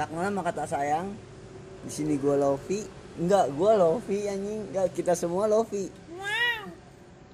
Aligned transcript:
Tak 0.00 0.08
kenal 0.08 0.32
maka 0.32 0.48
tak 0.56 0.72
sayang. 0.72 1.12
Di 1.84 1.92
sini 1.92 2.16
gua 2.16 2.32
Lofi. 2.40 2.80
Enggak, 3.20 3.52
gua 3.52 3.76
Lofi 3.76 4.24
anjing. 4.32 4.72
Enggak, 4.72 4.96
kita 4.96 5.12
semua 5.12 5.44
Lofi. 5.44 5.92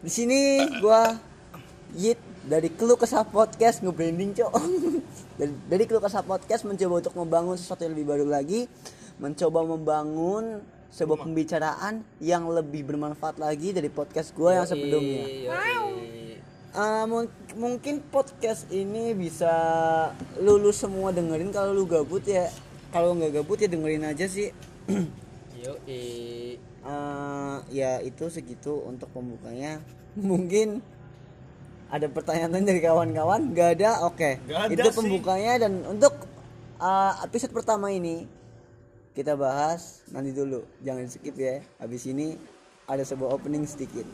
Di 0.03 0.11
sini 0.11 0.67
gua 0.83 1.15
Yit 1.95 2.19
dari 2.43 2.67
Keluh 2.75 2.99
Kesah 2.99 3.23
Podcast 3.23 3.87
nge-branding, 3.87 4.35
Cok. 4.35 4.51
dari, 5.39 5.55
dari 5.71 5.85
Keluh 5.87 6.03
Kesah 6.03 6.27
Podcast 6.27 6.67
mencoba 6.67 7.07
untuk 7.07 7.15
membangun 7.15 7.55
sesuatu 7.55 7.87
yang 7.87 7.95
lebih 7.95 8.11
baru 8.11 8.27
lagi, 8.27 8.67
mencoba 9.23 9.63
membangun 9.63 10.59
sebuah 10.91 11.23
pembicaraan 11.23 12.03
yang 12.19 12.51
lebih 12.51 12.83
bermanfaat 12.83 13.39
lagi 13.39 13.71
dari 13.71 13.87
podcast 13.95 14.35
gua 14.35 14.59
yang 14.59 14.67
sebelumnya. 14.67 15.55
Eh, 16.77 17.05
mung- 17.09 17.33
mungkin 17.57 18.05
podcast 18.05 18.69
ini 18.69 19.17
bisa 19.17 19.49
lulus 20.37 20.77
semua 20.77 21.09
dengerin. 21.09 21.49
Kalau 21.49 21.73
lu 21.73 21.89
gabut 21.89 22.21
ya 22.23 22.53
kalau 22.93 23.17
nggak 23.17 23.41
gabut 23.41 23.57
ya 23.57 23.69
dengerin 23.69 24.05
aja 24.05 24.29
sih. 24.29 24.53
Yo, 25.65 25.73
eh, 25.89 26.61
Eh, 26.87 27.57
ya 27.75 27.99
itu 27.99 28.31
segitu 28.31 28.79
untuk 28.85 29.11
pembukanya. 29.11 29.83
Mungkin 30.15 30.79
ada 31.91 32.07
pertanyaan 32.07 32.63
dari 32.63 32.79
kawan-kawan? 32.79 33.51
Nggak 33.51 33.69
ada? 33.81 33.91
Oke. 34.07 34.39
Nggak 34.47 34.61
ada 34.61 34.73
itu 34.77 34.89
sih. 34.93 34.95
pembukanya 34.95 35.67
dan 35.67 35.83
untuk 35.83 36.15
eh, 36.79 37.13
episode 37.25 37.51
pertama 37.51 37.91
ini 37.91 38.29
kita 39.17 39.33
bahas 39.35 40.05
nanti 40.13 40.31
dulu. 40.31 40.61
Jangan 40.85 41.09
skip 41.09 41.35
ya. 41.35 41.59
Habis 41.81 42.07
ini 42.07 42.37
ada 42.87 43.03
sebuah 43.03 43.35
opening 43.35 43.67
sedikit 43.67 44.07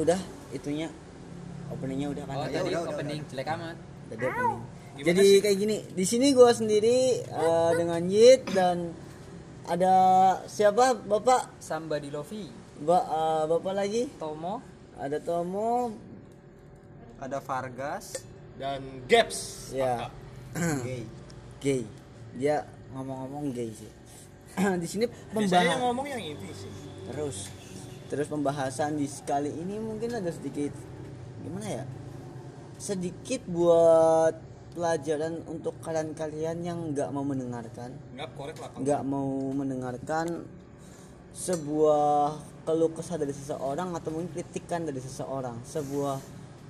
udah 0.00 0.20
itunya. 0.52 0.88
Openingnya 1.72 2.08
udah 2.14 2.24
kan? 2.28 2.36
Oh 2.36 2.44
Ada, 2.46 2.52
tadi 2.62 2.70
udah, 2.70 2.80
udah, 2.82 2.94
opening 2.94 3.20
jelek 3.26 3.48
amat. 3.58 3.76
udah, 3.76 4.16
udah 4.16 4.28
opening. 4.30 4.60
jadi 4.96 5.26
kayak 5.44 5.58
gini 5.60 5.76
di 5.92 6.04
sini 6.08 6.26
gua 6.32 6.50
sendiri 6.56 7.20
eh, 7.26 7.70
dengan 7.80 8.02
Yit 8.06 8.48
dan 8.54 8.94
ada 9.66 9.94
siapa? 10.46 10.94
Bapak? 10.94 11.58
Samba 11.58 11.98
di 11.98 12.08
Lofi, 12.14 12.46
ba, 12.80 12.98
eh, 13.02 13.42
bapak 13.50 13.74
lagi? 13.74 14.02
Tomo, 14.14 14.62
ada 14.94 15.18
Tomo. 15.18 15.90
Ada 17.16 17.40
Vargas. 17.40 18.36
Dan 18.56 19.04
Gaps. 19.08 19.72
Ya. 19.72 20.08
Gay. 20.86 21.04
Gay. 21.60 21.82
Dia 22.36 22.64
ngomong-ngomong 22.92 23.52
gay 23.52 23.72
sih. 23.72 23.92
Di 24.82 24.88
sini 24.88 25.04
pembahasan. 25.32 25.80
ngomong 25.80 26.06
yang 26.08 26.20
ini 26.20 26.48
sih. 26.52 26.72
Terus 27.08 27.48
terus 28.06 28.30
pembahasan 28.30 28.98
di 28.98 29.06
sekali 29.10 29.50
ini 29.50 29.78
mungkin 29.82 30.14
ada 30.14 30.30
sedikit 30.30 30.72
gimana 31.42 31.66
ya? 31.82 31.84
Sedikit 32.76 33.42
buat 33.48 34.34
pelajaran 34.76 35.40
untuk 35.48 35.80
kalian-kalian 35.80 36.56
yang 36.60 36.78
nggak 36.92 37.08
mau 37.08 37.24
mendengarkan. 37.24 37.96
Nggak 38.12 38.28
nggak 38.84 39.02
mau 39.08 39.30
mendengarkan 39.56 40.44
sebuah 41.32 42.36
keluh 42.68 42.92
kesah 42.92 43.16
dari 43.16 43.32
seseorang 43.32 43.96
atau 43.96 44.08
mungkin 44.12 44.30
kritikan 44.36 44.84
dari 44.84 45.00
seseorang. 45.00 45.64
Sebuah 45.64 46.16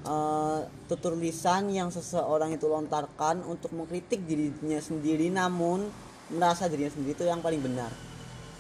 eh, 0.07 0.59
tutur 0.87 1.19
lisan 1.19 1.75
yang 1.75 1.91
seseorang 1.91 2.55
itu 2.55 2.71
lontarkan 2.71 3.43
untuk 3.43 3.75
mengkritik 3.75 4.23
dirinya 4.23 4.79
sendiri 4.79 5.27
namun 5.35 5.91
merasa 6.31 6.71
dirinya 6.71 6.91
sendiri 6.95 7.15
itu 7.15 7.25
yang 7.27 7.43
paling 7.43 7.63
benar 7.63 8.06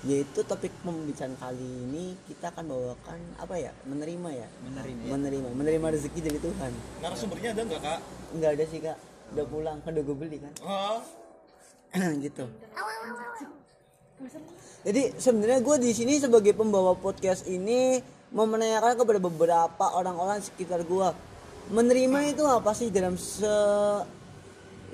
yaitu 0.07 0.41
topik 0.47 0.71
pembicaraan 0.87 1.35
kali 1.35 1.67
ini 1.67 2.15
kita 2.31 2.55
akan 2.55 2.71
bawakan 2.71 3.19
apa 3.43 3.55
ya 3.59 3.75
menerima 3.83 4.29
ya? 4.31 4.49
Menerima. 4.63 5.03
menerima 5.11 5.49
menerima 5.51 5.87
rezeki 5.99 6.21
dari 6.23 6.39
Tuhan. 6.39 6.73
Narasumbernya 7.03 7.51
ada 7.59 7.63
nggak 7.67 7.81
kak? 7.83 8.01
Nggak 8.39 8.51
ada 8.55 8.65
sih 8.71 8.79
kak. 8.79 8.99
Udah 9.35 9.47
pulang 9.51 9.79
kan 9.83 9.91
udah 9.91 10.05
gue 10.07 10.17
beli 10.17 10.39
kan? 10.39 10.53
Oh, 10.63 11.03
gitu. 12.25 12.45
Jadi 14.87 15.03
sebenarnya 15.19 15.61
gue 15.61 15.77
di 15.83 15.91
sini 15.91 16.23
sebagai 16.23 16.55
pembawa 16.55 16.95
podcast 16.95 17.51
ini 17.51 17.99
mau 18.31 18.47
menanyakan 18.47 18.95
kepada 18.95 19.21
beberapa 19.21 19.85
orang-orang 19.99 20.39
sekitar 20.39 20.87
gue 20.87 21.09
menerima 21.75 22.31
itu 22.31 22.47
apa 22.47 22.71
sih 22.79 22.95
dalam 22.95 23.19
se 23.19 23.51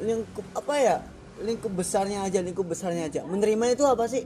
lingkup 0.01 0.47
apa 0.57 0.75
ya 0.81 0.97
lingkup 1.45 1.69
besarnya 1.77 2.25
aja 2.25 2.41
lingkup 2.41 2.65
besarnya 2.65 3.13
aja. 3.13 3.21
Menerima 3.29 3.77
itu 3.77 3.85
apa 3.85 4.09
sih 4.09 4.25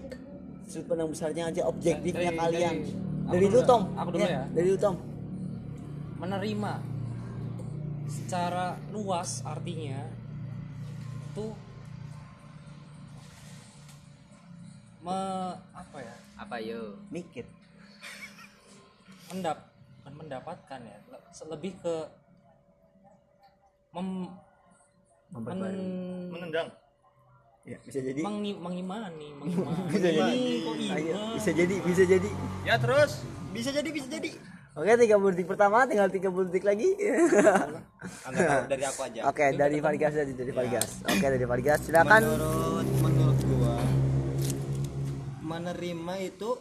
sudut 0.66 0.86
pandang 0.90 1.08
besarnya 1.10 1.48
aja 1.48 1.62
objektifnya 1.64 2.30
Dari- 2.34 2.40
kalian. 2.42 2.74
dari- 2.82 2.94
dari, 3.26 3.46
aku 3.46 3.54
lu 3.54 3.62
Tom. 3.62 3.82
aku 3.94 4.08
dulu 4.14 4.26
ya. 4.26 4.42
dari 4.50 4.68
lu 4.70 4.78
Tom. 4.78 4.96
Menerima 6.16 6.72
secara 8.06 8.66
luas 8.90 9.42
artinya 9.42 10.00
tuh 11.34 11.54
me 15.02 15.18
apa 15.70 15.98
ya? 16.02 16.14
Apa 16.36 16.56
yo? 16.58 16.98
Mikir. 17.10 17.46
Mendap 19.30 19.70
mendapatkan 20.06 20.80
ya 20.80 20.96
lebih 21.50 21.76
ke 21.82 21.94
mem 23.92 24.30
men- 25.34 26.30
menendang 26.32 26.68
ya 27.66 27.78
bisa 27.82 27.98
jadi 27.98 28.20
mengi- 28.22 28.54
mengimani 28.54 29.28
mengimani 29.42 29.90
bisa 29.90 29.98
jadi 30.00 30.38
kok 30.56 30.74
iman? 30.78 31.34
bisa 31.34 31.50
jadi 31.52 31.76
bisa 31.82 32.02
jadi 32.06 32.28
ya 32.62 32.74
terus 32.78 33.12
bisa 33.50 33.70
jadi 33.70 33.88
bisa 33.90 34.08
jadi 34.08 34.30
Oke, 34.76 34.92
30 34.92 35.08
detik 35.32 35.48
pertama, 35.48 35.88
tinggal 35.88 36.04
30 36.04 36.52
detik 36.52 36.60
lagi. 36.62 36.92
Dari 38.68 38.84
aku 38.84 39.08
aja 39.08 39.24
Oke, 39.24 39.56
dari 39.56 39.80
Vargas 39.80 40.12
dari 40.12 40.36
dari 40.36 40.52
Vargas. 40.52 41.00
Oke, 41.00 41.24
dari 41.24 41.46
Vargas. 41.48 41.80
Silakan. 41.80 42.20
menurut 42.20 42.84
menurut 43.00 43.38
gua 43.48 43.76
menerima 45.40 46.14
itu 46.20 46.60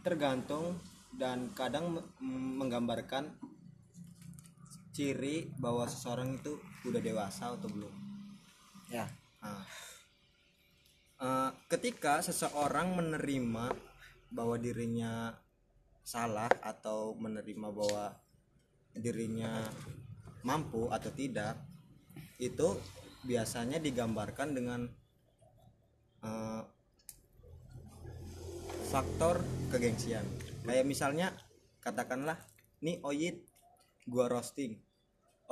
tergantung 0.00 0.80
dan 1.12 1.52
kadang 1.52 2.00
me- 2.00 2.08
menggambarkan 2.56 3.28
ciri 4.90 5.52
bahwa 5.54 5.84
seseorang 5.84 6.32
itu 6.34 6.56
udah 6.82 6.98
dewasa 6.98 7.52
atau 7.52 7.68
belum 7.68 7.92
Ya. 8.88 9.04
Nah, 9.38 9.68
eh, 11.18 11.50
ketika 11.70 12.22
seseorang 12.22 12.94
menerima 12.94 13.74
bahwa 14.30 14.56
dirinya 14.60 15.34
salah 16.06 16.48
atau 16.64 17.12
menerima 17.20 17.68
bahwa 17.68 18.16
dirinya 18.96 19.60
mampu 20.46 20.88
atau 20.88 21.12
tidak, 21.12 21.58
itu 22.40 22.78
biasanya 23.26 23.82
digambarkan 23.82 24.48
dengan 24.54 24.80
eh, 26.24 26.62
faktor 28.88 29.44
kegengsian. 29.68 30.24
Kayak 30.64 30.88
misalnya 30.88 31.28
katakanlah, 31.84 32.40
nih 32.80 33.00
Oyit 33.04 33.44
gua 34.08 34.32
roasting, 34.32 34.80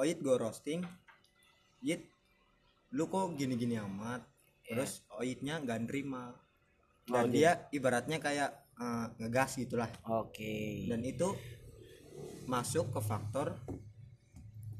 Oyit 0.01 0.25
gua 0.25 0.41
roasting, 0.41 0.81
Yit 1.85 2.09
lu 2.95 3.11
kok 3.13 3.37
gini-gini 3.37 3.77
amat 3.77 4.36
terus 4.67 4.91
oitnya 5.13 5.59
nggak 5.59 5.87
nerima 5.87 6.35
dan 7.05 7.31
dia 7.31 7.71
ibaratnya 7.71 8.19
kayak 8.19 8.51
eh, 8.75 9.07
ngegas 9.17 9.57
gitulah 9.57 9.89
Oke. 10.05 10.87
dan 10.87 11.01
itu 11.01 11.31
masuk 12.45 12.91
ke 12.91 13.01
faktor 13.01 13.59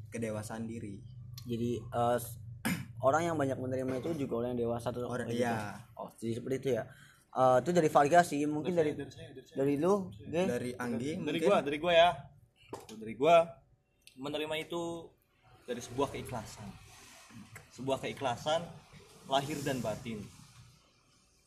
kedewasaan 0.09 0.63
diri 0.63 0.99
Jadi 1.43 1.79
eh, 1.79 2.17
s- 2.17 2.35
orang 3.07 3.23
yang 3.23 3.35
banyak 3.35 3.55
menerima 3.55 3.93
itu 3.97 4.09
juga 4.17 4.33
orang 4.37 4.49
yang 4.51 4.67
dewasa 4.67 4.91
tuh. 4.91 5.07
Orang- 5.07 5.31
kayak 5.31 5.39
gitu. 5.39 5.47
iya. 5.47 5.79
Oh, 5.95 6.11
jadi 6.13 6.33
seperti 6.35 6.55
itu 6.57 6.69
ya. 6.75 6.83
Eh, 7.29 7.57
itu 7.61 7.69
dari 7.71 7.87
Vargas 7.87 8.25
sih, 8.27 8.43
mungkin 8.43 8.73
dari 8.73 8.91
dari 9.53 9.73
lu, 9.77 10.11
Ge? 10.25 10.43
dari 10.43 10.71
Anggi 10.75 11.15
dari 11.15 11.21
mungkin 11.21 11.41
gua 11.45 11.57
dari 11.61 11.77
gua 11.77 11.93
ya 11.93 12.09
dari 12.91 13.13
gua 13.15 13.35
menerima 14.17 14.55
itu 14.59 15.07
dari 15.63 15.79
sebuah 15.79 16.09
keikhlasan 16.09 16.67
sebuah 17.69 18.01
keikhlasan 18.01 18.65
lahir 19.27 19.59
dan 19.59 19.83
batin. 19.83 20.23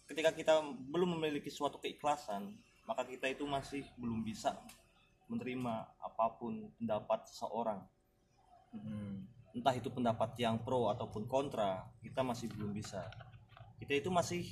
Ketika 0.05 0.31
kita 0.37 0.61
belum 0.93 1.17
memiliki 1.17 1.49
suatu 1.49 1.81
keikhlasan 1.81 2.53
maka 2.85 3.07
kita 3.07 3.31
itu 3.31 3.47
masih 3.47 3.87
belum 3.97 4.27
bisa 4.27 4.59
menerima 5.31 5.87
apa 6.03 6.27
pun 6.37 6.69
pendapat 6.77 7.27
seseorang. 7.31 7.81
Hmm. 8.71 9.27
entah 9.51 9.75
itu 9.75 9.91
pendapat 9.91 10.39
yang 10.39 10.63
pro 10.63 10.95
ataupun 10.95 11.27
kontra 11.27 11.83
kita 12.03 12.23
masih 12.23 12.47
belum 12.55 12.71
bisa. 12.71 13.03
Kita 13.83 13.99
itu 13.99 14.07
masih 14.07 14.47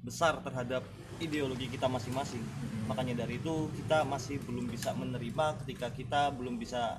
besar 0.00 0.40
terhadap 0.40 0.80
ideologi 1.20 1.68
kita 1.68 1.84
masing-masing. 1.84 2.40
Makanya 2.88 3.24
dari 3.24 3.36
itu 3.36 3.68
kita 3.76 4.08
masih 4.08 4.40
belum 4.40 4.72
bisa 4.72 4.96
menerima 4.96 5.60
ketika 5.64 5.92
kita 5.92 6.32
belum 6.32 6.56
bisa 6.56 6.96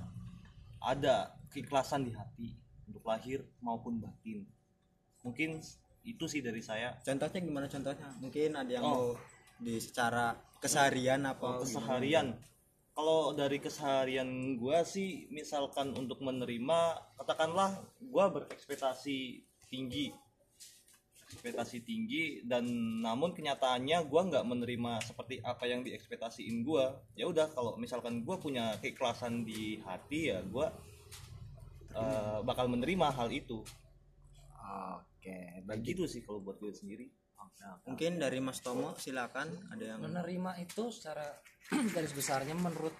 ada 0.77 1.33
keikhlasan 1.49 2.05
di 2.05 2.13
hati 2.13 2.53
untuk 2.85 3.01
lahir 3.09 3.41
maupun 3.65 3.97
batin 3.97 4.45
mungkin 5.23 5.59
itu 6.07 6.25
sih 6.25 6.39
dari 6.39 6.63
saya. 6.63 6.95
Contohnya 7.03 7.39
gimana 7.43 7.67
contohnya? 7.67 8.07
Mungkin 8.23 8.55
ada 8.55 8.71
yang 8.71 8.83
Oh. 8.83 8.91
mau 8.91 9.07
di 9.59 9.75
secara 9.77 10.33
keseharian 10.63 11.27
apa 11.27 11.59
keseharian. 11.63 12.35
Kalau 12.95 13.31
dari 13.31 13.63
keseharian 13.63 14.59
gua 14.59 14.83
sih 14.83 15.27
misalkan 15.31 15.95
untuk 15.95 16.19
menerima 16.19 16.79
katakanlah 17.19 17.79
gua 17.99 18.31
berekspektasi 18.31 19.43
tinggi. 19.71 20.11
Ekspektasi 21.29 21.85
tinggi 21.85 22.41
dan 22.43 22.65
namun 23.03 23.31
kenyataannya 23.35 24.03
gua 24.09 24.27
nggak 24.27 24.47
menerima 24.47 24.91
seperti 25.05 25.39
apa 25.43 25.63
yang 25.67 25.83
diekspektasiin 25.83 26.63
gua. 26.63 26.99
Ya 27.15 27.27
udah 27.27 27.51
kalau 27.51 27.75
misalkan 27.75 28.23
gua 28.23 28.39
punya 28.39 28.75
keikhlasan 28.79 29.43
di 29.47 29.79
hati 29.83 30.31
ya 30.35 30.39
gua 30.43 30.71
eh, 31.95 32.39
bakal 32.43 32.67
menerima 32.71 33.11
hal 33.11 33.29
itu. 33.31 33.63
Oke 34.69 35.08
begitu 35.67 36.07
sih 36.07 36.23
kalau 36.23 36.39
buat 36.41 36.57
gue 36.59 36.71
sendiri. 36.73 37.07
Mungkin 37.87 38.19
dari 38.19 38.39
Mas 38.43 38.59
Tomo 38.59 38.95
silakan. 38.99 39.47
Ada 39.71 39.95
yang 39.95 39.99
menerima 40.03 40.59
itu 40.63 40.91
secara 40.91 41.23
garis 41.95 42.11
besarnya 42.15 42.55
menurut 42.55 42.95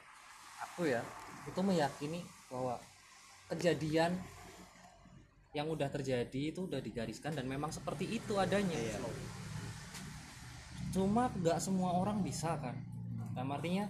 aku 0.59 0.87
ya 0.87 1.03
itu 1.47 1.59
meyakini 1.63 2.21
bahwa 2.51 2.77
kejadian 3.49 4.13
yang 5.57 5.65
udah 5.65 5.89
terjadi 5.89 6.53
itu 6.53 6.69
udah 6.69 6.77
digariskan 6.77 7.33
dan 7.33 7.49
memang 7.49 7.73
seperti 7.73 8.05
itu 8.05 8.37
adanya. 8.37 8.77
Loh. 9.01 9.11
cuma 10.89 11.29
nggak 11.29 11.61
semua 11.61 11.97
orang 11.97 12.21
bisa 12.25 12.57
kan. 12.57 12.73
Dalam 13.33 13.53
artinya 13.53 13.85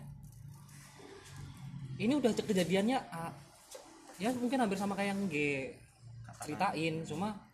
ini 1.99 2.15
udah 2.15 2.31
kejadiannya 2.31 2.97
A. 3.11 3.31
Ya 4.19 4.31
mungkin 4.35 4.59
hampir 4.59 4.79
sama 4.79 4.95
kayak 4.95 5.15
yang 5.15 5.21
G. 5.31 5.35
Ceritain 6.43 7.03
cuma 7.07 7.48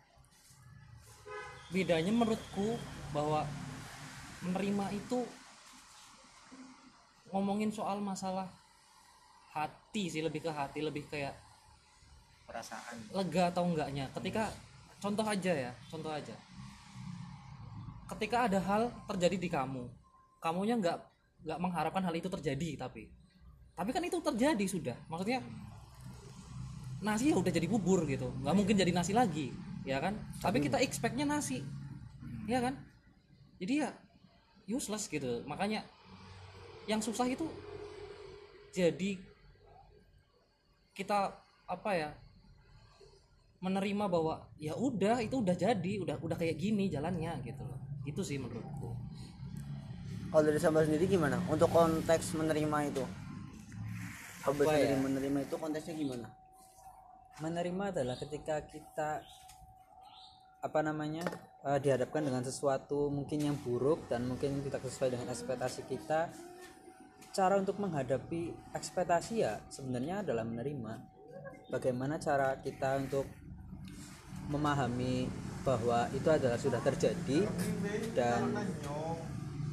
bedanya 1.70 2.12
menurutku 2.14 2.78
bahwa 3.10 3.42
menerima 4.44 4.86
itu 4.94 5.26
ngomongin 7.34 7.74
soal 7.74 7.98
masalah 7.98 8.46
hati 9.50 10.06
sih 10.06 10.22
lebih 10.22 10.46
ke 10.46 10.50
hati 10.52 10.84
lebih 10.84 11.08
kayak 11.10 11.34
perasaan. 12.46 12.96
lega 13.10 13.50
atau 13.50 13.66
enggaknya. 13.66 14.06
Ketika 14.14 14.52
contoh 15.02 15.26
aja 15.26 15.52
ya 15.52 15.72
contoh 15.90 16.12
aja. 16.12 16.36
Ketika 18.06 18.46
ada 18.46 18.62
hal 18.62 18.92
terjadi 19.10 19.36
di 19.36 19.48
kamu 19.50 19.90
kamunya 20.38 20.78
nggak 20.78 20.98
nggak 21.42 21.58
mengharapkan 21.58 22.06
hal 22.06 22.14
itu 22.14 22.30
terjadi 22.30 22.86
tapi 22.86 23.10
tapi 23.74 23.90
kan 23.90 24.02
itu 24.06 24.22
terjadi 24.22 24.64
sudah. 24.70 24.96
Maksudnya 25.10 25.42
nasi 27.02 27.34
ya 27.34 27.36
udah 27.36 27.50
jadi 27.50 27.66
bubur 27.66 28.06
gitu. 28.06 28.30
Nggak 28.46 28.54
mungkin 28.54 28.74
jadi 28.78 28.92
nasi 28.94 29.10
lagi 29.10 29.50
ya 29.86 30.02
kan? 30.02 30.18
Tapi 30.42 30.58
kita 30.58 30.82
expectnya 30.82 31.22
nasi. 31.22 31.62
Ya 32.50 32.58
kan? 32.58 32.74
Jadi 33.62 33.86
ya 33.86 33.94
useless 34.66 35.06
gitu. 35.06 35.46
Makanya 35.46 35.86
yang 36.90 36.98
susah 36.98 37.30
itu 37.30 37.46
jadi 38.74 39.16
kita 40.92 41.32
apa 41.66 41.90
ya 41.94 42.10
menerima 43.62 44.04
bahwa 44.06 44.46
ya 44.60 44.76
udah 44.76 45.24
itu 45.24 45.40
udah 45.40 45.56
jadi 45.56 45.92
udah 46.04 46.16
udah 46.20 46.36
kayak 46.36 46.58
gini 46.60 46.90
jalannya 46.92 47.40
gitu 47.46 47.62
loh. 47.64 47.80
Itu 48.04 48.20
sih 48.22 48.36
menurutku. 48.36 48.94
Kalau 50.30 50.42
dari 50.42 50.58
sahabat 50.60 50.90
sendiri 50.90 51.08
gimana? 51.08 51.40
Untuk 51.48 51.70
konteks 51.72 52.36
menerima 52.36 52.78
itu. 52.92 53.04
Sahabat 54.42 54.62
Apa 54.66 54.72
sendiri 54.74 54.94
ya? 54.94 55.00
menerima 55.00 55.38
itu 55.48 55.54
konteksnya 55.56 55.94
gimana? 55.96 56.26
Menerima 57.40 57.84
adalah 57.96 58.16
ketika 58.20 58.60
kita 58.68 59.24
apa 60.66 60.82
namanya 60.82 61.22
eh, 61.62 61.78
dihadapkan 61.78 62.26
dengan 62.26 62.42
sesuatu 62.42 63.06
mungkin 63.06 63.38
yang 63.38 63.56
buruk 63.62 64.10
dan 64.10 64.26
mungkin 64.26 64.58
tidak 64.66 64.82
sesuai 64.82 65.14
dengan 65.14 65.30
ekspektasi 65.30 65.86
kita. 65.86 66.28
Cara 67.30 67.54
untuk 67.60 67.78
menghadapi 67.78 68.74
ekspektasi 68.74 69.34
ya 69.46 69.62
sebenarnya 69.70 70.26
adalah 70.26 70.42
menerima. 70.42 70.94
Bagaimana 71.70 72.18
cara 72.18 72.58
kita 72.58 72.98
untuk 72.98 73.26
memahami 74.50 75.26
bahwa 75.66 76.06
itu 76.14 76.30
adalah 76.30 76.54
sudah 76.54 76.78
terjadi 76.78 77.42
dan 78.14 78.54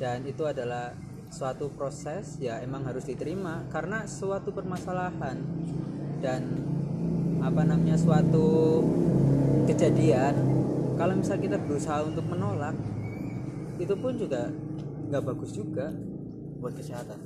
dan 0.02 0.26
itu 0.26 0.42
adalah 0.42 0.90
suatu 1.30 1.70
proses 1.74 2.38
ya 2.38 2.62
emang 2.62 2.86
harus 2.86 3.06
diterima. 3.06 3.66
Karena 3.70 4.06
suatu 4.10 4.54
permasalahan 4.54 5.38
dan 6.22 6.42
apa 7.44 7.62
namanya 7.64 7.96
suatu 8.00 8.82
kejadian 9.68 10.63
kalau 10.94 11.14
misal 11.18 11.42
kita 11.42 11.58
berusaha 11.58 12.06
untuk 12.06 12.26
menolak 12.30 12.78
itu 13.82 13.94
pun 13.98 14.14
juga 14.14 14.54
nggak 15.10 15.24
bagus 15.26 15.52
juga 15.54 15.90
buat 16.62 16.74
kesehatan. 16.78 17.20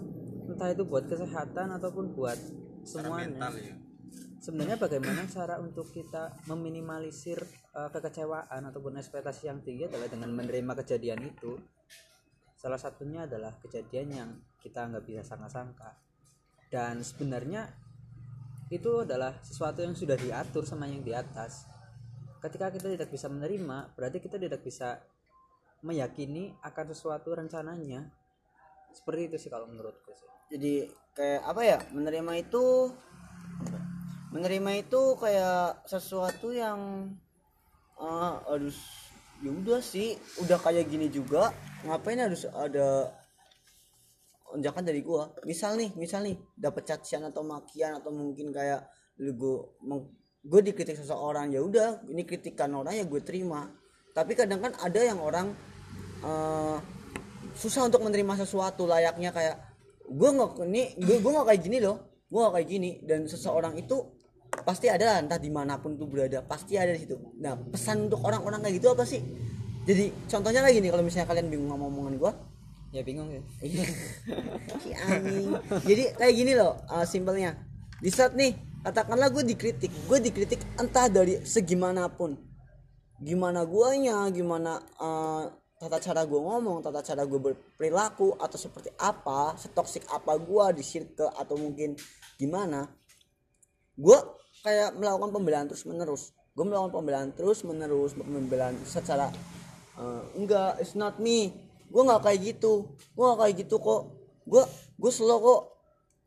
Entah 0.48 0.72
itu 0.72 0.84
buat 0.88 1.06
kesehatan 1.06 1.76
ataupun 1.76 2.16
buat 2.16 2.40
semuanya. 2.88 3.52
Ya. 3.52 3.76
Sebenarnya 4.40 4.80
bagaimana 4.80 5.28
cara 5.28 5.60
untuk 5.60 5.92
kita 5.92 6.32
meminimalisir 6.48 7.44
uh, 7.76 7.92
kekecewaan 7.92 8.64
ataupun 8.72 8.96
ekspektasi 8.96 9.52
yang 9.52 9.60
tinggi 9.60 9.92
adalah 9.92 10.08
dengan 10.08 10.32
menerima 10.32 10.74
kejadian 10.84 11.20
itu. 11.28 11.60
Salah 12.58 12.80
satunya 12.80 13.28
adalah 13.28 13.54
kejadian 13.60 14.08
yang 14.10 14.30
kita 14.64 14.88
nggak 14.88 15.04
bisa 15.04 15.22
sangka-sangka. 15.28 16.00
Dan 16.72 17.04
sebenarnya 17.04 17.68
itu 18.72 19.04
adalah 19.04 19.36
sesuatu 19.44 19.84
yang 19.84 19.96
sudah 19.96 20.16
diatur 20.16 20.64
sama 20.64 20.88
yang 20.88 21.04
di 21.04 21.12
atas 21.16 21.77
ketika 22.42 22.70
kita 22.70 22.88
tidak 22.94 23.10
bisa 23.10 23.28
menerima 23.28 23.94
berarti 23.98 24.18
kita 24.22 24.38
tidak 24.38 24.62
bisa 24.62 25.02
meyakini 25.86 26.54
akan 26.66 26.86
sesuatu 26.94 27.38
rencananya. 27.38 28.10
Seperti 28.94 29.30
itu 29.30 29.38
sih 29.38 29.50
kalau 29.52 29.70
menurutku 29.70 30.10
sih. 30.16 30.30
Jadi 30.48 30.90
kayak 31.14 31.42
apa 31.44 31.62
ya 31.62 31.78
menerima 31.92 32.34
itu 32.40 32.94
menerima 34.34 34.72
itu 34.86 35.02
kayak 35.20 35.86
sesuatu 35.86 36.54
yang 36.54 37.12
ah 37.98 38.42
harus 38.46 38.78
ya 39.42 39.54
udah 39.54 39.82
sih 39.82 40.18
udah 40.42 40.58
kayak 40.62 40.90
gini 40.90 41.10
juga 41.10 41.54
ngapain 41.86 42.18
harus 42.18 42.46
ada 42.50 43.14
onjakan 44.54 44.86
dari 44.86 45.02
gua? 45.04 45.30
Misal 45.46 45.78
nih 45.78 45.94
misal 45.94 46.26
nih 46.26 46.38
dapat 46.58 46.90
cacian 46.90 47.28
atau 47.28 47.44
makian 47.46 48.00
atau 48.00 48.10
mungkin 48.10 48.50
kayak 48.50 48.88
lu 49.22 49.34
gua 49.36 49.68
gue 50.48 50.62
dikritik 50.64 50.96
seseorang 50.96 51.52
ya 51.52 51.60
udah 51.60 52.08
ini 52.08 52.24
kritikan 52.24 52.72
orang 52.72 52.96
ya 52.96 53.04
gue 53.04 53.20
terima 53.20 53.68
tapi 54.16 54.34
kadang 54.34 54.64
kan 54.64 54.74
ada 54.80 55.00
yang 55.04 55.20
orang 55.20 55.52
eh, 56.24 56.78
susah 57.60 57.92
untuk 57.92 58.02
menerima 58.02 58.48
sesuatu 58.48 58.88
layaknya 58.88 59.36
kayak 59.36 59.56
gue 60.08 60.30
nggak 60.32 60.52
ini 60.72 60.96
gue 61.04 61.18
gue 61.20 61.32
nggak 61.36 61.48
kayak 61.52 61.62
gini 61.62 61.78
loh 61.84 62.24
gue 62.32 62.40
nggak 62.40 62.54
kayak 62.56 62.68
gini 62.68 62.92
dan 63.04 63.28
seseorang 63.28 63.76
itu 63.76 64.16
pasti 64.48 64.90
ada 64.90 65.06
lah, 65.14 65.18
entah 65.22 65.38
di 65.38 65.52
mana 65.52 65.78
pun 65.78 66.00
tuh 66.00 66.08
berada 66.08 66.42
pasti 66.42 66.80
ada 66.80 66.96
di 66.96 67.04
situ 67.04 67.20
nah 67.44 67.60
pesan 67.60 68.08
untuk 68.08 68.24
orang-orang 68.24 68.64
kayak 68.64 68.80
gitu 68.80 68.88
apa 68.96 69.04
sih 69.04 69.20
jadi 69.84 70.12
contohnya 70.32 70.64
lagi 70.64 70.80
nih 70.80 70.92
kalau 70.92 71.04
misalnya 71.04 71.28
kalian 71.28 71.48
bingung 71.52 71.70
sama 71.76 71.86
omongan 71.92 72.16
gue 72.16 72.32
ya 72.96 73.02
bingung 73.04 73.30
ya 73.32 73.42
Iya. 73.62 73.86
Si 74.84 74.90
anjing. 74.94 75.52
Jadi 75.84 76.04
kayak 76.16 76.34
gini 76.36 76.54
loh, 76.54 76.78
uh, 76.88 77.04
simpelnya. 77.08 77.56
Di 77.98 78.12
saat 78.14 78.38
nih, 78.38 78.54
katakanlah 78.86 79.30
gue 79.34 79.44
dikritik, 79.46 79.92
gue 80.10 80.18
dikritik 80.22 80.62
entah 80.78 81.08
dari 81.10 81.42
segimanapun. 81.42 82.38
Gimana 83.18 83.66
guanya, 83.66 84.30
gimana 84.30 84.78
uh, 85.02 85.50
tata 85.78 85.98
cara 85.98 86.22
gue 86.26 86.38
ngomong, 86.38 86.86
tata 86.86 87.02
cara 87.02 87.26
gue 87.26 87.40
berperilaku 87.42 88.38
atau 88.38 88.58
seperti 88.58 88.94
apa, 88.98 89.58
setoksik 89.58 90.06
apa 90.14 90.38
gue 90.38 90.66
di 90.78 90.84
circle 90.86 91.34
atau 91.34 91.58
mungkin 91.58 91.98
gimana. 92.38 92.86
Gue 93.98 94.18
kayak 94.62 94.94
melakukan 94.98 95.34
pembelaan 95.34 95.66
terus 95.66 95.86
menerus. 95.90 96.34
Gue 96.54 96.66
melakukan 96.66 96.94
pembelaan 96.94 97.30
terus 97.34 97.66
menerus, 97.66 98.14
pembelaan 98.14 98.78
secara 98.86 99.34
uh, 99.98 100.22
enggak, 100.38 100.78
it's 100.82 100.94
not 100.94 101.18
me 101.18 101.68
gue 101.88 102.02
nggak 102.04 102.22
kayak 102.24 102.40
gitu 102.54 102.92
gue 103.16 103.24
nggak 103.24 103.40
kayak 103.40 103.56
gitu 103.64 103.76
kok 103.80 104.02
gue 104.48 104.64
gue 105.00 105.12
slow 105.12 105.40
kok 105.40 105.62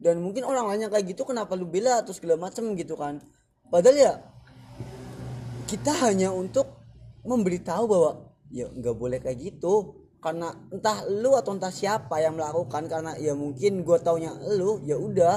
dan 0.00 0.16
mungkin 0.24 0.48
orang 0.48 0.64
lainnya 0.64 0.88
kayak 0.88 1.12
gitu 1.12 1.28
kenapa 1.28 1.52
lu 1.52 1.68
bela 1.68 2.00
terus 2.00 2.16
segala 2.16 2.48
macem 2.48 2.72
gitu 2.72 2.96
kan. 2.96 3.20
Padahal 3.68 3.96
ya 4.00 4.12
kita 5.68 5.92
hanya 6.08 6.32
untuk 6.32 6.66
memberitahu 7.22 7.84
bahwa 7.84 8.10
ya 8.48 8.66
nggak 8.72 8.96
boleh 8.96 9.20
kayak 9.20 9.38
gitu. 9.38 10.00
Karena 10.20 10.52
entah 10.72 11.04
lu 11.08 11.32
atau 11.36 11.56
entah 11.56 11.72
siapa 11.72 12.20
yang 12.20 12.36
melakukan 12.36 12.88
karena 12.88 13.16
ya 13.16 13.32
mungkin 13.36 13.84
gue 13.84 13.98
taunya 14.00 14.32
lu 14.56 14.80
ya 14.88 14.96
udah. 14.96 15.36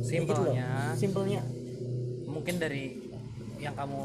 Gitu 0.00 0.08
simpelnya. 0.08 0.92
simpelnya. 0.96 1.42
Mungkin 2.28 2.56
dari 2.56 3.04
yang 3.60 3.76
kamu 3.76 4.00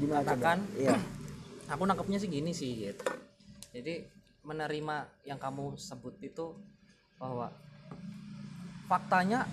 gimana 0.00 0.24
Katakan. 0.24 0.60
iya. 0.76 0.96
aku 1.72 1.82
nangkepnya 1.88 2.20
sih 2.20 2.28
gini 2.28 2.52
sih 2.52 2.84
gitu. 2.84 3.04
Jadi 3.72 4.04
menerima 4.44 4.96
yang 5.24 5.40
kamu 5.40 5.76
sebut 5.76 6.16
itu 6.22 6.54
bahwa 7.20 7.50
faktanya 8.86 9.46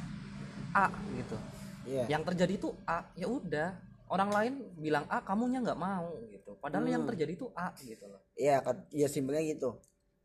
A 0.73 0.89
gitu. 1.13 1.37
Iya. 1.83 2.05
Yang 2.07 2.33
terjadi 2.33 2.53
itu 2.57 2.69
A 2.85 3.05
ya 3.13 3.27
udah. 3.27 3.69
Orang 4.07 4.29
lain 4.29 4.53
bilang 4.77 5.09
A 5.09 5.25
kamunya 5.25 5.57
nggak 5.59 5.79
mau 5.79 6.13
gitu. 6.29 6.53
Padahal 6.61 6.85
yang 6.85 7.01
Hmm. 7.03 7.09
terjadi 7.13 7.33
itu 7.33 7.49
A 7.53 7.73
gitu 7.77 8.05
loh. 8.05 8.21
Iya, 8.37 8.61
kat- 8.61 8.89
iya 8.93 9.09
simpelnya 9.09 9.41
gitu. 9.41 9.81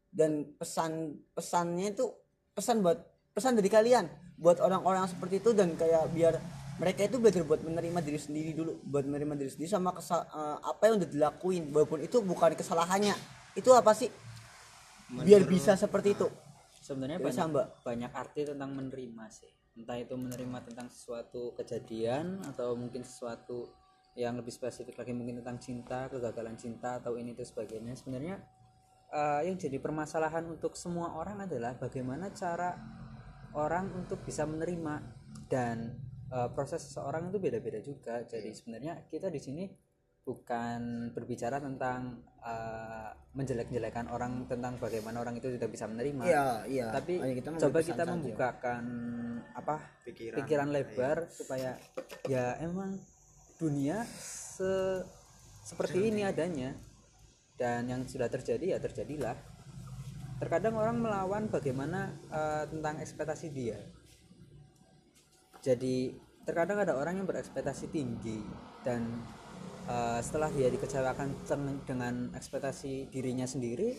Dan 0.08 0.56
pesan 0.56 1.16
pesannya 1.32 1.92
itu 1.92 2.04
pesan 2.52 2.84
buat 2.84 3.00
pesan 3.32 3.56
dari 3.56 3.68
kalian. 3.68 4.08
Buat 4.36 4.60
orang-orang 4.60 5.08
seperti 5.08 5.40
itu 5.40 5.50
dan 5.52 5.72
kayak 5.74 6.12
biar 6.12 6.36
mereka 6.78 7.08
itu 7.08 7.16
belajar 7.18 7.42
buat 7.42 7.58
menerima 7.64 7.98
diri 8.04 8.20
sendiri 8.20 8.50
dulu. 8.54 8.76
Buat 8.84 9.08
menerima 9.08 9.34
diri 9.34 9.50
sendiri 9.50 9.68
sama 9.68 9.90
kesa- 9.90 10.28
eh, 10.28 10.56
apa 10.62 10.82
yang 10.84 11.00
udah 11.00 11.08
dilakuin. 11.08 11.64
Walaupun 11.72 12.00
itu 12.04 12.20
bukan 12.20 12.54
kesalahannya. 12.54 13.16
Itu 13.56 13.72
apa 13.72 13.96
sih? 13.96 14.12
Biar 15.08 15.48
bisa 15.48 15.72
seperti 15.74 16.12
itu 16.12 16.28
sebenarnya 16.88 17.20
Ya, 17.20 17.26
banyak 17.28 17.36
Samba. 17.44 17.64
banyak 17.84 18.12
arti 18.16 18.40
tentang 18.48 18.70
menerima 18.72 19.24
sih. 19.28 19.52
Entah 19.76 20.00
itu 20.00 20.16
menerima 20.16 20.58
tentang 20.64 20.88
sesuatu 20.88 21.52
kejadian 21.54 22.40
atau 22.48 22.72
mungkin 22.74 23.04
sesuatu 23.04 23.68
yang 24.16 24.34
lebih 24.40 24.50
spesifik 24.50 24.98
lagi 24.98 25.12
mungkin 25.14 25.38
tentang 25.44 25.60
cinta 25.62 26.08
kegagalan 26.10 26.56
cinta 26.58 26.98
atau 26.98 27.14
ini 27.20 27.36
itu 27.36 27.44
sebagainya. 27.44 27.94
Sebenarnya 27.94 28.40
eh, 29.12 29.40
yang 29.46 29.54
jadi 29.60 29.78
permasalahan 29.78 30.48
untuk 30.48 30.74
semua 30.74 31.14
orang 31.14 31.44
adalah 31.46 31.76
bagaimana 31.78 32.32
cara 32.34 32.74
orang 33.54 33.92
untuk 33.94 34.24
bisa 34.24 34.48
menerima. 34.48 35.20
Dan 35.46 35.94
eh, 36.32 36.48
proses 36.56 36.82
seseorang 36.88 37.30
itu 37.30 37.38
beda-beda 37.38 37.78
juga. 37.78 38.24
Jadi 38.26 38.50
sebenarnya 38.50 39.06
kita 39.06 39.30
di 39.30 39.38
sini 39.38 39.64
bukan 40.28 41.08
berbicara 41.16 41.56
tentang 41.56 42.20
eh, 42.44 43.08
menjelek-jelekan 43.32 44.12
orang 44.12 44.44
tentang 44.44 44.76
bagaimana 44.76 45.24
orang 45.24 45.40
itu 45.40 45.48
tidak 45.56 45.72
bisa 45.72 45.88
menerima. 45.88 46.20
Iya 46.28 46.48
iya. 46.68 46.86
Tapi 46.92 47.16
kita 47.40 47.56
coba 47.56 47.80
kita 47.80 48.04
saja. 48.04 48.12
membukakan 48.12 48.84
apa 49.56 49.80
Pikiran. 50.04 50.36
pikiran, 50.44 50.68
lebar 50.68 51.32
supaya 51.32 51.80
ya 52.28 52.60
emang 52.60 53.00
dunia 53.56 54.04
se 54.04 55.00
seperti 55.64 56.12
ini. 56.12 56.28
adanya. 56.28 56.76
Dan 57.56 57.88
yang 57.88 58.04
sudah 58.04 58.28
terjadi 58.28 58.76
ya 58.76 58.78
terjadilah. 58.84 59.34
Terkadang 60.38 60.76
orang 60.76 61.00
melawan 61.00 61.48
bagaimana 61.48 62.12
eh, 62.28 62.64
tentang 62.68 63.00
ekspektasi 63.00 63.48
dia. 63.48 63.80
Jadi 65.64 66.12
terkadang 66.44 66.84
ada 66.84 67.00
orang 67.00 67.16
yang 67.16 67.26
berekspektasi 67.26 67.88
tinggi 67.88 68.40
dan 68.86 69.04
eh, 69.88 70.20
setelah 70.20 70.52
dia 70.52 70.68
dikecewakan 70.68 71.28
dengan 71.88 72.14
ekspektasi 72.36 73.08
dirinya 73.08 73.48
sendiri 73.48 73.96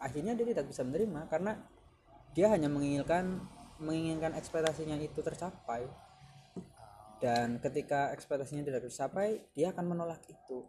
akhirnya 0.00 0.32
dia 0.34 0.46
tidak 0.50 0.66
bisa 0.68 0.82
menerima 0.82 1.28
karena 1.30 1.52
dia 2.34 2.46
hanya 2.50 2.66
menginginkan 2.66 3.38
menginginkan 3.80 4.32
ekspektasinya 4.36 4.96
itu 5.00 5.20
tercapai 5.20 5.88
dan 7.20 7.60
ketika 7.60 8.12
ekspektasinya 8.16 8.64
tidak 8.64 8.88
tercapai 8.88 9.44
dia 9.52 9.72
akan 9.72 9.92
menolak 9.92 10.20
itu 10.28 10.64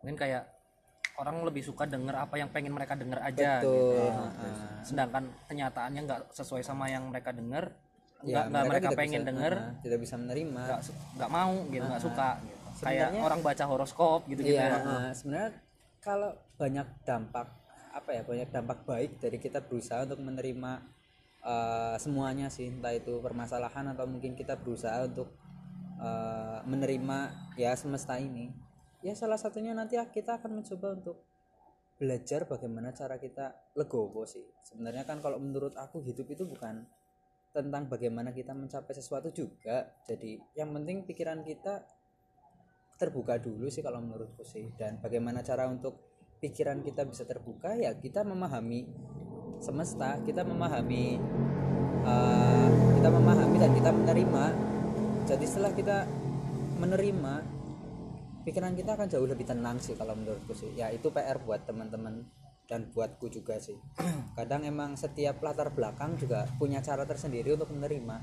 mungkin 0.00 0.16
kayak 0.16 0.48
orang 1.20 1.44
lebih 1.44 1.60
suka 1.60 1.84
denger 1.84 2.16
apa 2.16 2.40
yang 2.40 2.48
pengen 2.48 2.72
mereka 2.72 2.96
denger 2.96 3.20
aja 3.20 3.60
betul 3.60 3.76
gitu. 3.76 4.00
Heeh. 4.08 4.56
sedangkan 4.80 5.24
kenyataannya 5.44 6.00
nggak 6.08 6.20
sesuai 6.32 6.64
sama 6.64 6.88
yang 6.88 7.04
mereka 7.12 7.36
denger 7.36 7.68
Ya, 8.20 8.44
nggak 8.44 8.44
nggak 8.52 8.64
mereka, 8.68 8.84
tidak 8.84 8.98
pengen 9.00 9.22
heeh, 9.24 9.68
tidak 9.80 9.98
bisa 10.04 10.14
menerima 10.20 10.62
nggak 11.16 11.30
mau 11.32 11.54
gitu 11.72 11.84
nggak 11.88 12.02
suka 12.04 12.28
gitu. 12.44 12.59
Kayak 12.80 13.12
Sebenarnya- 13.12 13.24
orang 13.24 13.40
baca 13.44 13.64
horoskop 13.68 14.20
gitu 14.26 14.40
gitu 14.42 14.56
Iya, 14.56 14.80
eh, 14.80 15.12
sebenarnya 15.12 15.50
kalau 16.00 16.32
banyak 16.56 16.86
dampak 17.04 17.46
apa 17.90 18.10
ya 18.14 18.22
banyak 18.22 18.48
dampak 18.48 18.78
baik 18.86 19.18
dari 19.20 19.36
kita 19.36 19.60
berusaha 19.60 20.06
untuk 20.08 20.20
menerima 20.20 20.72
eh, 21.40 21.96
semuanya 21.96 22.52
sih 22.52 22.68
entah 22.68 22.92
itu 22.92 23.16
permasalahan 23.20 23.92
atau 23.92 24.04
mungkin 24.04 24.36
kita 24.36 24.56
berusaha 24.60 25.04
untuk 25.04 25.28
eh, 26.00 26.58
menerima 26.64 27.18
ya 27.56 27.72
semesta 27.76 28.16
ini 28.16 28.48
ya 29.00 29.16
salah 29.16 29.40
satunya 29.40 29.72
nanti 29.72 29.96
kita 29.96 30.36
akan 30.40 30.60
mencoba 30.60 30.92
untuk 30.96 31.16
belajar 32.00 32.48
bagaimana 32.48 32.96
cara 32.96 33.20
kita 33.20 33.76
legowo 33.76 34.24
sih. 34.24 34.40
Sebenarnya 34.64 35.04
kan 35.04 35.20
kalau 35.20 35.36
menurut 35.36 35.76
aku 35.76 36.00
hidup 36.00 36.32
itu 36.32 36.48
bukan 36.48 36.84
tentang 37.52 37.90
bagaimana 37.90 38.30
kita 38.30 38.54
mencapai 38.54 38.94
sesuatu 38.94 39.28
juga 39.34 39.90
jadi 40.06 40.38
yang 40.54 40.70
penting 40.70 41.02
pikiran 41.02 41.42
kita 41.42 41.82
terbuka 43.00 43.40
dulu 43.40 43.72
sih 43.72 43.80
kalau 43.80 44.04
menurutku 44.04 44.44
sih. 44.44 44.68
Dan 44.76 45.00
bagaimana 45.00 45.40
cara 45.40 45.64
untuk 45.64 45.96
pikiran 46.40 46.84
kita 46.84 47.08
bisa 47.08 47.24
terbuka 47.28 47.76
ya 47.76 47.92
kita 48.00 48.24
memahami 48.24 48.88
semesta 49.60 50.16
kita 50.24 50.40
memahami 50.40 51.20
eh, 52.04 52.68
kita 53.00 53.08
memahami 53.08 53.56
dan 53.56 53.72
kita 53.72 53.90
menerima. 53.92 54.44
Jadi 55.24 55.44
setelah 55.48 55.72
kita 55.72 56.04
menerima 56.80 57.34
pikiran 58.44 58.72
kita 58.72 58.96
akan 58.96 59.06
jauh 59.08 59.28
lebih 59.28 59.44
tenang 59.44 59.80
sih 59.80 59.96
kalau 59.96 60.16
menurutku 60.16 60.52
sih. 60.56 60.72
Ya 60.76 60.88
itu 60.92 61.12
PR 61.12 61.40
buat 61.40 61.64
teman-teman 61.68 62.24
dan 62.68 62.88
buatku 62.92 63.28
juga 63.28 63.60
sih. 63.60 63.76
Kadang 64.38 64.64
emang 64.64 64.96
setiap 64.96 65.40
latar 65.44 65.72
belakang 65.72 66.16
juga 66.16 66.48
punya 66.56 66.80
cara 66.80 67.04
tersendiri 67.04 67.52
untuk 67.52 67.72
menerima. 67.72 68.16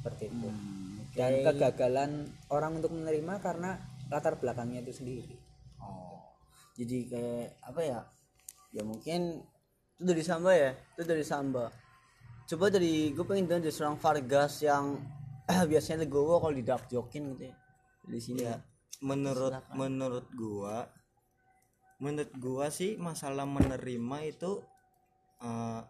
Seperti 0.00 0.32
itu. 0.32 0.48
Dan 1.12 1.42
kegagalan 1.44 2.30
orang 2.48 2.80
untuk 2.80 2.94
menerima 2.94 3.42
karena 3.42 3.76
latar 4.10 4.34
belakangnya 4.36 4.82
itu 4.82 4.92
sendiri 4.92 5.38
Oh. 5.80 6.20
Jadi 6.76 7.08
kayak 7.08 7.56
apa 7.64 7.80
ya? 7.80 8.00
Ya 8.70 8.82
mungkin 8.84 9.40
itu 9.96 10.04
dari 10.04 10.22
Samba 10.24 10.52
ya. 10.52 10.70
Itu 10.96 11.04
dari 11.08 11.24
Samba. 11.24 11.72
Coba 12.46 12.68
dari 12.68 13.16
gue 13.16 13.24
pengen 13.24 13.48
dengar 13.48 13.64
dari 13.64 13.74
seorang 13.74 13.96
Vargas 13.96 14.60
yang 14.64 15.00
biasanya 15.70 16.06
legowo 16.06 16.40
kalau 16.40 16.54
di 16.54 16.64
dark 16.64 16.86
jokin 16.88 17.34
gitu 17.36 17.48
ya. 17.50 17.54
Di 18.06 18.20
sini 18.20 18.44
ya. 18.44 18.56
menurut 19.00 19.56
menurut 19.72 20.28
gua 20.36 20.84
menurut 22.04 22.36
gua 22.36 22.68
sih 22.68 23.00
masalah 23.00 23.48
menerima 23.48 24.18
itu 24.28 24.60
eh, 25.40 25.80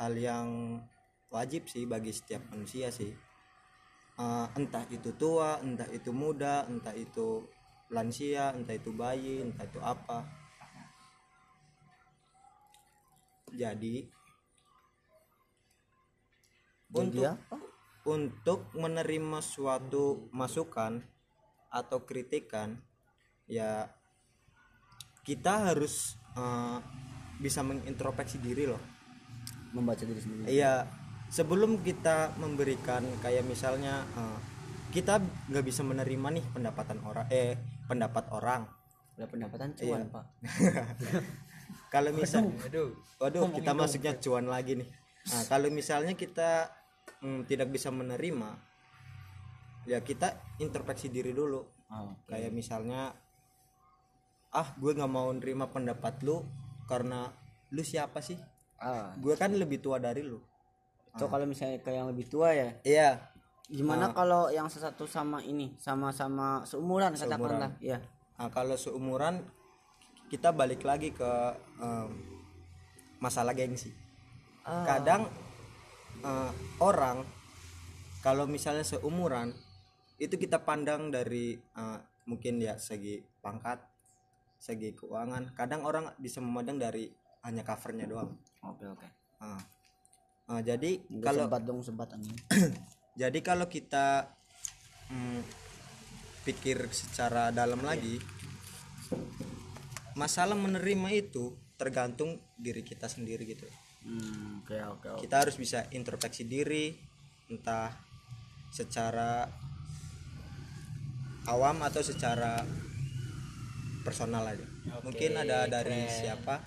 hal 0.00 0.12
yang 0.16 0.80
wajib 1.28 1.68
sih 1.68 1.84
bagi 1.84 2.08
setiap 2.08 2.40
manusia 2.48 2.88
sih 2.88 3.12
Eh, 4.22 4.46
entah 4.54 4.86
itu 4.86 5.10
tua 5.18 5.58
entah 5.66 5.88
itu 5.90 6.14
muda 6.14 6.62
entah 6.70 6.94
itu 6.94 7.42
lansia 7.90 8.54
entah 8.54 8.78
itu 8.78 8.94
bayi 8.94 9.42
entah 9.42 9.66
itu 9.66 9.82
apa 9.82 10.22
jadi 13.50 14.06
untuk 16.94 17.26
Jadi 17.26 17.34
apa? 17.34 17.58
untuk 18.06 18.60
menerima 18.78 19.38
suatu 19.42 20.30
masukan 20.30 21.02
atau 21.72 21.98
kritikan 22.06 22.78
ya 23.50 23.90
kita 25.26 25.72
harus 25.74 26.14
eh, 26.38 26.78
bisa 27.42 27.66
mengintrospeksi 27.66 28.38
diri 28.38 28.70
loh 28.70 28.82
Membaca 29.72 30.04
diri 30.04 30.20
sendiri. 30.20 30.46
iya 30.46 31.01
sebelum 31.32 31.80
kita 31.80 32.36
memberikan 32.36 33.00
kayak 33.24 33.48
misalnya 33.48 34.04
eh, 34.04 34.38
kita 34.92 35.16
nggak 35.48 35.64
bisa 35.64 35.80
menerima 35.80 36.28
nih 36.36 36.44
pendapatan 36.52 37.00
orang 37.00 37.26
eh 37.32 37.56
pendapat 37.88 38.28
orang. 38.36 38.68
Udah 39.16 39.28
pendapatan 39.28 39.72
cuan, 39.72 40.04
Iya. 40.04 40.12
Pak. 40.12 40.24
kalau 41.94 42.10
misal 42.12 42.52
waduh. 43.16 43.48
Kita 43.56 43.72
masuknya 43.72 44.12
cuan 44.20 44.44
lagi 44.52 44.76
nih. 44.84 44.88
Nah 45.32 45.42
kalau 45.48 45.72
misalnya 45.72 46.12
kita 46.12 46.68
mm, 47.24 47.48
tidak 47.48 47.72
bisa 47.72 47.88
menerima 47.88 48.50
ya 49.88 50.04
kita 50.04 50.36
introspeksi 50.60 51.08
diri 51.08 51.32
dulu. 51.32 51.64
Oh, 51.92 52.12
kayak 52.28 52.52
misalnya 52.52 53.12
ah 54.52 54.68
gue 54.76 54.92
nggak 54.92 55.12
mau 55.12 55.32
nerima 55.32 55.68
pendapat 55.72 56.20
lu 56.24 56.44
karena 56.84 57.32
lu 57.72 57.80
siapa 57.80 58.20
sih? 58.20 58.36
Ah, 58.76 59.16
gue 59.16 59.32
kan 59.40 59.52
lebih 59.56 59.80
tua 59.80 59.96
dari 59.96 60.20
lu 60.20 60.51
so 61.18 61.28
kalau 61.28 61.44
misalnya 61.44 61.80
kayak 61.80 62.04
yang 62.04 62.08
lebih 62.08 62.26
tua 62.28 62.52
ya, 62.56 62.70
iya. 62.84 63.10
Gimana 63.72 64.12
kalau 64.12 64.52
yang 64.52 64.68
satu 64.68 65.08
sama 65.08 65.40
ini? 65.40 65.72
Sama-sama 65.80 66.60
seumuran 66.68 67.16
katakanlah, 67.16 67.72
ya. 67.80 68.04
nah, 68.36 68.52
kalau 68.52 68.76
seumuran 68.76 69.40
kita 70.28 70.52
balik 70.52 70.84
lagi 70.84 71.12
ke 71.12 71.32
em, 71.80 72.10
masalah 73.20 73.56
gengsi. 73.56 73.92
Ah. 74.62 74.86
kadang 74.86 75.26
eh, 76.22 76.50
orang 76.78 77.26
kalau 78.22 78.46
misalnya 78.46 78.86
seumuran 78.86 79.50
itu 80.22 80.38
kita 80.38 80.62
pandang 80.62 81.10
dari 81.10 81.58
eh, 81.58 81.98
mungkin 82.30 82.62
ya 82.62 82.78
segi 82.78 83.18
pangkat 83.42 83.82
segi 84.62 84.94
keuangan. 84.94 85.58
Kadang 85.58 85.82
orang 85.82 86.14
bisa 86.22 86.38
memandang 86.38 86.78
dari 86.78 87.10
hanya 87.42 87.66
covernya 87.66 88.06
doang. 88.06 88.30
Oke, 88.62 88.86
oke. 88.86 89.08
Ah. 89.42 89.58
Ah, 90.52 90.60
jadi 90.60 91.00
Nggak 91.08 91.24
kalau 91.32 91.44
sempat 91.48 91.62
dong 91.64 91.80
sempat 91.80 92.08
jadi 93.24 93.38
kalau 93.40 93.72
kita 93.72 94.28
mm, 95.08 95.40
pikir 96.44 96.92
secara 96.92 97.48
dalam 97.48 97.80
lagi 97.80 98.20
masalah 100.12 100.52
menerima 100.52 101.08
itu 101.16 101.56
tergantung 101.80 102.36
diri 102.60 102.84
kita 102.84 103.08
sendiri 103.08 103.48
gitu. 103.48 103.64
Hmm, 104.04 104.60
oke, 104.60 104.76
oke, 104.76 105.08
oke. 105.16 105.20
kita 105.24 105.40
harus 105.40 105.56
bisa 105.56 105.88
introspeksi 105.88 106.44
diri 106.44 106.92
entah 107.48 107.96
secara 108.68 109.48
awam 111.48 111.80
atau 111.80 112.04
secara 112.04 112.60
personal 114.04 114.44
aja. 114.52 114.68
Mungkin 115.00 115.32
ada 115.32 115.64
dari 115.64 116.04
siapa? 116.12 116.60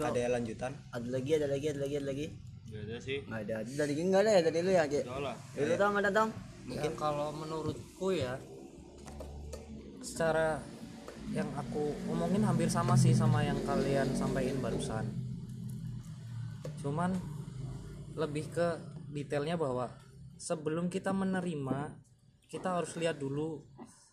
Ada 0.00 0.16
yang 0.16 0.32
lanjutan? 0.40 0.72
Ada 0.96 1.08
lagi, 1.12 1.30
ada 1.36 1.46
lagi, 1.50 1.66
ada 1.68 1.80
lagi, 1.84 1.96
ada 2.00 2.08
lagi. 2.08 2.45
Gak 2.66 2.82
ada 2.82 2.96
sih. 2.98 3.18
nggak 3.24 3.40
ada 3.46 3.56
dari 3.62 3.92
nggak 3.94 4.22
ada 4.26 4.30
ya 4.30 4.40
dari 4.42 4.58
lu 4.60 4.70
ya 4.74 4.84
Ki? 4.90 5.00
Udah 5.06 5.20
lah. 5.22 5.36
dari 5.54 5.74
tau 5.78 5.90
ada 5.94 6.10
tau 6.10 6.28
mungkin 6.66 6.92
kalau 6.98 7.30
menurutku 7.30 8.10
ya 8.10 8.34
secara 10.02 10.58
yang 11.30 11.46
aku 11.58 11.94
omongin 12.10 12.42
hampir 12.42 12.70
sama 12.70 12.94
sih 12.98 13.14
sama 13.14 13.42
yang 13.42 13.58
kalian 13.66 14.10
sampaikan 14.14 14.58
barusan 14.62 15.06
cuman 16.82 17.14
lebih 18.14 18.50
ke 18.50 18.68
detailnya 19.10 19.58
bahwa 19.58 19.90
sebelum 20.38 20.86
kita 20.86 21.10
menerima 21.10 21.94
kita 22.46 22.78
harus 22.78 22.94
lihat 22.94 23.18
dulu 23.18 23.62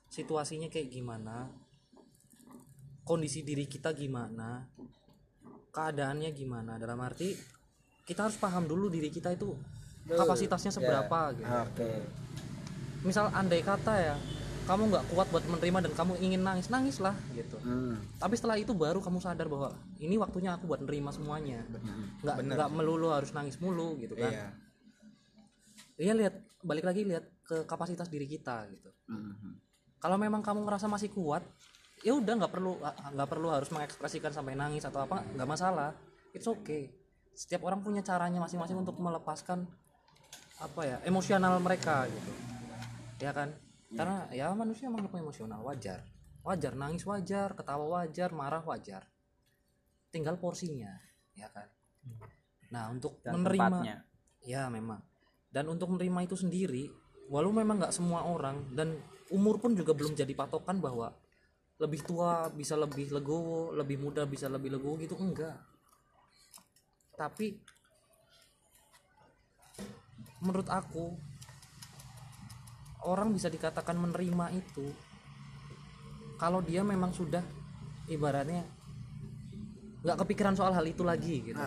situasinya 0.10 0.69
kayak 0.69 0.89
gimana 0.89 1.50
kondisi 3.05 3.45
diri 3.45 3.69
kita 3.69 3.93
gimana 3.93 4.65
keadaannya 5.74 6.29
gimana 6.33 6.77
dalam 6.81 7.01
arti 7.01 7.33
kita 8.03 8.27
harus 8.27 8.36
paham 8.36 8.67
dulu 8.67 8.91
diri 8.91 9.07
kita 9.07 9.31
itu 9.31 9.55
kapasitasnya 10.07 10.72
seberapa 10.75 11.31
gitu. 11.36 11.48
Oke. 11.48 11.91
Misal 13.07 13.31
andai 13.31 13.63
kata 13.63 13.93
ya 13.95 14.15
kamu 14.63 14.95
nggak 14.95 15.05
kuat 15.12 15.27
buat 15.27 15.43
menerima 15.43 15.79
dan 15.88 15.91
kamu 15.91 16.13
ingin 16.24 16.39
nangis 16.39 16.72
nangislah 16.72 17.12
gitu. 17.36 17.60
Hmm. 17.60 18.00
tapi 18.15 18.39
setelah 18.39 18.55
itu 18.55 18.72
baru 18.72 19.03
kamu 19.03 19.19
sadar 19.19 19.51
bahwa 19.51 19.75
ini 20.00 20.15
waktunya 20.15 20.55
aku 20.55 20.67
buat 20.72 20.79
nerima 20.83 21.12
semuanya. 21.12 21.63
Nggak 22.24 22.36
nggak 22.48 22.69
melulu 22.72 23.12
harus 23.12 23.36
nangis 23.36 23.60
mulu 23.60 24.00
gitu 24.00 24.15
kan. 24.15 24.31
Iya. 24.31 24.48
Iya 26.00 26.13
lihat 26.15 26.36
balik 26.63 26.88
lagi 26.88 27.03
lihat 27.03 27.27
ke 27.43 27.67
kapasitas 27.67 28.07
diri 28.07 28.27
kita 28.27 28.67
gitu. 28.72 28.91
Hmm. 29.03 29.60
kalau 30.00 30.15
memang 30.15 30.39
kamu 30.39 30.63
ngerasa 30.67 30.88
masih 30.88 31.12
kuat 31.12 31.43
ya 32.03 32.15
udah 32.15 32.39
nggak 32.39 32.51
perlu 32.51 32.75
nggak 33.15 33.29
perlu 33.31 33.48
harus 33.51 33.72
mengekspresikan 33.72 34.36
sampai 34.36 34.55
nangis 34.55 34.83
atau 34.83 35.03
apa 35.03 35.24
nggak 35.36 35.48
masalah. 35.48 35.91
It's 36.31 36.48
okay 36.48 37.02
setiap 37.33 37.65
orang 37.65 37.81
punya 37.81 38.05
caranya 38.05 38.39
masing-masing 38.41 38.77
untuk 38.77 38.97
melepaskan 39.01 39.65
apa 40.61 40.81
ya 40.85 40.97
emosional 41.03 41.57
mereka 41.59 42.05
gitu. 42.07 42.31
Ya 43.19 43.33
kan? 43.33 43.51
Karena 43.93 44.25
ya 44.33 44.49
manusia 44.53 44.89
makhluk 44.89 45.13
emosional 45.17 45.61
wajar. 45.65 46.05
Wajar 46.43 46.73
nangis 46.75 47.03
wajar 47.05 47.53
ketawa 47.57 48.01
wajar 48.01 48.29
marah 48.33 48.61
wajar. 48.63 49.05
Tinggal 50.13 50.37
porsinya 50.37 50.93
ya 51.33 51.49
kan? 51.49 51.67
Nah 52.69 52.93
untuk 52.93 53.21
Dan 53.25 53.41
menerima 53.41 53.65
tempatnya. 53.81 53.97
ya 54.45 54.69
memang. 54.69 55.01
Dan 55.53 55.69
untuk 55.69 55.93
menerima 55.93 56.25
itu 56.25 56.37
sendiri 56.37 56.89
walau 57.31 57.49
memang 57.49 57.79
nggak 57.79 57.95
semua 57.95 58.27
orang 58.27 58.61
dan 58.75 58.93
umur 59.31 59.57
pun 59.57 59.73
juga 59.73 59.95
belum 59.95 60.13
jadi 60.13 60.33
patokan 60.35 60.77
bahwa 60.77 61.15
lebih 61.81 62.05
tua 62.05 62.51
bisa 62.53 62.77
lebih 62.77 63.09
legowo 63.09 63.73
lebih 63.73 63.97
muda 63.97 64.27
bisa 64.29 64.45
lebih 64.51 64.77
legowo 64.77 64.99
gitu 65.01 65.17
enggak 65.17 65.57
tapi 67.13 67.58
menurut 70.43 70.67
aku 70.67 71.15
orang 73.08 73.32
bisa 73.32 73.48
dikatakan 73.48 73.96
menerima 73.96 74.51
itu 74.55 74.91
kalau 76.39 76.60
dia 76.60 76.84
memang 76.84 77.15
sudah 77.15 77.43
ibaratnya 78.12 78.67
nggak 80.03 80.17
kepikiran 80.20 80.55
soal 80.60 80.75
hal 80.75 80.84
itu 80.84 81.03
lagi 81.08 81.39
gitu. 81.48 81.60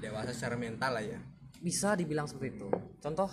Dewasa 0.00 0.32
secara 0.32 0.56
mental 0.56 0.96
lah 0.96 1.04
ya. 1.04 1.20
Bisa 1.60 1.92
dibilang 1.92 2.24
seperti 2.24 2.56
itu. 2.56 2.68
Contoh 3.00 3.28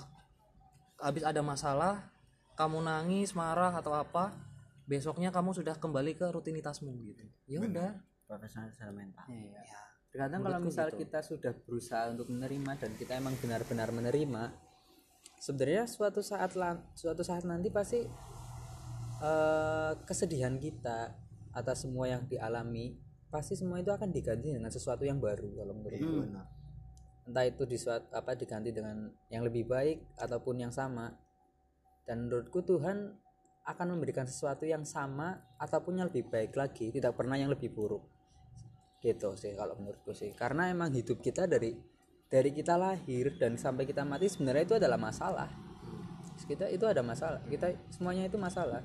habis 0.99 1.23
ada 1.23 1.39
masalah 1.39 2.11
kamu 2.59 2.83
nangis 2.83 3.31
marah 3.31 3.71
atau 3.79 3.95
apa 3.95 4.35
besoknya 4.83 5.31
kamu 5.31 5.55
sudah 5.55 5.79
kembali 5.79 6.19
ke 6.19 6.27
rutinitasmu 6.27 6.91
gitu. 7.07 7.23
Ya 7.47 7.63
udah. 7.63 7.91
Profesional 8.27 8.71
secara 8.75 8.91
mental. 8.91 9.23
Iya. 9.31 9.90
Terkadang 10.11 10.43
kalau 10.43 10.59
misal 10.59 10.91
gitu. 10.91 11.07
kita 11.07 11.23
sudah 11.23 11.55
berusaha 11.55 12.11
untuk 12.11 12.27
menerima 12.27 12.71
dan 12.75 12.91
kita 12.99 13.15
emang 13.15 13.31
benar-benar 13.39 13.95
menerima, 13.95 14.51
sebenarnya 15.39 15.87
suatu 15.87 16.19
saat 16.19 16.51
suatu 16.99 17.23
saat 17.23 17.47
nanti 17.47 17.71
pasti 17.71 18.03
eh, 19.23 19.93
kesedihan 20.03 20.59
kita 20.59 21.15
atas 21.55 21.87
semua 21.87 22.11
yang 22.11 22.27
dialami 22.27 22.99
pasti 23.31 23.55
semua 23.55 23.79
itu 23.79 23.87
akan 23.87 24.11
diganti 24.11 24.51
dengan 24.51 24.67
sesuatu 24.67 25.07
yang 25.07 25.23
baru 25.23 25.47
kalau 25.55 25.71
menurutku. 25.79 26.27
Entah 27.31 27.47
itu 27.47 27.63
di 27.63 27.79
suat- 27.79 28.11
apa 28.11 28.35
diganti 28.35 28.75
dengan 28.75 29.07
yang 29.31 29.47
lebih 29.47 29.71
baik 29.71 30.19
ataupun 30.19 30.67
yang 30.67 30.73
sama. 30.75 31.15
Dan 32.03 32.27
menurutku 32.27 32.59
Tuhan 32.67 33.15
akan 33.63 33.87
memberikan 33.95 34.27
sesuatu 34.27 34.67
yang 34.67 34.83
sama 34.83 35.39
ataupun 35.55 36.03
yang 36.03 36.11
lebih 36.11 36.27
baik 36.27 36.51
lagi, 36.59 36.91
tidak 36.91 37.15
pernah 37.15 37.39
yang 37.39 37.47
lebih 37.47 37.71
buruk 37.71 38.10
gitu 39.01 39.33
sih 39.33 39.57
kalau 39.57 39.73
menurutku 39.75 40.13
sih. 40.13 40.31
Karena 40.37 40.69
emang 40.69 40.93
hidup 40.93 41.19
kita 41.19 41.49
dari 41.49 41.73
dari 42.31 42.49
kita 42.53 42.77
lahir 42.79 43.35
dan 43.35 43.57
sampai 43.57 43.83
kita 43.83 44.05
mati 44.05 44.29
sebenarnya 44.29 44.63
itu 44.63 44.75
adalah 44.77 44.95
masalah. 44.95 45.49
Kita 46.45 46.69
itu 46.69 46.85
ada 46.87 47.01
masalah. 47.03 47.41
Kita 47.49 47.67
semuanya 47.91 48.29
itu 48.29 48.37
masalah. 48.37 48.79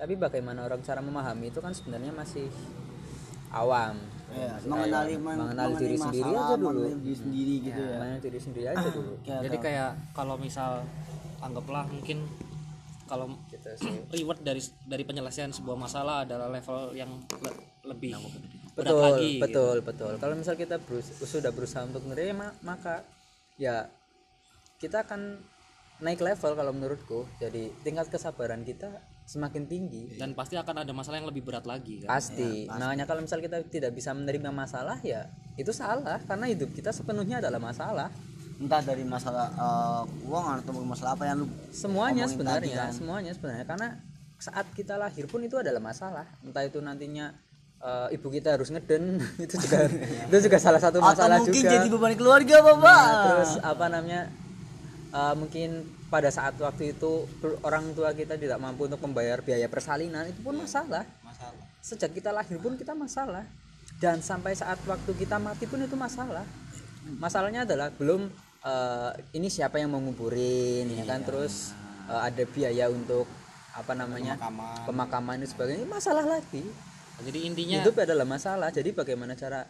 Tapi 0.00 0.16
bagaimana 0.16 0.64
orang 0.64 0.80
cara 0.82 0.98
memahami 0.98 1.52
itu 1.52 1.60
kan 1.60 1.70
sebenarnya 1.70 2.10
masih 2.10 2.48
awam. 3.52 3.94
Ya, 4.32 4.56
Masih 4.56 4.68
mengenali 4.72 5.14
mengenali 5.20 5.72
diri 5.76 5.92
mengenai 5.92 6.00
sendiri 6.00 6.24
masalah, 6.32 6.40
aja 6.48 6.54
dulu. 6.56 6.80
mengenali 6.80 7.02
diri 7.04 7.16
sendiri 7.20 7.54
gitu 7.60 7.80
ya, 7.84 7.96
mengenali 8.00 8.22
diri 8.24 8.40
sendiri 8.40 8.66
aja 8.72 8.88
dulu. 8.88 9.12
Oke, 9.20 9.32
jadi 9.44 9.56
kayak 9.60 9.90
kalau 10.16 10.34
misal 10.40 10.70
anggaplah 11.44 11.84
mungkin 11.92 12.18
kalau 13.04 13.28
gitu 13.52 13.68
sih. 13.76 13.92
reward 14.08 14.40
dari 14.40 14.64
dari 14.88 15.04
penyelesaian 15.04 15.52
sebuah 15.52 15.76
masalah 15.76 16.24
adalah 16.24 16.48
level 16.48 16.96
yang 16.96 17.12
le- 17.44 17.60
lebih 17.84 18.16
berat 18.72 18.88
betul 18.88 19.00
lagi 19.04 19.30
gitu. 19.36 19.42
betul 19.44 19.76
betul. 19.84 20.12
Kalau 20.16 20.34
misal 20.36 20.54
kita 20.56 20.76
berus- 20.80 21.12
sudah 21.22 21.52
berusaha 21.52 21.84
untuk 21.84 22.02
menerima 22.08 22.56
maka 22.64 23.04
ya 23.60 23.88
kita 24.80 25.04
akan 25.06 25.38
naik 26.02 26.18
level 26.18 26.52
kalau 26.58 26.72
menurutku. 26.74 27.20
Jadi 27.38 27.70
tingkat 27.86 28.10
kesabaran 28.10 28.66
kita 28.66 28.90
semakin 29.24 29.70
tinggi. 29.70 30.18
Dan 30.18 30.34
pasti 30.34 30.58
akan 30.58 30.82
ada 30.82 30.92
masalah 30.92 31.22
yang 31.22 31.30
lebih 31.30 31.46
berat 31.46 31.64
lagi 31.64 32.02
kan? 32.02 32.10
Pasti. 32.10 32.66
Makanya 32.66 33.06
kalau 33.06 33.22
misal 33.22 33.38
kita 33.38 33.62
tidak 33.70 33.94
bisa 33.94 34.10
menerima 34.12 34.50
masalah 34.50 34.98
ya 35.00 35.30
itu 35.54 35.70
salah. 35.70 36.18
Karena 36.26 36.50
hidup 36.50 36.74
kita 36.74 36.90
sepenuhnya 36.90 37.38
adalah 37.38 37.62
masalah. 37.62 38.10
Entah 38.58 38.82
dari 38.82 39.06
masalah 39.06 39.48
eh, 39.54 40.02
keuangan 40.26 40.56
atau 40.66 40.72
masalah 40.82 41.12
apa 41.14 41.24
yang 41.30 41.46
lu 41.46 41.46
semuanya 41.70 42.26
sebenarnya 42.26 42.58
tadi 42.58 42.70
kan. 42.74 42.90
semuanya 42.92 43.30
sebenarnya. 43.32 43.66
Karena 43.66 43.88
saat 44.42 44.66
kita 44.74 44.98
lahir 44.98 45.30
pun 45.30 45.38
itu 45.46 45.54
adalah 45.54 45.78
masalah. 45.78 46.26
Entah 46.42 46.66
itu 46.66 46.82
nantinya 46.82 47.30
eh, 47.82 48.14
ibu 48.16 48.28
kita 48.30 48.54
harus 48.54 48.70
ngeden. 48.70 49.18
Itu 49.44 49.58
juga 49.58 49.90
itu 50.30 50.36
juga 50.48 50.58
salah 50.62 50.80
satu 50.80 51.02
atau 51.02 51.10
masalah 51.10 51.42
mungkin 51.42 51.62
juga. 51.62 51.72
jadi 51.74 51.86
beban 51.90 52.14
keluarga 52.14 52.56
bapak. 52.62 53.02
Nah, 53.02 53.22
terus 53.26 53.52
apa 53.60 53.84
namanya 53.90 54.22
eh, 55.12 55.34
mungkin 55.34 55.70
pada 56.12 56.28
saat 56.28 56.54
waktu 56.60 56.92
itu 56.92 57.24
orang 57.64 57.96
tua 57.96 58.12
kita 58.12 58.36
tidak 58.36 58.60
mampu 58.60 58.84
untuk 58.84 59.00
membayar 59.00 59.40
biaya 59.40 59.66
persalinan 59.66 60.28
itu 60.28 60.40
pun 60.44 60.54
masalah. 60.56 61.08
masalah. 61.24 61.64
Sejak 61.82 62.12
kita 62.12 62.30
lahir 62.30 62.60
pun 62.60 62.76
kita 62.78 62.92
masalah. 62.92 63.44
Dan 63.96 64.18
sampai 64.18 64.52
saat 64.52 64.82
waktu 64.84 65.10
kita 65.14 65.38
mati 65.38 65.64
pun 65.64 65.78
itu 65.80 65.94
masalah. 65.94 66.44
Masalahnya 67.18 67.66
adalah 67.66 67.90
belum 67.96 68.30
eh, 68.62 69.10
ini 69.34 69.48
siapa 69.50 69.80
yang 69.80 69.90
mau 69.90 70.04
nguburin 70.04 70.86
ya 70.92 71.04
kan? 71.08 71.24
Terus 71.24 71.72
eh, 72.06 72.20
ada 72.30 72.42
biaya 72.46 72.92
untuk 72.92 73.26
apa 73.72 73.96
namanya 73.96 74.36
pemakaman. 74.84 75.40
dan 75.40 75.48
sebagainya. 75.48 75.88
Masalah 75.88 76.28
lagi 76.28 76.91
jadi 77.20 77.38
intinya 77.44 77.76
hidup 77.84 78.00
adalah 78.00 78.24
masalah 78.24 78.72
jadi 78.72 78.96
bagaimana 78.96 79.36
cara 79.36 79.68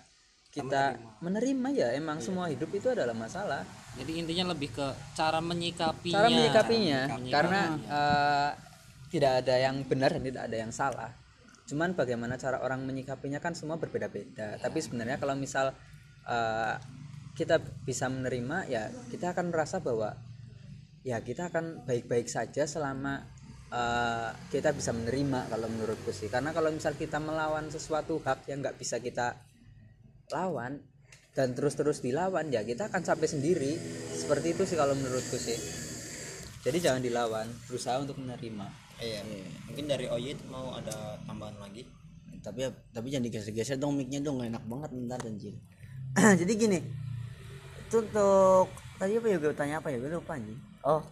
kita 0.52 1.00
menerima, 1.24 1.68
ya 1.72 1.88
emang 1.96 2.20
semua 2.20 2.52
hidup 2.52 2.68
itu 2.76 2.92
adalah 2.92 3.16
masalah. 3.16 3.64
Jadi 3.96 4.20
intinya 4.20 4.52
lebih 4.52 4.68
ke 4.76 4.85
cara 5.16 5.40
menyikapinya. 5.40 6.12
Cara 6.12 6.28
menyikapinya. 6.28 7.00
Menyikapinya. 7.09 7.33
karena 7.33 7.62
eh, 7.88 8.50
tidak 9.09 9.33
ada 9.44 9.55
yang 9.57 9.76
benar 9.88 10.12
dan 10.12 10.22
tidak 10.28 10.42
ada 10.52 10.57
yang 10.61 10.72
salah. 10.72 11.11
Cuman 11.64 11.96
bagaimana 11.96 12.37
cara 12.37 12.61
orang 12.61 12.85
menyikapinya 12.85 13.40
kan 13.40 13.57
semua 13.57 13.81
berbeda-beda. 13.81 14.61
Tapi 14.61 14.78
sebenarnya 14.85 15.16
kalau 15.16 15.33
misal 15.40 15.72
eh, 16.28 16.76
kita 17.33 17.57
bisa 17.88 18.12
menerima 18.12 18.68
ya 18.68 18.92
kita 19.09 19.33
akan 19.33 19.57
merasa 19.57 19.81
bahwa 19.81 20.12
ya 21.00 21.16
kita 21.24 21.48
akan 21.48 21.88
baik-baik 21.88 22.28
saja 22.28 22.68
selama 22.68 23.24
eh, 23.72 24.28
kita 24.52 24.76
bisa 24.76 24.92
menerima 24.92 25.48
kalau 25.48 25.66
menurutku 25.72 26.12
sih. 26.12 26.28
Karena 26.28 26.52
kalau 26.52 26.68
misal 26.68 26.92
kita 26.94 27.16
melawan 27.16 27.72
sesuatu 27.72 28.20
hak 28.20 28.46
yang 28.52 28.61
nggak 28.61 28.76
bisa 28.76 29.00
kita 29.00 29.40
lawan 30.28 30.85
dan 31.32 31.56
terus-terus 31.56 32.04
dilawan 32.04 32.52
ya 32.52 32.61
kita 32.61 32.92
akan 32.92 33.02
sampai 33.02 33.26
sendiri. 33.26 33.72
Seperti 34.12 34.52
itu 34.52 34.68
sih 34.68 34.76
kalau 34.76 34.92
menurutku 34.92 35.40
sih. 35.40 35.56
Jadi 36.62 36.78
jangan 36.78 37.02
dilawan 37.02 37.48
berusaha 37.66 37.98
untuk 37.98 38.20
menerima. 38.20 38.66
Iya. 39.02 39.24
Mungkin 39.66 39.85
dari 39.88 40.06
Oyit 40.06 40.38
mau 40.46 40.76
ada 40.78 41.18
tambahan 41.26 41.58
lagi? 41.58 41.82
Tapi 42.42 42.66
tapi 42.90 43.06
jangan 43.06 43.26
digeser-geser 43.30 43.78
dong 43.78 43.94
micnya 43.94 44.18
dong 44.18 44.42
nggak 44.42 44.50
enak 44.50 44.64
banget 44.66 44.90
ntar 45.06 45.20
anjing 45.22 45.54
jadi 46.42 46.52
gini 46.58 46.78
itu 47.87 47.96
untuk 48.02 48.66
tadi 48.98 49.14
apa 49.14 49.26
ya 49.30 49.37
gue 49.38 49.54
tanya 49.54 49.78
apa 49.78 49.94
ya? 49.94 50.02
Gue 50.02 50.11
lupa 50.11 50.35
anjing 50.35 50.58
oh 50.82 51.06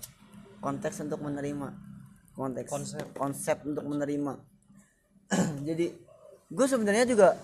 konteks 0.59 1.07
untuk 1.07 1.23
menerima 1.23 1.89
konteks. 2.35 2.71
Konsep. 2.71 3.07
Konsep 3.16 3.59
untuk 3.66 3.85
menerima. 3.87 4.33
Jadi 5.69 5.87
gue 6.51 6.66
sebenarnya 6.66 7.05
juga 7.07 7.38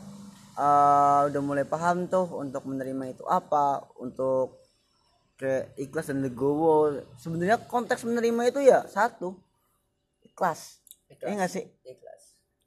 eh, 0.58 1.20
udah 1.30 1.40
mulai 1.42 1.66
paham 1.66 2.10
tuh 2.10 2.26
untuk 2.38 2.66
menerima 2.66 3.14
itu 3.14 3.24
apa 3.26 3.86
untuk 4.02 4.62
kayak 5.36 5.76
ikhlas 5.76 6.10
dan 6.10 6.24
legowo. 6.24 7.02
Sebenarnya 7.20 7.60
konteks 7.66 8.06
menerima 8.06 8.42
itu 8.50 8.60
ya 8.64 8.84
satu 8.88 9.36
ikhlas, 10.24 10.80
Ikhlas. 11.08 11.28
Iya 11.28 11.34
nggak 11.38 11.52
sih? 11.52 11.64
Ikhlas. 11.84 12.22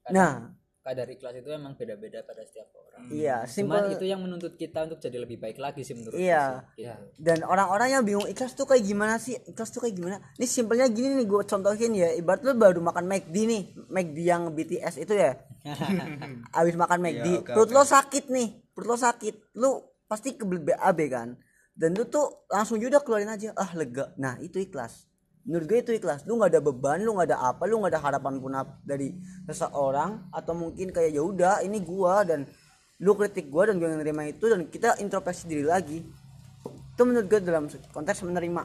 Nah 0.09 0.58
kadar 0.79 1.05
ikhlas 1.05 1.35
itu 1.35 1.49
emang 1.49 1.75
beda-beda 1.75 2.23
pada 2.23 2.39
setiap 2.41 2.71
orang. 2.71 3.11
Iya 3.11 3.43
cuman 3.43 3.51
simpel. 3.83 3.93
itu 3.93 4.05
yang 4.05 4.19
menuntut 4.19 4.55
kita 4.55 4.87
untuk 4.87 4.97
jadi 4.97 5.19
lebih 5.19 5.35
baik 5.35 5.59
lagi 5.59 5.83
sih 5.83 5.91
menurut 5.91 6.15
Iya. 6.15 6.63
sih. 6.71 6.87
Gitu. 6.87 6.95
dan 7.19 7.43
orang-orang 7.43 7.89
yang 7.91 8.03
bingung 8.03 8.25
ikhlas 8.25 8.55
tuh 8.55 8.63
kayak 8.63 8.83
gimana 8.83 9.17
sih? 9.17 9.35
Ikhlas 9.35 9.69
tuh 9.69 9.83
kayak 9.83 9.95
gimana? 9.95 10.17
Ini 10.35 10.47
simpelnya 10.47 10.87
gini 10.87 11.19
nih 11.19 11.27
gue 11.27 11.41
contohin 11.43 11.91
ya. 11.93 12.09
Ibarat 12.13 12.41
lu 12.41 12.55
baru 12.55 12.79
makan 12.79 13.05
McD 13.05 13.35
nih 13.35 13.61
McD 13.91 14.17
yang 14.19 14.41
BTS 14.49 14.95
itu 14.99 15.13
ya. 15.13 15.35
Abis 16.59 16.75
makan 16.75 16.99
McD 17.01 17.27
Iya, 17.27 17.39
oke, 17.43 17.51
perut 17.51 17.71
lo 17.71 17.83
sakit 17.83 18.25
nih 18.31 18.47
perut 18.71 18.87
lo 18.87 18.97
sakit 18.97 19.35
lu 19.59 19.69
pasti 20.07 20.33
kebelet 20.33 20.63
BAB 20.73 20.99
kan. 21.11 21.29
Dan 21.75 21.95
lu 21.95 22.07
tuh 22.07 22.47
langsung 22.47 22.79
juga 22.79 22.99
keluarin 22.99 23.27
aja 23.27 23.51
ah 23.53 23.71
lega. 23.73 24.11
Nah 24.15 24.39
itu 24.39 24.59
ikhlas 24.59 25.07
menurut 25.49 25.65
gue 25.65 25.79
itu 25.81 25.91
ikhlas. 25.97 26.29
Lu 26.29 26.37
nggak 26.37 26.53
ada 26.53 26.61
beban 26.61 27.01
lu 27.01 27.17
nggak 27.17 27.33
ada 27.33 27.37
apa 27.49 27.65
lu 27.65 27.81
nggak 27.81 27.97
ada 27.97 28.01
harapan 28.05 28.33
pun 28.37 28.53
dari 28.85 29.17
seseorang 29.49 30.29
atau 30.29 30.53
mungkin 30.53 30.93
kayak 30.93 31.09
ya 31.09 31.25
udah 31.25 31.65
ini 31.65 31.81
gua 31.81 32.21
dan 32.21 32.45
lu 33.01 33.17
kritik 33.17 33.49
gua 33.49 33.65
dan 33.65 33.81
gue 33.81 33.89
yang 33.89 33.97
nerima 33.97 34.29
itu 34.29 34.45
dan 34.45 34.69
kita 34.69 35.01
introspeksi 35.01 35.49
diri 35.49 35.65
lagi. 35.65 36.05
Itu 36.93 37.01
menurut 37.01 37.25
gue 37.25 37.41
dalam 37.41 37.65
konteks 37.65 38.21
menerima. 38.21 38.61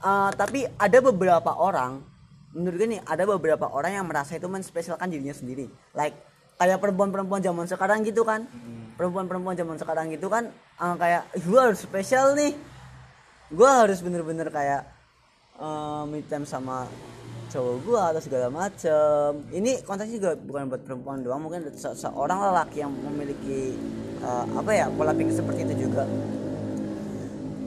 Eh, 0.00 0.30
tapi 0.40 0.64
ada 0.64 0.98
beberapa 1.04 1.52
orang 1.52 2.00
menurut 2.54 2.76
gue 2.80 2.88
nih 2.96 3.02
ada 3.04 3.26
beberapa 3.26 3.66
orang 3.66 3.98
yang 3.98 4.06
merasa 4.06 4.38
itu 4.38 4.48
menspesialkan 4.48 5.12
dirinya 5.12 5.36
sendiri. 5.36 5.68
Like 5.92 6.16
kayak 6.56 6.80
perempuan-perempuan 6.80 7.44
zaman 7.44 7.68
sekarang 7.68 8.00
gitu 8.08 8.24
kan. 8.24 8.48
Perempuan-perempuan 8.94 9.58
zaman 9.58 9.76
sekarang 9.76 10.08
gitu 10.16 10.32
kan 10.32 10.48
eh, 10.80 10.94
kayak 10.96 11.28
gue 11.44 11.60
harus 11.60 11.84
spesial 11.84 12.32
nih. 12.32 12.56
Gue 13.52 13.68
harus 13.68 14.00
bener-bener 14.00 14.48
kayak 14.48 14.93
eh, 15.58 16.02
me 16.08 16.18
time 16.26 16.46
sama 16.46 16.86
cowok 17.50 17.74
gue 17.86 18.00
atau 18.00 18.22
segala 18.22 18.48
macem. 18.50 19.30
Ini 19.54 19.86
konteksnya 19.86 20.16
juga 20.18 20.30
bukan 20.34 20.62
buat 20.70 20.82
perempuan 20.82 21.22
doang 21.22 21.46
mungkin 21.46 21.70
se- 21.74 21.94
seorang 21.94 22.50
lelaki 22.50 22.82
yang 22.82 22.90
memiliki 22.90 23.78
eh, 24.18 24.44
apa 24.58 24.70
ya 24.74 24.86
pola 24.90 25.14
pikir 25.14 25.34
seperti 25.34 25.66
itu 25.70 25.86
juga. 25.86 26.02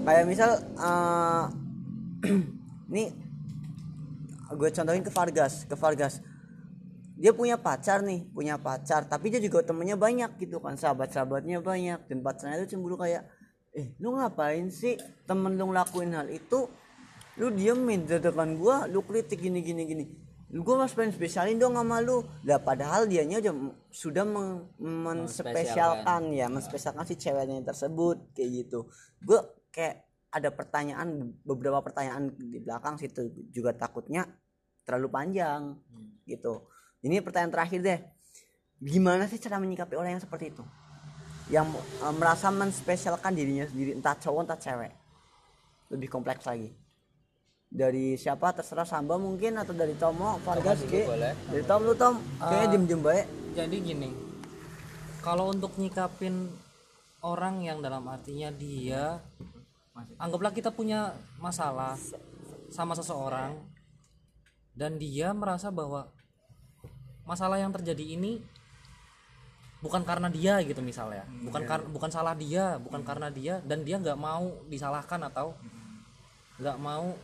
Kayak 0.03 0.25
misal 0.27 0.49
eh, 0.59 1.43
ini 2.91 3.03
gue 4.47 4.69
contohin 4.71 5.03
ke 5.03 5.11
Vargas 5.11 5.63
ke 5.67 5.75
Vargas. 5.75 6.19
Dia 7.17 7.33
punya 7.33 7.57
pacar 7.57 8.05
nih 8.05 8.29
punya 8.29 8.61
pacar 8.61 9.09
tapi 9.09 9.33
dia 9.33 9.41
juga 9.41 9.65
temennya 9.65 9.97
banyak 9.97 10.37
gitu 10.37 10.61
kan 10.61 10.77
sahabat-sahabatnya 10.77 11.65
banyak 11.65 12.05
dan 12.05 12.17
pacarnya 12.21 12.61
itu 12.61 12.77
cemburu 12.77 12.93
kayak 12.93 13.25
eh 13.73 13.97
lu 13.97 14.13
ngapain 14.13 14.69
sih 14.69 15.01
temen 15.25 15.57
lu 15.57 15.73
ngelakuin 15.73 16.13
hal 16.13 16.29
itu 16.29 16.69
lu 17.37 17.53
diemin 17.53 18.09
di 18.09 18.17
depan 18.17 18.57
gua 18.57 18.89
lu 18.89 19.05
kritik 19.05 19.37
gini 19.37 19.61
gini 19.61 19.85
gini. 19.85 20.05
Lu 20.49 20.65
gua 20.65 20.85
mas 20.85 20.93
pengen 20.97 21.13
spesialin 21.13 21.61
dong 21.61 21.77
sama 21.77 22.01
lu. 22.01 22.25
Lah 22.43 22.57
padahal 22.57 23.05
dianya 23.05 23.37
udah 23.37 23.53
sudah 23.93 24.25
meng- 24.25 24.65
menspesialkan 24.81 26.33
ya 26.33 26.49
menspesialkan 26.49 27.05
si 27.05 27.15
ceweknya 27.15 27.61
tersebut 27.61 28.33
kayak 28.33 28.49
gitu. 28.65 28.89
Gua 29.21 29.45
kayak 29.69 30.09
ada 30.33 30.49
pertanyaan 30.49 31.37
beberapa 31.45 31.79
pertanyaan 31.85 32.33
di 32.33 32.57
belakang 32.57 32.97
situ. 32.97 33.29
Juga 33.53 33.77
takutnya 33.77 34.25
terlalu 34.81 35.07
panjang 35.13 35.77
gitu. 36.25 36.65
Ini 37.05 37.21
pertanyaan 37.21 37.53
terakhir 37.53 37.79
deh. 37.85 37.99
Gimana 38.81 39.29
sih 39.29 39.37
cara 39.37 39.61
menyikapi 39.61 39.93
orang 39.93 40.17
yang 40.17 40.23
seperti 40.23 40.57
itu? 40.57 40.65
Yang 41.53 41.77
eh, 42.01 42.13
merasa 42.17 42.49
menspesialkan 42.49 43.37
dirinya 43.37 43.69
sendiri 43.69 43.93
entah 43.93 44.17
cowok 44.17 44.41
entah 44.41 44.57
cewek. 44.57 44.93
Lebih 45.93 46.09
kompleks 46.09 46.43
lagi 46.49 46.86
dari 47.67 48.15
siapa? 48.15 48.55
Terserah 48.55 48.87
Samba 48.87 49.19
mungkin 49.19 49.59
atau 49.59 49.75
dari 49.75 49.93
Tomo 49.99 50.39
Vargas 50.41 50.81
boleh. 50.87 51.33
dari 51.51 51.63
Tom 51.67 51.81
lu 51.83 51.93
Tom. 51.93 52.15
Kayaknya 52.39 52.67
diem 52.71 52.83
diem 52.87 53.01
baik. 53.03 53.25
Jadi 53.57 53.77
gini 53.81 54.09
kalau 55.19 55.51
untuk 55.51 55.75
nyikapin 55.75 56.47
orang 57.19 57.59
yang 57.59 57.83
dalam 57.83 58.05
artinya 58.07 58.47
dia 58.47 59.19
anggaplah 60.15 60.53
kita 60.53 60.71
punya 60.71 61.11
masalah 61.35 61.97
sama 62.71 62.93
seseorang 62.95 63.57
dan 64.77 64.95
dia 64.95 65.33
merasa 65.33 65.67
bahwa 65.73 66.07
masalah 67.25 67.57
yang 67.59 67.73
terjadi 67.73 68.15
ini 68.15 68.39
bukan 69.81 70.05
karena 70.07 70.31
dia 70.31 70.61
gitu 70.63 70.79
misalnya. 70.79 71.25
Bukan 71.43 71.65
kar- 71.67 71.89
bukan 71.89 72.07
salah 72.07 72.37
dia 72.37 72.77
bukan 72.79 73.03
karena 73.03 73.27
dia 73.27 73.59
dan 73.65 73.83
dia 73.83 73.99
nggak 73.99 74.15
mau 74.15 74.63
disalahkan 74.69 75.27
atau 75.27 75.57
nggak 76.61 76.77
mau 76.79 77.17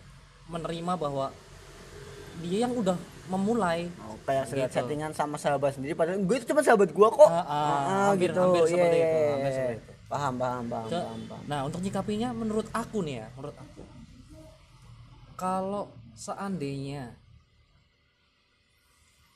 menerima 0.45 0.93
bahwa 0.93 1.31
dia 2.35 2.65
yang 2.65 2.73
udah 2.73 2.97
memulai 3.25 3.87
oh, 4.01 4.17
kayak 4.21 4.49
Gitu. 4.49 4.73
settingan 4.73 5.11
sama 5.11 5.35
sahabat 5.35 5.71
sendiri 5.71 5.93
padahal 5.93 6.19
gue 6.19 6.35
itu 6.35 6.45
cuma 6.45 6.59
sahabat 6.59 6.91
gua 6.91 7.07
kok 7.07 7.23
Ah, 7.23 7.39
ah, 7.39 7.45
Ah, 7.45 7.79
hampir- 8.09 8.27
gitu 8.27 8.39
hampir 8.41 8.63
seperti 8.65 8.75
Iya, 8.93 9.05
itu, 9.05 9.15
iya, 9.15 9.29
hampir 9.29 9.43
iya. 9.45 9.55
seperti 9.55 9.75
itu. 9.79 9.91
paham 10.05 10.33
paham 10.35 10.63
paham 10.67 10.87
Ce- 10.87 10.99
paham, 10.99 11.21
paham. 11.25 11.43
Nah 11.45 11.59
untuk 11.63 11.79
nyikapinya 11.79 12.29
menurut 12.31 12.67
aku 12.71 12.97
nih 13.01 13.15
ya, 13.17 13.27
menurut 13.33 13.55
aku 13.55 13.81
kalau 15.33 15.83
seandainya 16.13 17.15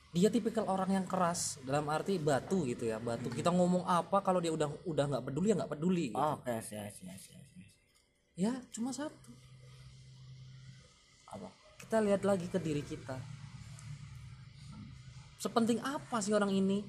dia 0.10 0.30
tipikal 0.30 0.65
orang 0.65 0.89
yang 0.91 1.06
keras 1.06 1.62
dalam 1.62 1.86
arti 1.88 2.17
batu 2.17 2.65
gitu 2.65 2.84
ya 2.84 2.98
batu 2.98 3.30
kita 3.30 3.50
ngomong 3.50 3.86
apa 3.86 4.20
kalau 4.20 4.38
dia 4.38 4.50
udah 4.50 4.65
udah 4.84 5.06
nggak 5.08 5.24
peduli 5.24 5.48
ya 5.48 5.56
nggak 5.56 5.72
peduli 5.72 6.06
gitu. 6.10 6.17
oke 6.17 6.54
siap 6.60 6.89
siap 6.91 7.17
siap 7.17 7.43
siap. 7.46 7.72
ya 8.36 8.52
cuma 8.72 8.89
satu 8.89 9.30
kita 11.78 12.02
lihat 12.02 12.26
lagi 12.26 12.50
ke 12.50 12.58
diri 12.58 12.82
kita. 12.82 13.16
Sepenting 15.38 15.78
apa 15.86 16.18
sih 16.20 16.34
orang 16.34 16.50
ini? 16.50 16.82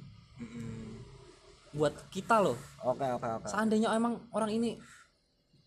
Buat 1.76 2.08
kita 2.08 2.40
loh. 2.40 2.56
Oke 2.82 3.04
oke 3.04 3.28
oke. 3.38 3.46
Seandainya 3.46 3.92
emang 3.92 4.24
orang 4.32 4.50
ini 4.50 4.80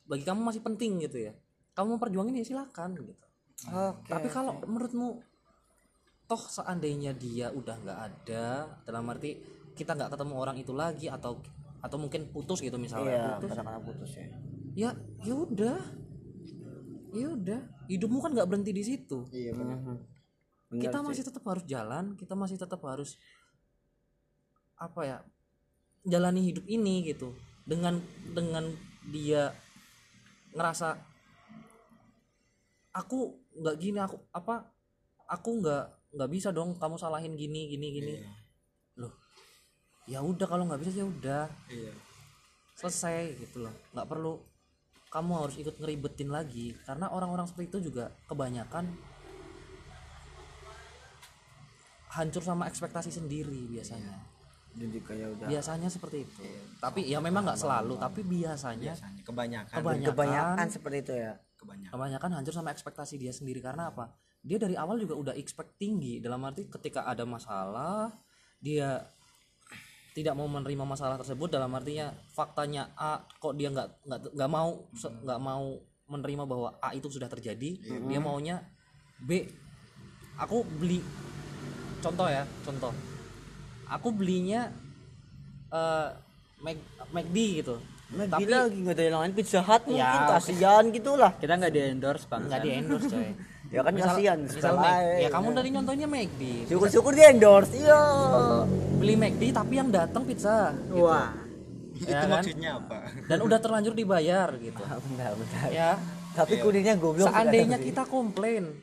bagi 0.09 0.25
kamu 0.25 0.41
masih 0.41 0.65
penting 0.65 0.99
gitu 1.05 1.29
ya. 1.29 1.33
Kamu 1.77 1.95
mau 1.95 2.01
perjuangin 2.01 2.41
ya 2.41 2.45
silakan 2.45 2.97
gitu. 2.97 3.13
Oke 3.69 4.09
tapi 4.09 4.27
kalau 4.33 4.57
menurutmu 4.65 5.21
toh 6.25 6.41
seandainya 6.41 7.13
dia 7.13 7.53
udah 7.53 7.75
nggak 7.77 7.99
ada 8.01 8.65
dalam 8.87 9.03
arti 9.11 9.37
kita 9.77 9.93
nggak 9.93 10.11
ketemu 10.15 10.33
orang 10.35 10.57
itu 10.57 10.73
lagi 10.73 11.07
atau 11.11 11.37
atau 11.81 11.97
mungkin 11.97 12.29
putus 12.29 12.61
gitu 12.61 12.77
iya 12.77 12.83
misalnya 12.83 13.21
putus. 13.37 13.49
katakanlah 13.53 13.83
putus 13.85 14.11
ya. 14.17 14.27
Ya 14.71 14.89
ya 15.21 15.33
udah 15.37 16.00
ya 17.11 17.27
udah 17.31 17.59
hidupmu 17.91 18.19
kan 18.23 18.31
nggak 18.31 18.47
berhenti 18.47 18.71
di 18.71 18.83
situ. 18.83 19.27
Iya 19.31 19.51
benar. 19.55 19.77
Bener 20.71 20.81
kita 20.87 20.97
sih. 21.03 21.05
masih 21.05 21.23
tetap 21.27 21.43
harus 21.43 21.65
jalan 21.67 22.15
kita 22.15 22.33
masih 22.33 22.55
tetap 22.55 22.79
harus 22.87 23.19
apa 24.79 25.01
ya 25.03 25.17
jalani 26.07 26.41
hidup 26.47 26.63
ini 26.65 27.03
gitu. 27.05 27.35
Dengan 27.67 27.99
dengan 28.31 28.71
dia 29.11 29.51
ngerasa 30.55 30.95
aku 32.95 33.35
nggak 33.59 33.75
gini 33.79 33.99
aku 33.99 34.17
apa 34.31 34.67
aku 35.27 35.49
nggak 35.59 35.85
nggak 36.11 36.31
bisa 36.31 36.51
dong 36.51 36.75
kamu 36.79 36.95
salahin 36.95 37.35
gini 37.35 37.75
gini 37.75 37.87
gini. 37.91 38.13
Loh 38.95 39.11
ya 40.09 40.23
udah 40.23 40.47
kalau 40.47 40.65
nggak 40.67 40.81
bisa 40.81 41.03
ya 41.03 41.07
udah. 41.07 41.45
Iya. 41.67 41.93
Selesai 42.79 43.37
gitu 43.37 43.67
loh. 43.67 43.73
Nggak 43.93 44.07
perlu 44.07 44.50
kamu 45.11 45.31
harus 45.43 45.59
ikut 45.59 45.75
ngeribetin 45.75 46.31
lagi. 46.31 46.71
Karena 46.87 47.11
orang-orang 47.11 47.45
seperti 47.45 47.75
itu 47.75 47.91
juga 47.91 48.15
kebanyakan 48.31 48.87
hancur 52.15 52.43
sama 52.43 52.71
ekspektasi 52.71 53.11
sendiri 53.11 53.67
biasanya. 53.67 54.15
Dan 54.71 54.87
juga 54.87 55.11
ya 55.11 55.27
udah 55.27 55.51
biasanya 55.51 55.91
seperti 55.91 56.23
itu. 56.23 56.43
Tapi 56.79 57.03
ya 57.03 57.19
memang 57.19 57.43
nggak 57.43 57.59
selalu 57.59 57.99
tapi 57.99 58.23
biasanya 58.23 58.95
biasanya 58.95 59.21
kebanyakan. 59.27 59.75
kebanyakan 59.75 60.11
kebanyakan 60.15 60.67
seperti 60.71 60.97
itu 61.03 61.13
ya. 61.19 61.33
Kebanyakan. 61.59 61.91
Kebanyakan 61.91 62.29
hancur 62.39 62.53
sama 62.55 62.69
ekspektasi 62.71 63.19
dia 63.19 63.35
sendiri. 63.35 63.59
Karena 63.59 63.91
apa? 63.91 64.15
Dia 64.41 64.57
dari 64.57 64.79
awal 64.79 64.95
juga 64.95 65.19
udah 65.19 65.33
expect 65.35 65.75
tinggi. 65.75 66.23
Dalam 66.23 66.39
arti 66.47 66.71
ketika 66.71 67.03
ada 67.03 67.27
masalah 67.27 68.15
dia 68.63 69.03
tidak 70.11 70.35
mau 70.35 70.43
menerima 70.45 70.83
masalah 70.83 71.15
tersebut 71.15 71.47
dalam 71.47 71.71
artinya 71.71 72.11
faktanya 72.31 72.91
A 72.95 73.23
kok 73.39 73.55
dia 73.55 73.71
nggak 73.71 73.87
nggak 74.03 74.19
nggak 74.35 74.51
mau 74.51 74.83
se- 74.91 75.07
nggak 75.23 75.39
mau 75.39 75.79
menerima 76.11 76.43
bahwa 76.43 76.75
A 76.77 76.91
itu 76.91 77.07
sudah 77.07 77.31
terjadi 77.31 77.79
dia 77.79 78.19
maunya 78.19 78.59
B 79.17 79.47
aku 80.35 80.67
beli 80.67 80.99
contoh 82.01 82.27
ya 82.27 82.43
contoh. 82.61 82.91
Aku 83.87 84.11
belinya 84.11 84.71
eh 85.69 86.09
Mac 86.59 86.77
McD 87.11 87.37
gitu. 87.63 87.75
Nah, 88.11 88.27
tapi 88.27 88.43
lagi 88.43 88.75
nggak 88.75 88.95
ada 88.99 89.03
yang 89.07 89.19
lain 89.23 89.31
Pizza 89.31 89.63
Hut 89.63 89.87
mungkin 89.87 90.03
Ya, 90.03 90.27
kasihan 90.27 90.83
gitu 90.91 91.15
lah 91.15 91.31
kita 91.39 91.55
nggak 91.55 91.71
di 91.71 91.79
endorse 91.79 92.27
bang. 92.27 92.43
Nggak 92.43 92.59
di 92.59 92.69
endorse 92.75 93.07
coy 93.07 93.31
ya 93.71 93.81
kan 93.87 93.93
kasihan 93.95 94.37
misal 94.43 94.75
setelah 94.75 94.83
Mac- 94.83 95.21
ya 95.23 95.29
kamu 95.31 95.47
tadi 95.55 95.69
nyontohnya 95.71 96.07
McD 96.11 96.41
syukur-syukur 96.67 97.11
di 97.15 97.23
endorse 97.23 97.71
iya. 97.79 98.01
Beli 98.99 99.15
McD 99.17 99.43
tapi 99.55 99.73
yang 99.79 99.89
datang 99.89 100.27
pizza 100.27 100.75
wah. 100.93 101.33
Itu 102.01 102.09
kan? 102.09 102.29
maksudnya 102.33 102.69
apa? 102.81 102.97
Dan 103.29 103.39
udah 103.45 103.59
terlanjur 103.61 103.93
dibayar 103.93 104.49
gitu. 104.57 104.81
Bentar 104.81 105.37
bentar. 105.37 105.69
Ya. 105.69 105.91
Tapi 106.33 106.57
kuningnya 106.57 106.97
goblok 106.97 107.29
seandainya 107.29 107.77
kita 107.77 108.09
komplain 108.09 108.73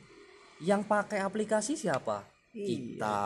yang 0.63 0.87
pakai 0.87 1.19
aplikasi 1.23 1.75
siapa? 1.75 2.23
Iya. 2.55 2.67
kita. 2.67 3.21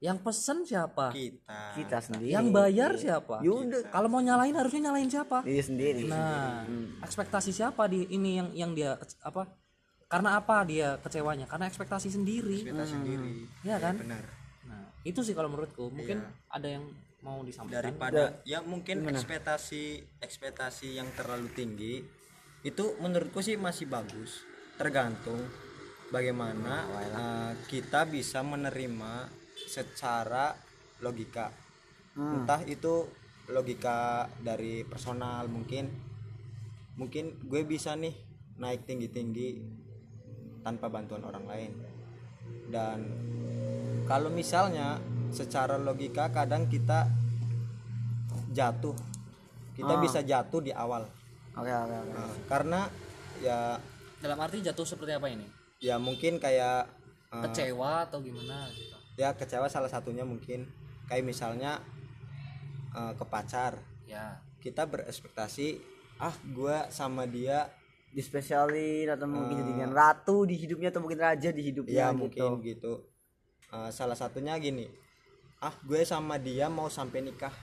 Yang 0.00 0.18
pesen 0.24 0.58
siapa? 0.64 1.12
Kita. 1.12 1.76
Kita 1.76 1.98
sendiri. 2.00 2.32
Yang 2.32 2.46
bayar 2.56 2.90
siapa? 2.96 3.44
Yaudah. 3.44 3.92
kalau 3.92 4.08
mau 4.08 4.24
nyalain 4.24 4.56
harusnya 4.56 4.88
nyalain 4.88 5.12
siapa? 5.12 5.44
Diri 5.44 5.60
sendiri 5.60 6.02
nah 6.08 6.64
ekspektasi 7.04 7.52
siapa 7.52 7.84
di 7.84 8.08
ini 8.08 8.40
yang 8.40 8.48
yang 8.56 8.70
dia 8.72 8.96
apa 9.20 9.59
karena 10.10 10.42
apa 10.42 10.66
dia 10.66 10.98
kecewanya? 10.98 11.46
Karena 11.46 11.70
ekspektasi 11.70 12.10
sendiri. 12.10 12.66
Kita 12.66 12.82
sendiri. 12.82 13.46
Ya 13.62 13.78
kan? 13.78 13.94
benar. 13.94 14.26
Nah 14.66 14.90
itu 15.06 15.22
sih 15.22 15.38
kalau 15.38 15.46
menurutku. 15.46 15.86
Mungkin 15.94 16.18
ada 16.50 16.66
yang 16.66 16.82
mau 17.22 17.46
disampaikan. 17.46 17.94
Daripada 17.94 18.42
ya 18.42 18.58
mungkin 18.58 19.06
ekspektasi 19.06 20.18
ekspektasi 20.18 20.98
yang 20.98 21.06
terlalu 21.14 21.46
tinggi 21.54 22.02
itu 22.66 22.84
menurutku 22.98 23.38
sih 23.38 23.54
masih 23.54 23.86
bagus. 23.86 24.42
Tergantung 24.74 25.46
bagaimana 26.10 26.90
uh, 26.90 27.52
kita 27.70 28.02
bisa 28.10 28.42
menerima 28.42 29.30
secara 29.54 30.58
logika. 30.98 31.54
Entah 32.18 32.66
itu 32.66 33.06
logika 33.46 34.26
dari 34.42 34.82
personal 34.82 35.46
mungkin. 35.46 35.86
Mungkin 36.98 37.46
gue 37.46 37.62
bisa 37.62 37.94
nih 37.94 38.12
naik 38.60 38.84
tinggi-tinggi 38.84 39.79
tanpa 40.60 40.86
bantuan 40.88 41.24
orang 41.24 41.44
lain. 41.48 41.72
Dan 42.70 42.98
kalau 44.06 44.30
misalnya 44.30 44.98
secara 45.30 45.78
logika 45.78 46.28
kadang 46.30 46.66
kita 46.66 47.06
jatuh. 48.50 48.96
Kita 49.74 49.94
Ah. 49.96 50.02
bisa 50.02 50.20
jatuh 50.20 50.60
di 50.60 50.72
awal. 50.74 51.06
Oke 51.56 51.70
oke 51.70 51.94
oke. 51.94 52.12
Nah, 52.12 52.34
karena 52.46 52.80
ya 53.40 53.78
dalam 54.20 54.38
arti 54.38 54.60
jatuh 54.60 54.84
seperti 54.84 55.16
apa 55.16 55.30
ini? 55.30 55.46
Ya 55.80 55.96
mungkin 55.96 56.36
kayak 56.36 56.90
eh, 57.30 57.42
kecewa 57.46 58.04
atau 58.10 58.20
gimana 58.20 58.68
gitu? 58.74 58.94
Ya 59.16 59.32
kecewa 59.32 59.70
salah 59.70 59.88
satunya 59.88 60.26
mungkin. 60.26 60.68
Kayak 61.08 61.24
misalnya 61.26 61.80
eh, 62.92 63.12
ke 63.14 63.24
pacar. 63.24 63.78
Ya. 64.04 64.42
Kita 64.60 64.84
berekspektasi 64.84 65.80
ah 66.20 66.34
gua 66.52 66.90
sama 66.92 67.24
dia 67.24 67.70
dispesialin 68.10 69.06
atau 69.08 69.24
mungkin 69.24 69.54
jadikan 69.56 69.90
ratu 69.90 70.42
di 70.42 70.54
hidupnya 70.54 70.90
atau 70.90 71.00
mungkin 71.00 71.18
raja 71.18 71.48
di 71.48 71.62
hidupnya 71.62 71.94
ya 71.94 72.08
gitu. 72.08 72.18
mungkin 72.18 72.50
gitu. 72.60 72.92
Eh, 73.70 73.90
salah 73.90 74.14
satunya 74.14 74.54
gini. 74.56 74.90
Ah 75.56 75.70
gue 75.80 76.02
sama 76.02 76.34
dia 76.36 76.66
mau 76.66 76.88
sampai 76.88 77.22
nikah. 77.22 77.54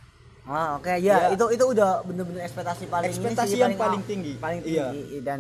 Ah, 0.48 0.80
oke 0.80 0.88
ya, 0.96 1.28
Ya. 1.28 1.36
itu 1.36 1.44
itu 1.52 1.66
udah 1.68 2.00
bener-bener 2.02 2.40
ekspektasi 2.42 2.88
paling 2.88 3.12
ini 3.12 3.20
Ekspektasi 3.20 3.52
sih, 3.52 3.60
yang 3.60 3.76
paling 3.76 4.00
aw- 4.00 4.08
tinggi. 4.08 4.34
paling 4.38 4.62
Iya. 4.64 4.86
tinggi 4.88 5.18
dan 5.20 5.40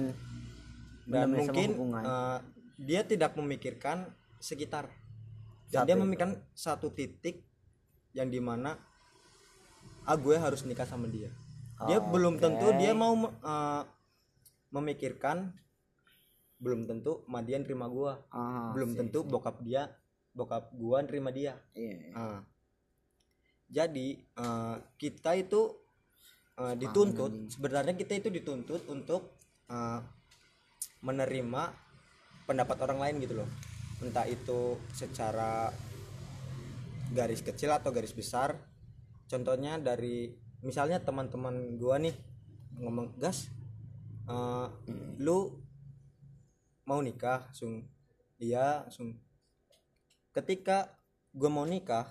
dan 1.07 1.25
sama 1.25 1.37
mungkin 1.39 1.69
eh, 1.97 2.37
dia 2.77 3.01
tidak 3.03 3.31
memikirkan 3.33 4.11
sekitar. 4.37 4.91
Dan 5.67 5.83
dia 5.83 5.95
memikirkan 5.95 6.35
satu 6.51 6.91
titik 6.91 7.39
yang 8.11 8.27
di 8.27 8.39
mana 8.39 8.75
ah 10.03 10.15
gue 10.15 10.35
harus 10.35 10.63
nikah 10.63 10.83
sama 10.83 11.07
dia. 11.07 11.31
Dia 11.79 11.99
belum 12.01 12.35
tentu 12.37 12.75
dia 12.75 12.91
mau 12.91 13.15
eh, 13.15 13.81
memikirkan 14.77 15.53
belum 16.57 16.89
tentu 16.89 17.21
Madian 17.29 17.61
terima 17.61 17.85
gua. 17.85 18.17
Ah, 18.33 18.73
belum 18.73 18.93
sip, 18.93 18.99
tentu 19.05 19.19
bokap 19.25 19.61
dia 19.61 19.93
bokap 20.37 20.69
gua 20.77 21.01
nerima 21.01 21.33
dia. 21.33 21.57
Iya. 21.73 22.13
Ah. 22.13 22.41
jadi 23.67 24.15
eh, 24.15 24.75
kita 24.95 25.35
itu 25.35 25.75
eh, 26.55 26.75
dituntut 26.79 27.51
sebenarnya 27.51 27.99
kita 27.99 28.15
itu 28.15 28.29
dituntut 28.31 28.85
untuk 28.87 29.35
eh, 29.67 29.99
menerima 31.03 31.63
pendapat 32.47 32.77
orang 32.85 32.99
lain 33.01 33.15
gitu 33.25 33.43
loh. 33.43 33.49
Entah 33.99 34.29
itu 34.29 34.77
secara 34.93 35.73
garis 37.11 37.41
kecil 37.41 37.73
atau 37.73 37.89
garis 37.91 38.13
besar. 38.13 38.55
Contohnya 39.27 39.75
dari 39.81 40.31
misalnya 40.63 41.03
teman-teman 41.03 41.75
gua 41.75 41.99
nih 41.99 42.15
ngomong 42.77 43.17
gas 43.19 43.51
eh, 44.27 44.67
lu 45.17 45.57
mau 46.83 46.99
nikah 46.99 47.47
sung 47.51 47.83
iya 48.37 48.85
sung. 48.87 49.17
Ketika 50.31 50.93
gue 51.31 51.49
mau 51.49 51.65
nikah 51.65 52.05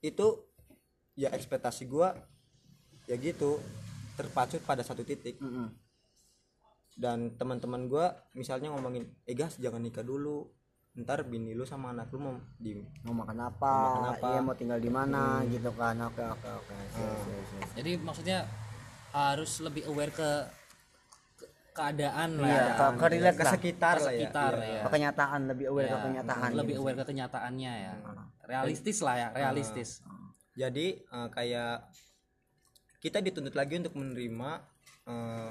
itu 0.00 0.42
ya 1.14 1.30
ekspektasi 1.30 1.86
gua 1.86 2.16
ya 3.06 3.14
gitu 3.14 3.62
terpacu 4.12 4.58
pada 4.60 4.82
satu 4.82 5.02
titik. 5.02 5.38
Mm-mm. 5.38 5.68
dan 6.92 7.32
teman-teman 7.40 7.88
gua 7.88 8.12
misalnya 8.36 8.68
ngomongin 8.68 9.08
eh 9.24 9.32
gas 9.32 9.56
jangan 9.56 9.80
nikah 9.80 10.04
dulu. 10.04 10.44
Ntar 10.92 11.24
bini 11.24 11.56
lu 11.56 11.64
sama 11.64 11.88
anak 11.88 12.12
lu 12.12 12.20
mau 12.20 12.36
di 12.60 12.76
mau 13.00 13.16
makan 13.16 13.38
apa, 13.48 13.72
Mau 13.72 13.88
makan 13.96 14.08
apa. 14.12 14.26
iya 14.28 14.40
mau 14.44 14.52
tinggal 14.52 14.76
di 14.76 14.92
mana? 14.92 15.40
Gitu 15.48 15.72
kan. 15.72 15.96
Oke 16.04 16.20
oke 16.20 16.48
oke. 16.52 16.74
Sip. 16.92 17.64
jadi 17.80 17.96
maksudnya 17.96 18.44
harus 19.08 19.56
lebih 19.64 19.88
aware 19.88 20.12
ke- 20.12 20.48
keadaan 21.72 22.30
lah 22.36 22.48
Iya, 22.48 22.62
ya. 22.62 22.74
ke, 22.76 22.84
ke 22.94 23.06
relate 23.08 23.36
ke 23.36 23.44
sekitar 23.48 23.96
Ke 23.96 24.04
lah 24.04 24.12
ya. 24.12 24.18
Sekitar 24.20 24.52
Iya. 24.54 24.68
ya 24.68 24.80
ke 24.84 24.88
kenyataan 24.92 25.40
lebih 25.48 25.66
aware 25.68 25.88
ke 25.88 25.96
Ya, 25.96 26.02
kenyataan 26.04 26.50
lebih 26.52 26.74
gitu. 26.76 26.82
aware 26.84 26.98
ke 27.00 27.04
kenyataannya 27.08 27.72
ya. 27.80 27.94
Realistis 28.44 28.98
lah 29.00 29.14
ya 29.16 29.28
realistis. 29.32 29.90
Jadi 30.52 30.86
eh, 31.00 31.28
kayak 31.30 31.74
kita 33.00 33.18
dituntut 33.18 33.52
lagi 33.52 33.74
untuk 33.80 33.96
menerima 33.96 34.50
eh, 35.08 35.50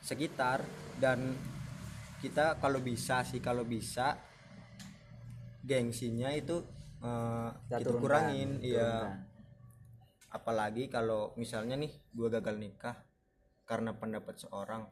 sekitar 0.00 0.60
dan 0.96 1.32
kita 2.20 2.60
kalau 2.60 2.78
bisa 2.78 3.24
sih 3.24 3.40
kalau 3.40 3.64
bisa 3.64 4.20
gengsinya 5.62 6.28
itu 6.30 6.60
eh, 7.00 7.48
Kita 7.66 7.76
kita 7.80 7.86
turunkan, 7.88 8.02
kurangin 8.02 8.50
iya. 8.60 9.16
apalagi 10.28 10.86
kalau 10.86 11.32
misalnya 11.34 11.74
nih 11.74 11.90
gua 12.12 12.28
gagal 12.30 12.56
nikah 12.56 12.96
karena 13.70 13.94
pendapat 13.94 14.34
seorang 14.34 14.82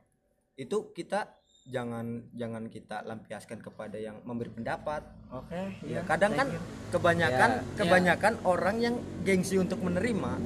itu 0.55 0.95
kita 0.95 1.35
jangan 1.67 2.31
jangan 2.33 2.71
kita 2.71 3.03
lampiaskan 3.03 3.59
kepada 3.59 3.99
yang 3.99 4.23
memberi 4.23 4.49
pendapat 4.49 5.03
oke 5.29 5.51
Ya, 5.51 5.67
iya 5.83 6.01
kadang 6.07 6.33
kan 6.33 6.47
kebanyakan 6.89 7.51
Ya, 7.51 7.75
kebanyakan 7.75 8.35
orang 8.47 8.77
yang 8.79 8.95
gengsi 9.21 9.59
untuk 9.59 9.83
menerima 9.83 10.39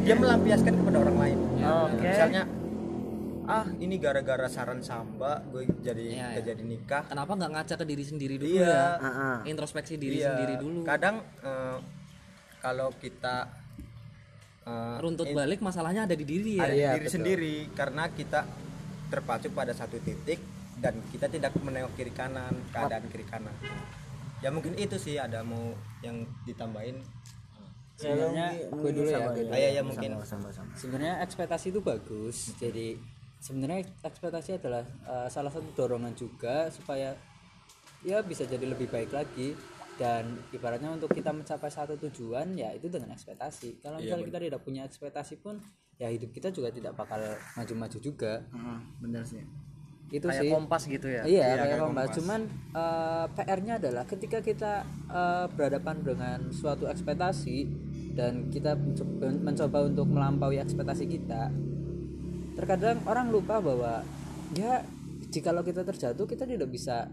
dia 0.00 0.16
melampiaskan 0.16 0.80
kepada 0.80 0.96
orang 0.96 1.16
lain. 1.20 1.38
Oke. 1.60 2.00
Misalnya 2.00 2.48
ah 3.44 3.68
ini 3.76 4.00
gara-gara 4.00 4.48
saran 4.48 4.80
samba 4.80 5.44
gue 5.44 5.68
jadi 5.82 6.00
nggak 6.06 6.32
iya. 6.38 6.46
jadi 6.54 6.62
nikah. 6.62 7.02
kenapa 7.04 7.34
nggak 7.34 7.50
ngaca 7.50 7.74
ke 7.76 7.84
diri 7.84 8.04
sendiri 8.06 8.34
dulu 8.38 8.48
Iya. 8.48 8.64
ya 8.64 8.86
Ah, 8.96 9.08
ah. 9.10 9.36
introspeksi 9.44 9.98
diri 9.98 10.22
Iya. 10.22 10.32
sendiri 10.32 10.54
dulu 10.56 10.80
Kadang 10.86 11.20
eh, 11.42 11.76
kalau 12.62 12.94
kita 12.96 13.50
eh, 14.70 14.96
runtut 15.02 15.26
in- 15.26 15.34
balik 15.34 15.60
masalahnya 15.60 16.06
ada 16.06 16.14
di 16.14 16.22
diri 16.22 16.56
ya 16.56 16.64
ada 16.64 16.72
di 16.72 16.78
Iya, 16.78 16.90
diri 16.94 17.04
betul. 17.04 17.14
sendiri 17.18 17.54
karena 17.74 18.04
kita 18.08 18.40
terpacu 19.10 19.50
pada 19.50 19.74
satu 19.74 19.98
titik 19.98 20.38
dan 20.78 20.94
kita 21.10 21.26
tidak 21.26 21.52
menengok 21.58 21.92
kiri 21.92 22.10
kanan 22.10 22.54
keadaan 22.70 23.04
kiri 23.10 23.26
kanan. 23.26 23.52
Ya 24.40 24.48
mungkin 24.48 24.72
itu 24.74 24.96
sih 24.96 25.18
ada 25.18 25.42
mau 25.42 25.74
yang 26.00 26.22
ditambahin. 26.44 26.96
sebenarnya 28.00 28.46
gue 28.72 28.90
dulu 28.96 29.08
ya 29.08 29.28
gue 29.28 29.44
dulu. 29.44 29.52
Ah, 29.52 29.60
iya, 29.60 29.68
iya, 29.76 29.82
mungkin. 29.84 30.16
sama 30.24 30.48
sama 30.48 30.72
sebenarnya 30.72 31.20
ekspektasi 31.20 31.68
itu 31.68 31.84
bagus 31.84 32.48
jadi 32.56 32.96
sebenarnya 33.36 33.84
ekspektasi 34.00 34.56
adalah 34.56 34.88
uh, 35.04 35.28
salah 35.28 35.52
satu 35.52 35.68
dorongan 35.76 36.16
juga 36.16 36.72
supaya 36.72 37.12
ya 38.00 38.24
bisa 38.24 38.48
jadi 38.48 38.64
lebih 38.64 38.88
baik 38.88 39.12
lagi 39.12 39.52
dan 40.00 40.40
ibaratnya 40.48 40.88
untuk 40.88 41.12
kita 41.12 41.28
mencapai 41.28 41.68
satu 41.68 42.00
tujuan 42.08 42.56
ya 42.56 42.72
itu 42.72 42.88
dengan 42.88 43.12
ekspektasi. 43.12 43.84
Kalau 43.84 44.00
misalnya 44.00 44.24
kita 44.24 44.40
tidak 44.40 44.60
punya 44.64 44.82
ekspektasi 44.88 45.44
pun 45.44 45.60
ya 46.00 46.08
hidup 46.08 46.32
kita 46.32 46.48
juga 46.48 46.72
tidak 46.72 46.96
bakal 46.96 47.20
maju-maju 47.60 47.98
juga. 48.00 48.40
Bener 48.96 49.20
sih. 49.28 49.44
Itu 50.08 50.26
kayak 50.26 50.42
sih. 50.42 50.50
kompas 50.50 50.82
gitu 50.88 51.06
ya? 51.06 51.22
Iya, 51.22 51.28
Iya, 51.28 51.44
kayak 51.44 51.60
kayak 51.60 51.80
kompas. 51.84 51.92
kompas. 52.08 52.16
Cuman 52.16 52.40
eh, 52.72 53.26
PR-nya 53.36 53.74
adalah 53.76 54.04
ketika 54.08 54.38
kita 54.40 54.72
eh, 55.12 55.46
berhadapan 55.52 55.96
dengan 56.00 56.38
suatu 56.48 56.88
ekspektasi 56.88 57.56
dan 58.16 58.48
kita 58.48 58.80
mencoba, 58.80 59.26
mencoba 59.36 59.78
untuk 59.84 60.06
melampaui 60.08 60.56
ekspektasi 60.64 61.04
kita, 61.12 61.52
terkadang 62.56 63.04
orang 63.04 63.28
lupa 63.28 63.60
bahwa 63.60 64.00
ya 64.56 64.80
jikalau 65.30 65.62
kita 65.62 65.84
terjatuh 65.84 66.26
kita 66.26 66.42
tidak 66.48 66.72
bisa 66.72 67.06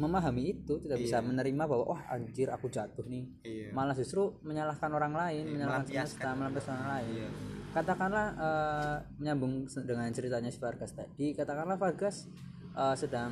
memahami 0.00 0.56
itu, 0.56 0.80
tidak 0.80 0.96
bisa 0.96 1.20
menerima 1.20 1.68
bahwa 1.68 1.92
wah 1.92 2.02
anjir 2.08 2.48
aku 2.48 2.72
jatuh 2.72 3.04
nih. 3.04 3.28
Iya. 3.44 3.68
Malah 3.76 3.92
justru 3.92 4.40
menyalahkan 4.40 4.88
orang 4.88 5.12
lain, 5.12 5.44
menyalahkan 5.52 5.84
semesta, 5.84 6.32
melampiaskan 6.32 6.74
orang 6.80 6.90
lain. 6.96 7.12
Iya. 7.12 7.30
katakanlah 7.70 8.26
eh, 8.34 8.96
menyambung 9.22 9.70
dengan 9.86 10.10
ceritanya 10.10 10.50
si 10.50 10.58
Vargas 10.58 10.90
tadi 10.90 11.38
katakanlah 11.38 11.78
Vargas 11.78 12.26
eh, 12.74 12.96
sedang 12.98 13.30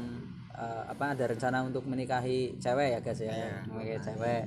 eh, 0.54 0.82
apa 0.86 1.18
ada 1.18 1.26
rencana 1.26 1.66
untuk 1.66 1.82
menikahi 1.90 2.54
cewek 2.62 2.88
ya 2.94 3.00
guys 3.02 3.18
ya? 3.18 3.66
Menikahi 3.66 3.98
cewek. 3.98 4.44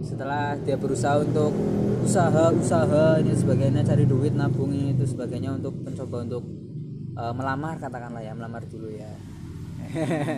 Setelah 0.00 0.56
dia 0.64 0.80
berusaha 0.80 1.20
untuk 1.20 1.52
usaha 2.00 2.48
usaha 2.56 3.20
ini 3.20 3.36
sebagainya 3.36 3.84
cari 3.84 4.08
duit 4.08 4.32
nabung 4.32 4.72
itu 4.72 5.04
sebagainya 5.04 5.60
untuk 5.60 5.76
mencoba 5.84 6.24
untuk 6.24 6.44
eh, 7.20 7.34
melamar 7.36 7.76
katakanlah 7.76 8.24
ya 8.24 8.32
melamar 8.32 8.64
dulu 8.64 8.88
ya 8.88 9.12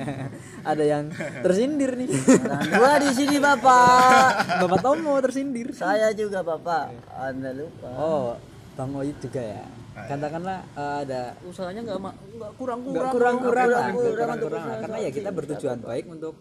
ada 0.70 0.84
yang 0.84 1.04
tersindir 1.44 1.92
nih. 1.96 2.08
Nah, 2.08 2.62
gua 2.72 2.92
di 3.00 3.10
sini 3.12 3.36
bapak. 3.38 4.60
Bapak 4.64 4.78
Tomo 4.80 5.14
tersindir. 5.20 5.70
Saya 5.76 6.10
juga 6.12 6.40
bapak. 6.40 6.92
Anda 7.16 7.50
lupa. 7.52 7.90
Oh 7.94 8.28
bang 8.72 8.90
Oyit 8.96 9.16
juga 9.20 9.42
ya? 9.42 9.64
Katakanlah 9.92 10.58
eh, 10.72 10.96
ada 11.04 11.36
usahanya 11.44 11.84
nggak 11.84 11.98
nggak 12.00 12.52
kurang 12.56 12.80
nggak 12.80 13.12
kurang 13.12 13.36
kurang 13.44 13.68
kurang 13.68 13.68
kurang, 13.68 14.16
kurang 14.16 14.38
kurang 14.40 14.62
karena 14.80 14.98
ya 15.04 15.10
kita 15.12 15.30
bertujuan 15.30 15.78
baik 15.84 16.08
untuk 16.08 16.34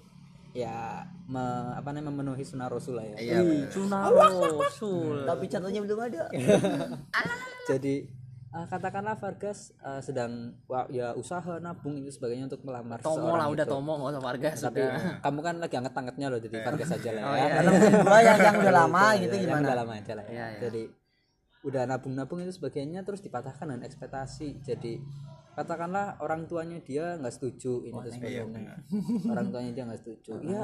ya 0.52 1.04
me- 1.32 1.72
apa 1.76 1.96
namanya 1.96 2.12
memenuhi 2.12 2.44
sunnah 2.44 2.68
rasul 2.68 3.00
lah 3.00 3.08
ya. 3.08 3.16
Iya. 3.20 3.72
Sunnah 3.72 4.08
Rasul. 4.12 5.24
tapi 5.28 5.48
contohnya 5.48 5.80
belum 5.84 6.00
ada. 6.00 6.24
Jadi 7.72 8.21
eh, 8.52 8.66
katakanlah 8.68 9.16
Vargas 9.16 9.72
eh, 9.80 10.02
sedang 10.02 10.54
wah, 10.66 10.84
ya 10.92 11.16
usaha 11.16 11.58
nabung 11.58 11.96
itu 11.96 12.12
sebagainya 12.12 12.52
untuk 12.52 12.62
melamar 12.62 13.00
Tomo 13.00 13.34
lah 13.34 13.48
udah 13.48 13.64
itu. 13.64 13.72
Tomo 13.72 13.92
nggak 13.98 14.12
usah 14.12 14.24
Vargas 14.24 14.58
tapi 14.60 14.82
sudah. 14.84 15.20
kamu 15.20 15.40
kan 15.40 15.56
lagi 15.58 15.76
anget-angetnya 15.78 16.28
loh 16.28 16.40
jadi 16.40 16.56
Vargas 16.62 16.90
aja 16.92 17.10
lah 17.16 17.24
Oh, 17.32 17.36
ya 17.36 17.46
iya. 17.48 17.50
karena 17.64 18.20
yang 18.22 18.40
yang 18.44 18.56
udah 18.60 18.74
lama 18.76 19.04
Iya, 19.12 19.22
gitu 19.24 19.34
yang 19.36 19.44
gimana 19.48 19.64
udah 19.64 19.78
lama 19.80 19.94
aja 19.96 20.14
lah 20.14 20.26
ya. 20.26 20.32
Iya, 20.32 20.46
iya. 20.52 20.60
jadi 20.68 20.84
udah 21.62 21.84
nabung-nabung 21.86 22.40
itu 22.42 22.54
sebagainya 22.58 23.06
terus 23.06 23.22
dipatahkan 23.22 23.70
dengan 23.70 23.86
ekspektasi 23.86 24.66
jadi 24.66 24.98
katakanlah 25.54 26.18
orang 26.18 26.50
tuanya 26.50 26.82
dia 26.82 27.20
nggak 27.22 27.34
setuju 27.38 27.86
ini 27.86 27.94
terus 28.02 28.16
sebagainya 28.18 28.76
orang 29.30 29.48
tuanya 29.54 29.72
dia 29.72 29.84
nggak 29.86 30.02
setuju 30.02 30.32
ya 30.58 30.64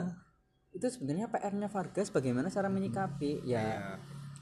itu 0.73 0.85
sebenarnya 0.89 1.29
PR-nya 1.29 1.69
Vargas 1.69 2.09
bagaimana 2.09 2.49
cara 2.49 2.67
menyikapi 2.67 3.45
ya 3.45 3.97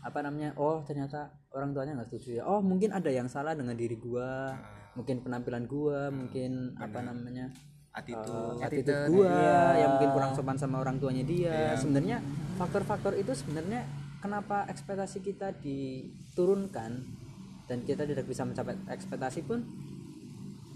apa 0.05 0.21
namanya 0.21 0.53
oh 0.61 0.85
ternyata 0.85 1.33
orang 1.49 1.73
tuanya 1.73 1.97
nggak 1.97 2.13
setuju 2.13 2.29
ya. 2.39 2.43
Oh 2.45 2.61
mungkin 2.61 2.93
ada 2.93 3.09
yang 3.09 3.25
salah 3.25 3.57
dengan 3.57 3.73
diri 3.73 3.97
gua 3.97 4.53
mungkin 4.93 5.25
penampilan 5.25 5.65
gua 5.65 6.13
mungkin 6.13 6.77
apa 6.77 7.01
namanya 7.01 7.49
attitude 7.89 8.61
uh, 8.61 8.61
attitude 8.61 9.09
gua 9.09 9.73
yang 9.73 9.97
mungkin 9.97 10.11
kurang 10.13 10.31
sopan 10.37 10.61
sama 10.61 10.85
orang 10.85 11.01
tuanya 11.01 11.25
dia. 11.25 11.73
Sebenarnya 11.73 12.21
faktor-faktor 12.61 13.17
itu 13.17 13.33
sebenarnya 13.33 13.81
kenapa 14.21 14.69
ekspektasi 14.69 15.25
kita 15.25 15.57
diturunkan 15.57 16.91
dan 17.65 17.77
kita 17.81 18.05
tidak 18.05 18.29
bisa 18.29 18.45
mencapai 18.45 18.77
ekspektasi 18.93 19.41
pun 19.41 19.65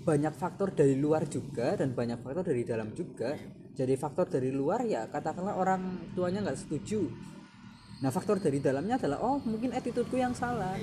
banyak 0.10 0.34
faktor 0.34 0.74
dari 0.74 0.98
luar 0.98 1.30
juga 1.30 1.78
dan 1.78 1.94
banyak 1.94 2.18
faktor 2.26 2.50
dari 2.50 2.66
dalam 2.66 2.98
juga. 2.98 3.38
Jadi 3.78 3.94
faktor 3.94 4.26
dari 4.26 4.50
luar 4.50 4.90
ya 4.90 5.06
katakanlah 5.06 5.54
orang 5.54 6.12
tuanya 6.18 6.42
nggak 6.42 6.58
setuju 6.66 7.08
nah 8.00 8.10
faktor 8.10 8.38
dari 8.38 8.60
dalamnya 8.60 8.96
adalah 8.96 9.20
oh 9.20 9.38
mungkin 9.42 9.72
attitudeku 9.72 10.16
yang 10.16 10.32
salah. 10.32 10.76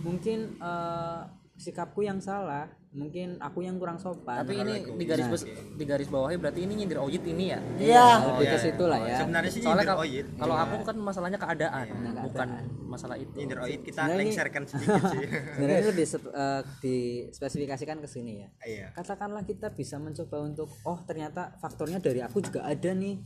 Mungkin 0.00 0.58
eh, 0.58 1.20
sikapku 1.54 2.02
yang 2.02 2.18
salah. 2.18 2.66
Mungkin 2.90 3.42
aku 3.42 3.58
yang 3.60 3.74
kurang 3.74 3.98
sopan. 3.98 4.38
Tapi 4.38 4.54
ini 4.56 4.74
di 4.94 5.02
garis 5.04 5.26
bes- 5.26 5.46
di 5.50 5.82
garis 5.82 6.06
bawahnya 6.06 6.38
berarti 6.38 6.62
ini 6.62 6.78
nyindir 6.78 6.98
Oyit 6.98 7.22
ini 7.22 7.50
ya. 7.50 7.58
iya. 7.74 8.22
Lebih 8.24 8.46
ke 8.48 8.58
situ 8.60 8.84
lah 8.84 9.02
ya. 9.02 9.18
Sebenarnya 9.18 9.50
sih 9.50 9.60
Soalnya 9.60 9.82
nyindir 9.82 9.90
kalau 9.90 10.02
Oyit 10.04 10.26
kalau 10.36 10.54
aku 10.56 10.74
kan 10.84 10.96
masalahnya 11.00 11.34
keadaan, 11.36 11.86
bukan 12.22 12.48
masalah 12.84 13.16
itu. 13.16 13.34
nyindir 13.34 13.58
Oyit 13.58 13.82
kita 13.82 13.98
Sebenarnya 13.98 14.14
ini- 14.16 14.30
lengserkan 14.30 14.62
sedikit 14.64 15.02
sih. 15.10 15.26
Sebenarnya 15.26 15.78
ini 15.80 15.88
lebih 15.90 16.06
sep- 16.06 16.30
eh, 16.32 16.62
dispesifikasikan 16.78 17.98
ke 17.98 18.06
sini 18.06 18.32
ya. 18.38 18.48
Iya. 18.62 18.86
Katakanlah 18.92 19.42
kita 19.42 19.70
bisa 19.70 19.98
mencoba 19.98 20.36
untuk 20.40 20.70
oh 20.82 20.98
ternyata 21.02 21.58
faktornya 21.58 21.98
dari 21.98 22.18
aku 22.18 22.38
juga 22.40 22.62
ada 22.62 22.90
nih. 22.90 23.18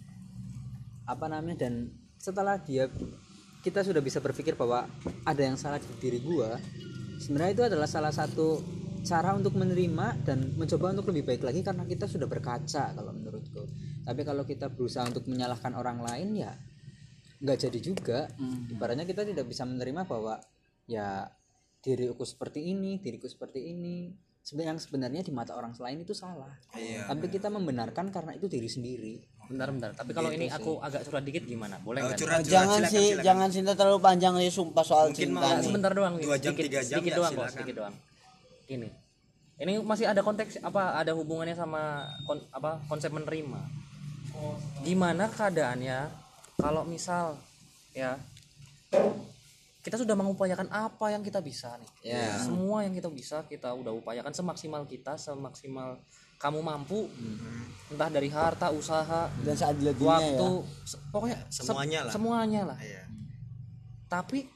Apa 1.04 1.28
namanya? 1.28 1.68
Dan 1.68 1.92
setelah 2.18 2.58
dia 2.58 2.90
kita 3.62 3.82
sudah 3.82 4.02
bisa 4.02 4.18
berpikir 4.18 4.54
bahwa 4.54 4.86
ada 5.22 5.42
yang 5.42 5.58
salah 5.58 5.78
di 5.78 5.86
diri 5.98 6.20
gua 6.22 6.58
sebenarnya 7.18 7.52
itu 7.54 7.64
adalah 7.66 7.88
salah 7.90 8.14
satu 8.14 8.62
cara 9.02 9.34
untuk 9.34 9.54
menerima 9.56 10.20
dan 10.26 10.54
mencoba 10.58 10.94
untuk 10.94 11.10
lebih 11.10 11.24
baik 11.26 11.42
lagi 11.46 11.60
karena 11.62 11.86
kita 11.86 12.04
sudah 12.04 12.26
berkaca 12.26 12.92
kalau 12.94 13.12
menurutku. 13.14 13.64
Tapi 14.04 14.20
kalau 14.24 14.42
kita 14.44 14.68
berusaha 14.72 15.04
untuk 15.06 15.24
menyalahkan 15.28 15.72
orang 15.76 16.02
lain 16.02 16.44
ya 16.44 16.52
nggak 17.38 17.58
jadi 17.68 17.78
juga. 17.78 18.18
Ibaratnya 18.68 19.06
kita 19.06 19.22
tidak 19.22 19.46
bisa 19.46 19.62
menerima 19.64 20.04
bahwa 20.04 20.36
ya 20.88 21.24
diriku 21.80 22.26
seperti 22.26 22.68
ini 22.74 22.98
diriku 22.98 23.30
seperti 23.30 23.72
ini. 23.72 24.12
Yang 24.48 24.88
sebenarnya 24.88 25.20
di 25.20 25.32
mata 25.32 25.52
orang 25.52 25.76
lain 25.76 26.08
itu 26.08 26.16
salah. 26.16 26.56
Tapi 27.04 27.26
kita 27.28 27.52
membenarkan 27.52 28.08
karena 28.08 28.32
itu 28.32 28.48
diri 28.48 28.64
sendiri 28.64 29.14
Bentar 29.48 29.68
bentar. 29.70 29.90
Tapi 29.92 30.10
kalau 30.12 30.28
ini 30.28 30.46
aku 30.46 30.76
agak 30.78 31.02
curhat 31.02 31.24
dikit 31.24 31.42
gimana? 31.42 31.80
Boleh 31.80 32.00
Oh, 32.00 32.06
nggak? 32.06 32.20
curhat, 32.20 32.38
curhat, 32.38 32.52
jangan 32.52 32.78
silakan, 32.78 32.92
sih 32.92 33.06
silakan. 33.08 33.24
jangan 33.24 33.48
cinta 33.48 33.72
terlalu 33.72 33.98
panjang 33.98 34.32
ya 34.36 34.50
sumpah 34.50 34.84
soal 34.84 35.06
Mungkin 35.08 35.20
cinta 35.24 35.40
mau- 35.40 35.56
nih. 35.56 35.64
Sebentar 35.64 35.92
doang. 35.92 36.14
Dua 36.18 36.36
jam, 36.36 36.52
sedikit, 36.52 36.64
tiga 36.64 36.78
jam, 36.78 36.88
sedikit 36.90 37.10
ya, 37.10 37.16
doang 37.16 37.32
kok, 37.34 37.48
sedikit 37.50 37.74
doang. 37.74 37.94
Ini. 38.68 38.88
Ini 39.58 39.72
masih 39.82 40.06
ada 40.06 40.20
konteks 40.20 40.60
apa 40.60 40.82
ada 40.94 41.12
hubungannya 41.12 41.56
sama 41.56 41.82
kon- 42.22 42.46
apa 42.50 42.78
konsep 42.86 43.08
menerima. 43.08 43.60
Gimana 44.80 45.26
keadaannya 45.26 45.98
kalau 46.54 46.84
misal 46.84 47.40
ya 47.90 48.20
kita 49.78 49.96
sudah 49.96 50.12
mengupayakan 50.12 50.68
apa 50.68 51.06
yang 51.08 51.22
kita 51.22 51.38
bisa 51.38 51.74
nih. 51.76 51.90
Ya. 52.12 52.34
Semua 52.36 52.82
yang 52.82 52.92
kita 52.92 53.08
bisa 53.08 53.46
kita 53.46 53.70
udah 53.72 53.94
upayakan 53.94 54.30
semaksimal 54.30 54.84
kita, 54.84 55.14
semaksimal 55.14 55.96
kamu 56.36 56.60
mampu. 56.60 57.06
Entah 57.88 58.06
dari 58.06 58.28
harta, 58.28 58.68
usaha, 58.68 59.26
dan 59.42 59.54
seadil-adilnya 59.54 60.04
ya 60.04 60.34
waktu, 60.36 60.48
se- 60.84 61.00
pokoknya 61.08 61.38
se- 61.48 61.64
semuanya 61.64 62.00
lah. 62.04 62.12
Semuanya 62.12 62.62
lah 62.66 62.78
iya 62.80 63.02
tapi 64.08 64.48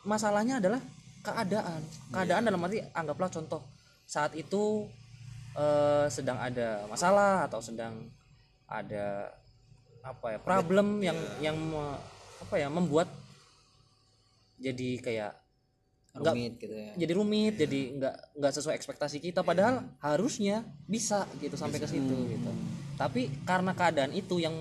masalahnya 0.00 0.64
adalah 0.64 0.80
keadaan 1.20 1.80
keadaan 2.08 2.40
dalam 2.40 2.64
arti 2.64 2.80
anggaplah 2.96 3.28
contoh 3.28 3.60
saat 4.08 4.32
itu 4.32 4.88
eh, 5.52 6.08
sedang 6.08 6.40
ada 6.40 6.88
masalah 6.88 7.44
atau 7.44 7.60
sedang 7.60 8.08
ada 8.64 9.28
apa 10.00 10.26
ya 10.32 10.38
problem 10.40 11.04
yang 11.04 11.18
yang 11.44 11.56
me- 11.56 12.00
apa 12.40 12.54
ya 12.56 12.72
membuat 12.72 13.12
jadi 14.58 14.88
kayak 14.98 15.32
rumit 16.18 16.58
gitu 16.58 16.74
ya. 16.74 16.90
jadi 16.98 17.12
rumit 17.14 17.54
jadi 17.54 17.80
nggak 17.94 18.16
nggak 18.38 18.52
sesuai 18.58 18.74
ekspektasi 18.74 19.22
kita. 19.22 19.40
Padahal 19.46 19.86
harusnya 20.02 20.66
bisa 20.84 21.24
gitu 21.38 21.54
sampai 21.54 21.78
ke 21.78 21.86
situ 21.86 22.16
gitu. 22.28 22.50
Tapi 22.98 23.30
karena 23.46 23.72
keadaan 23.72 24.10
itu 24.12 24.42
yang 24.42 24.54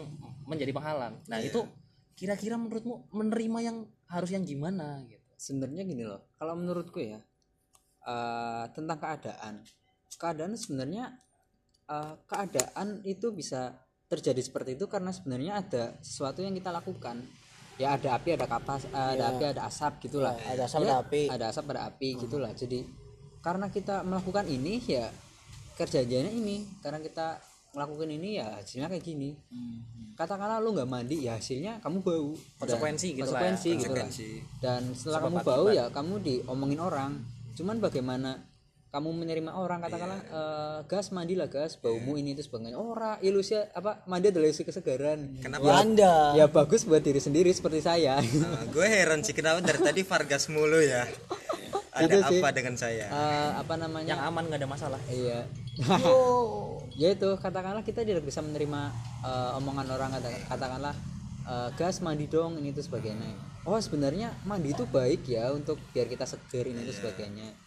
menjadi 0.45 0.71
penghalang. 0.71 1.17
Nah 1.25 1.39
itu 1.41 1.65
kira-kira 2.17 2.57
menurutmu 2.57 3.09
menerima 3.13 3.59
yang 3.61 3.77
harus 4.09 4.29
yang 4.33 4.45
gimana 4.45 5.01
gitu? 5.09 5.25
Sebenarnya 5.37 5.83
gini 5.85 6.03
loh 6.05 6.33
kalau 6.37 6.57
menurutku 6.57 7.01
ya 7.01 7.19
eh, 8.05 8.65
tentang 8.73 8.97
keadaan. 9.01 9.53
Keadaan 10.17 10.53
sebenarnya 10.57 11.13
eh, 11.89 12.13
keadaan 12.29 13.01
itu 13.05 13.33
bisa 13.33 13.75
terjadi 14.07 14.39
seperti 14.39 14.79
itu 14.79 14.87
karena 14.87 15.11
sebenarnya 15.11 15.53
ada 15.59 15.83
sesuatu 15.99 16.39
yang 16.39 16.55
kita 16.55 16.71
lakukan 16.71 17.19
ya 17.77 17.93
ada 17.93 18.09
api 18.13 18.29
ada 18.33 18.45
kapas 18.45 18.85
eh, 18.85 19.09
ada 19.13 19.31
api 19.31 19.43
ada 19.47 19.61
asap 19.65 19.93
gitulah. 20.03 20.33
Ada 20.35 20.65
asap, 20.65 20.81
Ya, 20.81 20.85
ada 20.87 20.95
api. 20.99 21.21
ada 21.29 21.45
asap 21.47 21.65
ada 21.71 21.81
api 21.85 22.09
gitulah. 22.17 22.51
Jadi 22.51 22.79
karena 23.39 23.69
kita 23.69 24.01
melakukan 24.01 24.45
ini 24.45 24.81
ya 24.81 25.07
kerjanya 25.73 26.27
ini. 26.27 26.65
Karena 26.81 26.97
kita 26.97 27.37
melakukan 27.71 28.09
ini 28.09 28.41
ya 28.41 28.57
hasilnya 28.57 28.89
kayak 28.89 29.05
gini. 29.05 29.37
Katakanlah 30.13 30.57
lu 30.57 30.73
nggak 30.73 30.89
mandi 30.89 31.21
ya 31.21 31.37
hasilnya 31.37 31.77
kamu 31.79 32.01
bau. 32.01 32.33
Konsekuensi 32.57 33.07
Dan- 33.07 33.17
gitu 33.19 33.29
lah 33.29 33.37
ya. 33.37 33.45
konsekuensi 33.45 33.69
lah 33.69 33.77
Konsekuensi. 33.77 34.29
dan 34.57 34.81
setelah 34.91 35.19
Sebab 35.21 35.29
kamu 35.29 35.37
bau 35.45 35.65
ya 35.69 35.85
kamu 35.93 36.13
diomongin 36.19 36.79
orang. 36.81 37.11
Cuman 37.53 37.77
bagaimana 37.77 38.41
kamu 38.97 39.13
menerima 39.13 39.53
orang 39.53 39.77
katakanlah 39.85 40.19
eh, 40.25 40.77
gas 40.89 41.13
mandi 41.13 41.37
lah 41.37 41.45
gas 41.45 41.77
baumu 41.77 42.17
ini 42.17 42.33
itu 42.33 42.41
sebagainya 42.41 42.81
ora 42.81 43.21
ilusi 43.21 43.53
apa 43.53 44.01
mandi 44.09 44.33
adalah 44.33 44.49
ilusi 44.49 44.65
kesegaran. 44.65 45.37
Kenapa? 45.37 45.61
ya, 45.61 45.73
anda. 45.77 46.13
ya 46.33 46.45
bagus 46.49 46.81
buat 46.81 47.05
diri 47.05 47.21
sendiri 47.21 47.53
seperti 47.53 47.85
saya. 47.85 48.17
Nah, 48.17 48.65
gue 48.73 48.87
heran 48.89 49.21
sih 49.21 49.37
kenapa 49.37 49.61
dari 49.61 49.77
tadi 49.77 50.01
Vargas 50.01 50.49
mulu 50.49 50.81
ya? 50.81 51.05
Ada 51.97 52.09
Itu 52.09 52.17
sih. 52.25 52.41
apa 52.41 52.49
dengan 52.57 52.73
saya? 52.73 53.05
Eh, 53.05 53.49
apa 53.61 53.73
namanya? 53.77 54.17
Yang 54.17 54.21
aman 54.25 54.43
nggak 54.49 54.59
ada 54.65 54.69
masalah. 54.69 55.01
Iya. 55.13 55.45
Ya 56.97 57.13
itu 57.13 57.29
katakanlah 57.37 57.85
kita 57.85 58.01
tidak 58.01 58.25
bisa 58.25 58.41
menerima 58.41 58.89
eh, 59.21 59.57
omongan 59.61 59.85
orang 59.93 60.09
kata- 60.17 60.41
katakanlah 60.49 60.97
eh, 61.45 61.69
gas 61.77 62.01
mandi 62.01 62.25
dong 62.25 62.57
ini 62.57 62.73
itu 62.73 62.81
sebagainya. 62.81 63.37
Oh 63.61 63.77
sebenarnya 63.77 64.33
mandi 64.41 64.73
itu 64.73 64.89
baik 64.89 65.29
ya 65.29 65.53
untuk 65.53 65.77
biar 65.93 66.09
kita 66.09 66.25
seger 66.25 66.65
ini 66.65 66.81
itu 66.81 66.97
sebagainya 66.97 67.66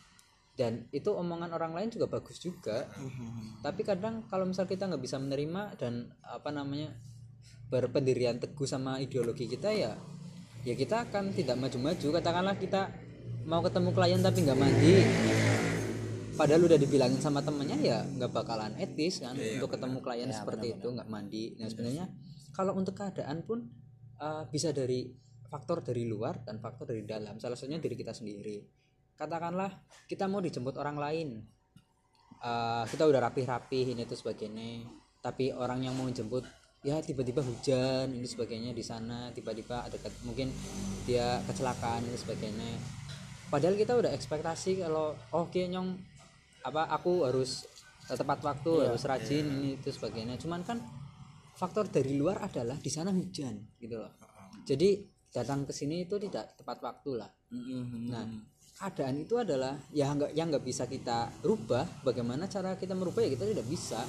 dan 0.60 0.84
itu 0.92 1.08
omongan 1.08 1.56
orang 1.56 1.72
lain 1.72 1.88
juga 1.88 2.04
bagus 2.12 2.36
juga. 2.36 2.84
Tapi 3.64 3.80
kadang 3.80 4.28
kalau 4.28 4.44
misal 4.44 4.68
kita 4.68 4.84
nggak 4.84 5.00
bisa 5.00 5.16
menerima 5.16 5.80
dan 5.80 6.12
apa 6.20 6.52
namanya 6.52 6.92
berpendirian 7.72 8.36
teguh 8.36 8.68
sama 8.68 9.00
ideologi 9.00 9.48
kita 9.48 9.72
ya 9.72 9.96
ya 10.68 10.74
kita 10.76 11.08
akan 11.08 11.32
tidak 11.32 11.56
maju-maju. 11.56 12.06
Katakanlah 12.20 12.60
kita 12.60 12.92
mau 13.48 13.64
ketemu 13.64 13.88
klien 13.96 14.20
tapi 14.20 14.38
nggak 14.44 14.58
mandi. 14.60 14.94
Padahal 16.36 16.68
udah 16.68 16.76
dibilangin 16.76 17.20
sama 17.24 17.40
temennya 17.40 17.80
ya 17.80 17.98
nggak 18.04 18.28
bakalan 18.28 18.76
etis 18.76 19.24
kan 19.24 19.32
untuk 19.40 19.72
ketemu 19.72 20.04
klien 20.04 20.28
seperti 20.28 20.76
itu 20.76 20.92
nggak 20.92 21.08
mandi. 21.08 21.56
Nah 21.56 21.72
sebenarnya 21.72 22.04
kalau 22.52 22.76
untuk 22.76 23.00
keadaan 23.00 23.48
pun 23.48 23.64
eh, 24.20 24.44
bisa 24.52 24.76
dari 24.76 25.08
faktor 25.48 25.80
dari 25.80 26.04
luar 26.04 26.44
dan 26.44 26.60
faktor 26.60 26.92
dari 26.92 27.08
dalam. 27.08 27.40
Salah 27.40 27.56
satunya 27.56 27.80
diri 27.80 27.96
kita 27.96 28.12
sendiri 28.12 28.79
katakanlah 29.20 29.68
kita 30.08 30.24
mau 30.24 30.40
dijemput 30.40 30.80
orang 30.80 30.96
lain. 30.96 31.28
Eh, 32.40 32.84
kita 32.88 33.04
udah 33.04 33.20
rapih-rapih 33.28 33.92
ini 33.92 34.08
itu 34.08 34.16
sebagainya. 34.16 34.88
Tapi 35.20 35.52
orang 35.52 35.84
yang 35.84 35.92
mau 35.92 36.08
jemput 36.08 36.48
ya 36.80 36.96
tiba-tiba 37.04 37.44
hujan 37.44 38.08
ini 38.08 38.24
sebagainya 38.24 38.72
di 38.72 38.80
sana 38.80 39.28
tiba-tiba 39.36 39.84
ada 39.84 40.00
mungkin 40.24 40.48
dia 41.04 41.44
kecelakaan 41.44 42.08
ini 42.08 42.16
sebagainya. 42.16 42.70
Padahal 43.52 43.76
kita 43.76 43.92
udah 43.92 44.08
ekspektasi 44.16 44.80
kalau 44.80 45.12
oke 45.36 45.60
nyong 45.60 46.00
apa 46.64 46.88
aku 46.88 47.28
harus 47.28 47.68
tepat 48.08 48.40
waktu 48.40 48.88
harus 48.88 49.04
rajin 49.04 49.44
ini 49.44 49.68
itu 49.76 49.92
sebagainya. 49.92 50.40
Cuman 50.40 50.64
kan 50.64 50.80
faktor 51.52 51.92
dari 51.92 52.16
luar 52.16 52.40
adalah 52.40 52.80
di 52.80 52.88
sana 52.88 53.12
hujan 53.12 53.76
gitu 53.76 54.00
loh. 54.00 54.16
Jadi 54.64 55.04
datang 55.28 55.68
ke 55.68 55.76
sini 55.76 56.08
itu 56.08 56.16
tidak 56.16 56.56
tepat 56.56 56.80
waktu 56.80 57.20
lah. 57.20 57.28
Nah 58.08 58.24
keadaan 58.80 59.20
itu 59.20 59.36
adalah 59.36 59.76
ya 59.92 60.08
nggak 60.08 60.32
yang 60.32 60.48
nggak 60.48 60.64
bisa 60.64 60.88
kita 60.88 61.28
rubah 61.44 61.84
bagaimana 62.00 62.48
cara 62.48 62.80
kita 62.80 62.96
merubah 62.96 63.20
ya 63.20 63.36
kita 63.36 63.44
tidak 63.44 63.68
bisa. 63.68 64.00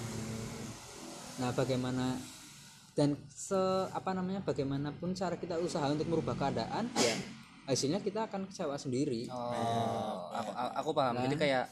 Nah 1.43 1.51
bagaimana 1.51 2.15
dan 2.95 3.19
se 3.27 3.59
apa 3.91 4.15
namanya 4.15 4.39
bagaimanapun 4.47 5.11
cara 5.11 5.35
kita 5.35 5.59
usaha 5.59 5.83
untuk 5.91 6.07
merubah 6.07 6.39
keadaan 6.39 6.87
ya 6.95 7.15
hasilnya 7.67 7.99
kita 7.99 8.31
akan 8.31 8.47
kecewa 8.47 8.79
sendiri. 8.79 9.27
Oh, 9.27 10.31
aku, 10.31 10.51
aku 10.55 10.89
paham. 10.95 11.19
Jadi 11.19 11.35
kayak 11.35 11.67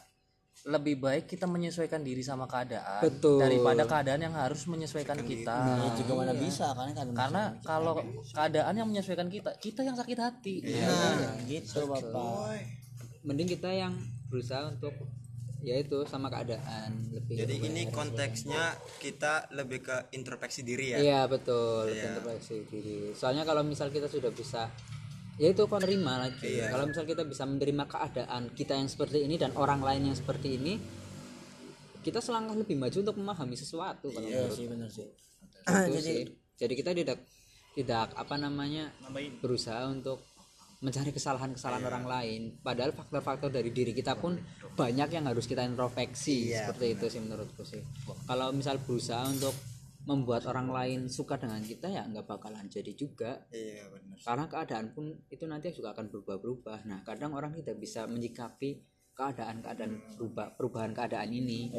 lebih 0.68 1.00
baik 1.00 1.24
kita 1.24 1.47
menyesuaikan 1.47 2.04
diri 2.04 2.20
sama 2.20 2.43
keadaan 2.43 3.00
Betul. 3.00 3.39
daripada 3.39 3.88
keadaan 3.88 4.28
yang 4.28 4.36
harus 4.36 4.68
menyesuaikan 4.68 5.24
kita. 5.24 5.56
Nah, 5.56 5.95
juga 5.95 6.20
mana 6.20 6.36
bisa 6.36 6.76
karena 6.76 6.91
kan 6.91 7.08
Karena 7.16 7.43
kalau 7.64 7.95
keadaan 8.36 8.76
yang 8.76 8.88
menyesuaikan 8.91 9.32
kita, 9.32 9.56
kita 9.56 9.88
yang 9.88 9.95
sakit 9.95 10.20
hati. 10.20 10.68
nah, 10.68 11.39
gitu 11.47 11.88
bapak 11.88 12.78
mending 13.26 13.49
kita 13.49 13.70
yang 13.72 13.93
berusaha 14.30 14.70
untuk 14.70 14.93
yaitu 15.59 16.07
sama 16.07 16.32
keadaan 16.32 17.11
lebih 17.11 17.43
jadi 17.43 17.55
ini 17.67 17.91
konteksnya 17.91 18.80
kita 19.03 19.51
lebih 19.51 19.84
ke 19.84 19.97
introspeksi 20.15 20.63
diri 20.63 20.95
ya 20.95 20.97
Iya 21.03 21.22
betul, 21.28 21.91
introspeksi 21.91 22.63
diri. 22.72 23.11
Soalnya 23.11 23.43
kalau 23.43 23.67
misal 23.67 23.91
kita 23.91 24.07
sudah 24.07 24.32
bisa, 24.32 24.72
ya 25.36 25.51
itu 25.51 25.67
menerima 25.67 26.13
lagi. 26.15 26.63
Kalau 26.63 26.88
misal 26.88 27.03
kita 27.03 27.28
bisa 27.28 27.43
menerima 27.43 27.84
keadaan 27.91 28.55
kita 28.55 28.80
yang 28.80 28.88
seperti 28.88 29.28
ini 29.28 29.36
dan 29.36 29.51
orang 29.59 29.84
lain 29.84 30.07
yang 30.07 30.15
seperti 30.15 30.55
ini, 30.55 30.80
kita 32.07 32.24
selangkah 32.24 32.55
lebih 32.55 32.80
maju 32.80 32.95
untuk 32.95 33.20
memahami 33.20 33.59
sesuatu. 33.59 34.15
Kalau 34.15 34.32
menurut 34.32 34.55
sih 34.55 34.67
bener 34.72 34.88
sih 34.88 35.11
itu 35.70 35.99
sih. 36.01 36.24
Jadi 36.59 36.74
kita 36.76 36.91
tidak 36.91 37.20
tidak 37.78 38.11
apa 38.17 38.36
namanya 38.36 38.91
berusaha 39.39 39.88
untuk 39.88 40.26
mencari 40.80 41.11
kesalahan-kesalahan 41.11 41.84
orang 41.84 42.05
lain. 42.07 42.41
Padahal 42.63 42.95
faktor-faktor 42.95 43.51
dari 43.51 43.75
diri 43.75 43.91
kita 43.91 44.15
pun 44.15 44.39
banyak 44.80 45.09
yang 45.11 45.27
harus 45.27 45.43
kita 45.43 45.67
introspeksi. 45.67 46.55
Seperti 46.55 46.95
itu 46.95 47.05
sih 47.11 47.19
menurutku 47.19 47.67
sih. 47.67 47.84
Kalau 48.23 48.55
misal 48.55 48.80
berusaha 48.80 49.27
untuk 49.27 49.51
membuat 50.07 50.47
orang 50.47 50.71
lain 50.71 50.99
suka 51.11 51.36
dengan 51.36 51.59
kita 51.59 51.91
ya 51.91 52.07
nggak 52.07 52.25
bakalan 52.25 52.65
jadi 52.71 52.95
juga. 52.95 53.43
Iya 53.51 53.91
benar 53.91 54.09
karena 54.23 54.45
keadaan 54.51 54.88
pun 54.91 55.05
itu 55.32 55.43
nanti 55.47 55.71
juga 55.75 55.95
akan 55.95 56.11
berubah-berubah. 56.11 56.88
Nah 56.88 56.99
kadang 57.03 57.36
orang 57.36 57.55
tidak 57.55 57.80
bisa 57.80 58.07
menyikapi 58.07 58.84
keadaan-keadaan 59.15 60.15
berubah 60.15 60.55
perubahan 60.55 60.95
keadaan 60.95 61.30
ini. 61.36 61.71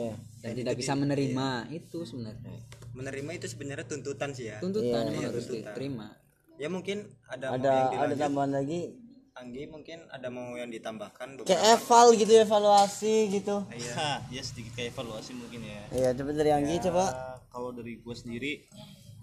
Dan 0.45 0.53
tidak 0.57 0.77
bisa 0.77 0.93
menerima 0.93 1.73
itu 1.73 2.05
sebenarnya. 2.05 2.61
Menerima 2.93 3.31
itu 3.33 3.47
sebenarnya 3.49 3.87
tuntutan 3.89 4.31
sih 4.37 4.53
ya. 4.53 4.61
Tuntutan 4.61 5.09
emang 5.09 5.33
harus 5.33 5.49
diterima 5.49 6.13
ya 6.61 6.69
mungkin 6.69 7.09
ada, 7.25 7.57
ada 7.57 7.71
yang 7.97 8.05
ada 8.05 8.15
tambahan 8.21 8.53
lagi? 8.61 8.93
Anggi 9.33 9.65
mungkin 9.73 10.05
ada 10.13 10.29
mau 10.29 10.53
yang 10.53 10.69
ditambahkan 10.69 11.41
kayak 11.41 11.49
beberapa 11.49 11.73
eval 11.73 12.07
gitu 12.13 12.33
evaluasi 12.37 13.15
gitu. 13.33 13.57
Hah, 13.97 14.21
ya 14.29 14.43
sedikit 14.45 14.77
kayak 14.77 14.93
evaluasi 14.93 15.33
mungkin 15.33 15.65
ya. 15.65 15.81
Iya 15.89 16.09
coba 16.21 16.31
dari 16.37 16.51
Anggi 16.53 16.77
coba. 16.85 17.05
Ya, 17.09 17.25
kalau 17.49 17.73
dari 17.73 17.97
gue 17.97 18.13
sendiri 18.13 18.53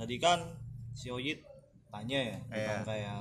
tadi 0.02 0.16
kan 0.18 0.42
si 0.98 1.14
Oyit 1.14 1.46
tanya 1.94 2.18
ya 2.18 2.38
tentang 2.50 2.82
kayak 2.90 3.20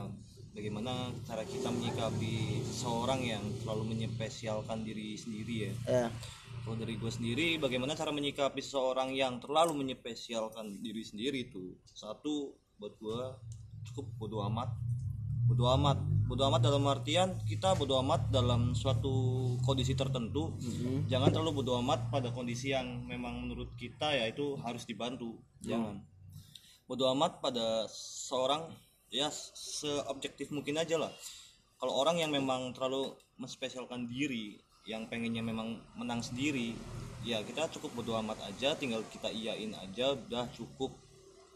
bagaimana 0.56 1.12
cara 1.28 1.44
kita 1.44 1.68
menyikapi 1.68 2.64
seorang 2.64 3.20
yang 3.20 3.44
selalu 3.60 3.92
menyepesialkan 3.92 4.80
diri 4.80 5.20
sendiri 5.20 5.54
ya. 5.68 5.72
Ya 5.84 6.08
kalau 6.66 6.82
dari 6.82 6.98
gue 6.98 7.12
sendiri 7.12 7.62
bagaimana 7.62 7.94
cara 7.94 8.10
menyikapi 8.10 8.58
seseorang 8.58 9.14
yang 9.14 9.38
terlalu 9.38 9.86
menyepesialkan 9.86 10.82
diri 10.82 11.06
sendiri 11.06 11.46
itu 11.46 11.78
satu 11.94 12.58
buat 12.82 12.90
gue 12.98 13.22
cukup 13.86 14.06
bodo 14.18 14.42
amat. 14.50 14.74
Bodo 15.46 15.70
amat. 15.70 15.98
Bodo 16.26 16.42
amat 16.50 16.58
dalam 16.58 16.82
artian 16.90 17.38
kita 17.46 17.78
bodo 17.78 18.02
amat 18.02 18.34
dalam 18.34 18.74
suatu 18.74 19.54
kondisi 19.62 19.94
tertentu. 19.94 20.50
Jangan 21.06 21.30
terlalu 21.30 21.62
bodo 21.62 21.78
amat 21.78 22.10
pada 22.10 22.34
kondisi 22.34 22.74
yang 22.74 23.06
memang 23.06 23.46
menurut 23.46 23.70
kita 23.78 24.10
ya 24.10 24.26
itu 24.26 24.58
harus 24.58 24.82
dibantu. 24.82 25.38
Jangan. 25.62 26.02
Bodo 26.90 27.06
amat 27.14 27.38
pada 27.38 27.86
seorang 28.26 28.66
ya 29.06 29.30
seobjektif 29.54 30.50
mungkin 30.50 30.82
aja 30.82 30.98
lah. 30.98 31.14
Kalau 31.78 31.94
orang 31.94 32.18
yang 32.18 32.34
memang 32.34 32.74
terlalu 32.74 33.14
menspesialkan 33.38 34.10
diri 34.10 34.58
yang 34.82 35.06
pengennya 35.06 35.46
memang 35.46 35.78
menang 35.94 36.22
sendiri 36.22 36.74
ya 37.26 37.42
kita 37.42 37.70
cukup 37.74 38.02
bodo 38.02 38.14
amat 38.22 38.38
aja 38.50 38.74
tinggal 38.78 39.02
kita 39.14 39.30
iyain 39.30 39.78
aja 39.78 40.18
udah 40.18 40.50
cukup. 40.58 40.90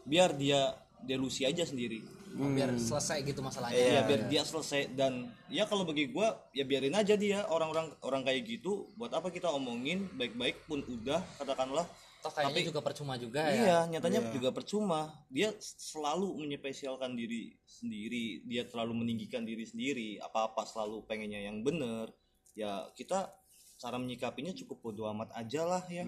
Biar 0.07 0.31
dia 0.31 0.79
delusi 1.03 1.43
aja 1.43 1.67
sendiri 1.67 2.20
Biar 2.31 2.71
selesai 2.79 3.23
gitu 3.27 3.43
masalahnya. 3.43 3.77
ya 3.77 4.01
biar 4.07 4.21
dia 4.31 4.43
selesai. 4.47 4.95
Dan 4.95 5.27
ya 5.51 5.67
kalau 5.67 5.83
bagi 5.83 6.09
gua 6.09 6.35
ya 6.55 6.63
biarin 6.63 6.95
aja 6.95 7.15
dia. 7.19 7.43
Orang-orang 7.51 7.91
orang 8.01 8.21
kayak 8.23 8.47
gitu 8.47 8.87
buat 8.95 9.11
apa 9.11 9.29
kita 9.29 9.51
omongin? 9.51 10.07
Baik-baik 10.15 10.63
pun 10.65 10.83
udah 10.87 11.19
katakanlah. 11.39 11.85
Toh 12.21 12.29
kayaknya 12.29 12.69
juga 12.69 12.81
percuma 12.85 13.17
juga 13.17 13.41
ya. 13.49 13.57
iya 13.57 13.77
nyatanya 13.89 14.29
juga 14.29 14.53
percuma. 14.53 15.09
Dia 15.33 15.49
selalu 15.59 16.37
menyepesialkan 16.37 17.17
diri 17.17 17.57
sendiri. 17.65 18.45
Dia 18.45 18.69
terlalu 18.69 19.01
meninggikan 19.01 19.41
diri 19.41 19.65
sendiri. 19.65 20.21
Apa-apa 20.21 20.61
selalu 20.69 21.01
pengennya 21.09 21.41
yang 21.49 21.65
bener. 21.65 22.13
Ya 22.53 22.85
kita 22.93 23.33
cara 23.81 23.97
menyikapinya 23.97 24.53
cukup 24.53 24.77
bodo 24.85 25.09
amat 25.09 25.33
aja 25.33 25.65
lah 25.65 25.81
ya. 25.89 26.05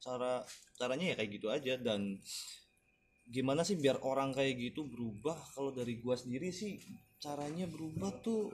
Cara 0.00 0.40
caranya 0.80 1.12
ya 1.12 1.14
kayak 1.20 1.30
gitu 1.36 1.52
aja. 1.52 1.76
Dan 1.76 2.16
gimana 3.30 3.62
sih 3.62 3.78
biar 3.78 4.02
orang 4.02 4.34
kayak 4.34 4.58
gitu 4.58 4.84
berubah? 4.90 5.38
Kalau 5.54 5.70
dari 5.70 6.02
gua 6.02 6.18
sendiri 6.18 6.50
sih 6.50 6.76
caranya 7.22 7.64
berubah 7.70 8.10
tuh 8.20 8.50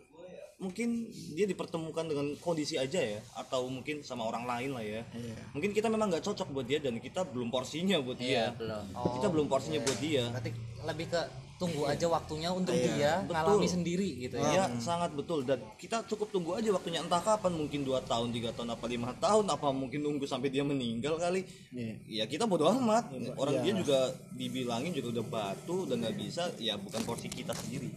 mungkin 0.56 1.12
dia 1.36 1.44
dipertemukan 1.44 2.08
dengan 2.08 2.32
kondisi 2.40 2.80
aja 2.80 2.96
ya 2.96 3.20
atau 3.36 3.68
mungkin 3.68 4.00
sama 4.00 4.24
orang 4.24 4.48
lain 4.48 4.70
lah 4.72 4.84
ya. 4.84 5.02
Mungkin 5.52 5.76
kita 5.76 5.92
memang 5.92 6.08
nggak 6.08 6.24
cocok 6.24 6.48
buat 6.52 6.64
dia 6.68 6.80
dan 6.80 6.96
kita 6.96 7.28
belum 7.28 7.52
porsinya 7.52 8.00
buat 8.00 8.16
dia. 8.16 8.52
belum. 8.56 8.84
Kita 9.20 9.28
belum 9.28 9.46
porsinya 9.52 9.80
buat 9.84 9.98
dia. 10.00 10.24
Berarti 10.32 10.50
lebih 10.84 11.06
ke 11.12 11.20
tunggu 11.56 11.88
aja 11.88 12.04
waktunya 12.04 12.52
untuk 12.52 12.76
dia 12.76 13.24
ngalami 13.24 13.64
sendiri 13.64 14.28
gitu 14.28 14.36
ya. 14.36 14.50
Iya 14.52 14.64
sangat 14.76 15.16
betul. 15.16 15.48
Dan 15.48 15.64
kita 15.80 16.04
cukup 16.04 16.28
tunggu 16.28 16.52
aja 16.52 16.68
waktunya 16.68 17.00
entah 17.00 17.20
kapan 17.24 17.56
mungkin 17.56 17.80
dua 17.80 18.04
tahun 18.04 18.28
tiga 18.32 18.52
tahun 18.52 18.76
apa 18.76 18.84
lima 18.84 19.16
tahun 19.16 19.48
apa 19.48 19.72
mungkin 19.72 20.04
nunggu 20.04 20.28
sampai 20.28 20.52
dia 20.52 20.60
meninggal 20.60 21.16
kali. 21.16 21.48
Ya 22.04 22.28
kita 22.28 22.44
bodo 22.44 22.68
amat. 22.68 23.08
Orang 23.40 23.64
dia 23.64 23.72
juga 23.72 24.12
dibilangin 24.36 24.92
juga 24.92 25.20
udah 25.20 25.26
batu 25.26 25.88
dan 25.88 26.04
nggak 26.04 26.16
bisa 26.20 26.52
ya 26.60 26.76
bukan 26.76 27.00
porsi 27.08 27.32
kita 27.32 27.56
sendiri. 27.56 27.88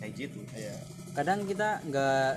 Kayak 0.00 0.12
gitu. 0.16 0.40
Kadang 1.12 1.44
kita 1.44 1.84
nggak 1.84 2.30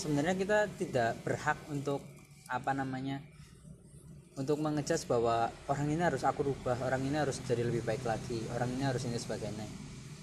sebenarnya 0.00 0.34
kita 0.34 0.58
tidak 0.80 1.10
berhak 1.22 1.60
untuk 1.68 2.00
apa 2.48 2.72
namanya 2.72 3.20
untuk 4.34 4.58
mengejudge 4.58 5.06
bahwa 5.06 5.46
orang 5.70 5.86
ini 5.94 6.02
harus 6.02 6.26
aku 6.26 6.50
rubah 6.50 6.74
orang 6.82 7.06
ini 7.06 7.16
harus 7.22 7.38
jadi 7.46 7.62
lebih 7.62 7.86
baik 7.86 8.02
lagi 8.02 8.42
orang 8.50 8.70
ini 8.74 8.82
harus 8.82 9.06
ini 9.06 9.14
sebagainya. 9.14 9.66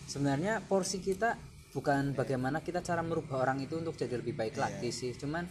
Sebenarnya 0.07 0.59
porsi 0.67 0.99
kita 0.99 1.39
bukan 1.71 2.11
bagaimana 2.11 2.59
kita 2.59 2.83
cara 2.83 2.99
merubah 2.99 3.39
orang 3.39 3.63
itu 3.63 3.79
untuk 3.79 3.95
jadi 3.95 4.19
lebih 4.19 4.35
baik 4.35 4.59
lagi 4.59 4.91
sih. 4.91 5.15
Cuman 5.15 5.47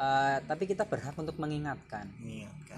eh, 0.00 0.36
tapi 0.40 0.64
kita 0.64 0.88
berhak 0.88 1.12
untuk 1.20 1.36
mengingatkan. 1.36 2.08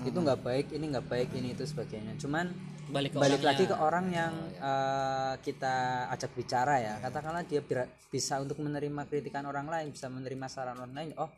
Itu 0.02 0.18
nggak 0.18 0.42
baik 0.42 0.66
ini 0.74 0.84
nggak 0.90 1.06
baik 1.06 1.30
ini 1.38 1.54
itu 1.54 1.62
sebagainya. 1.62 2.18
Cuman 2.18 2.50
Balik 2.86 3.14
ke 3.14 3.18
balik 3.18 3.42
orangnya. 3.42 3.50
lagi 3.50 3.64
ke 3.66 3.76
orang 3.78 4.06
yang 4.10 4.34
eh, 4.58 5.34
kita 5.46 5.76
ajak 6.18 6.30
bicara 6.34 6.74
ya. 6.82 6.94
Katakanlah 6.98 7.46
dia 7.46 7.62
bisa 8.10 8.42
untuk 8.42 8.58
menerima 8.58 9.06
kritikan 9.06 9.46
orang 9.46 9.70
lain 9.70 9.94
bisa 9.94 10.10
menerima 10.10 10.46
saran 10.50 10.82
orang 10.82 10.94
lain. 10.98 11.14
Oh 11.14 11.30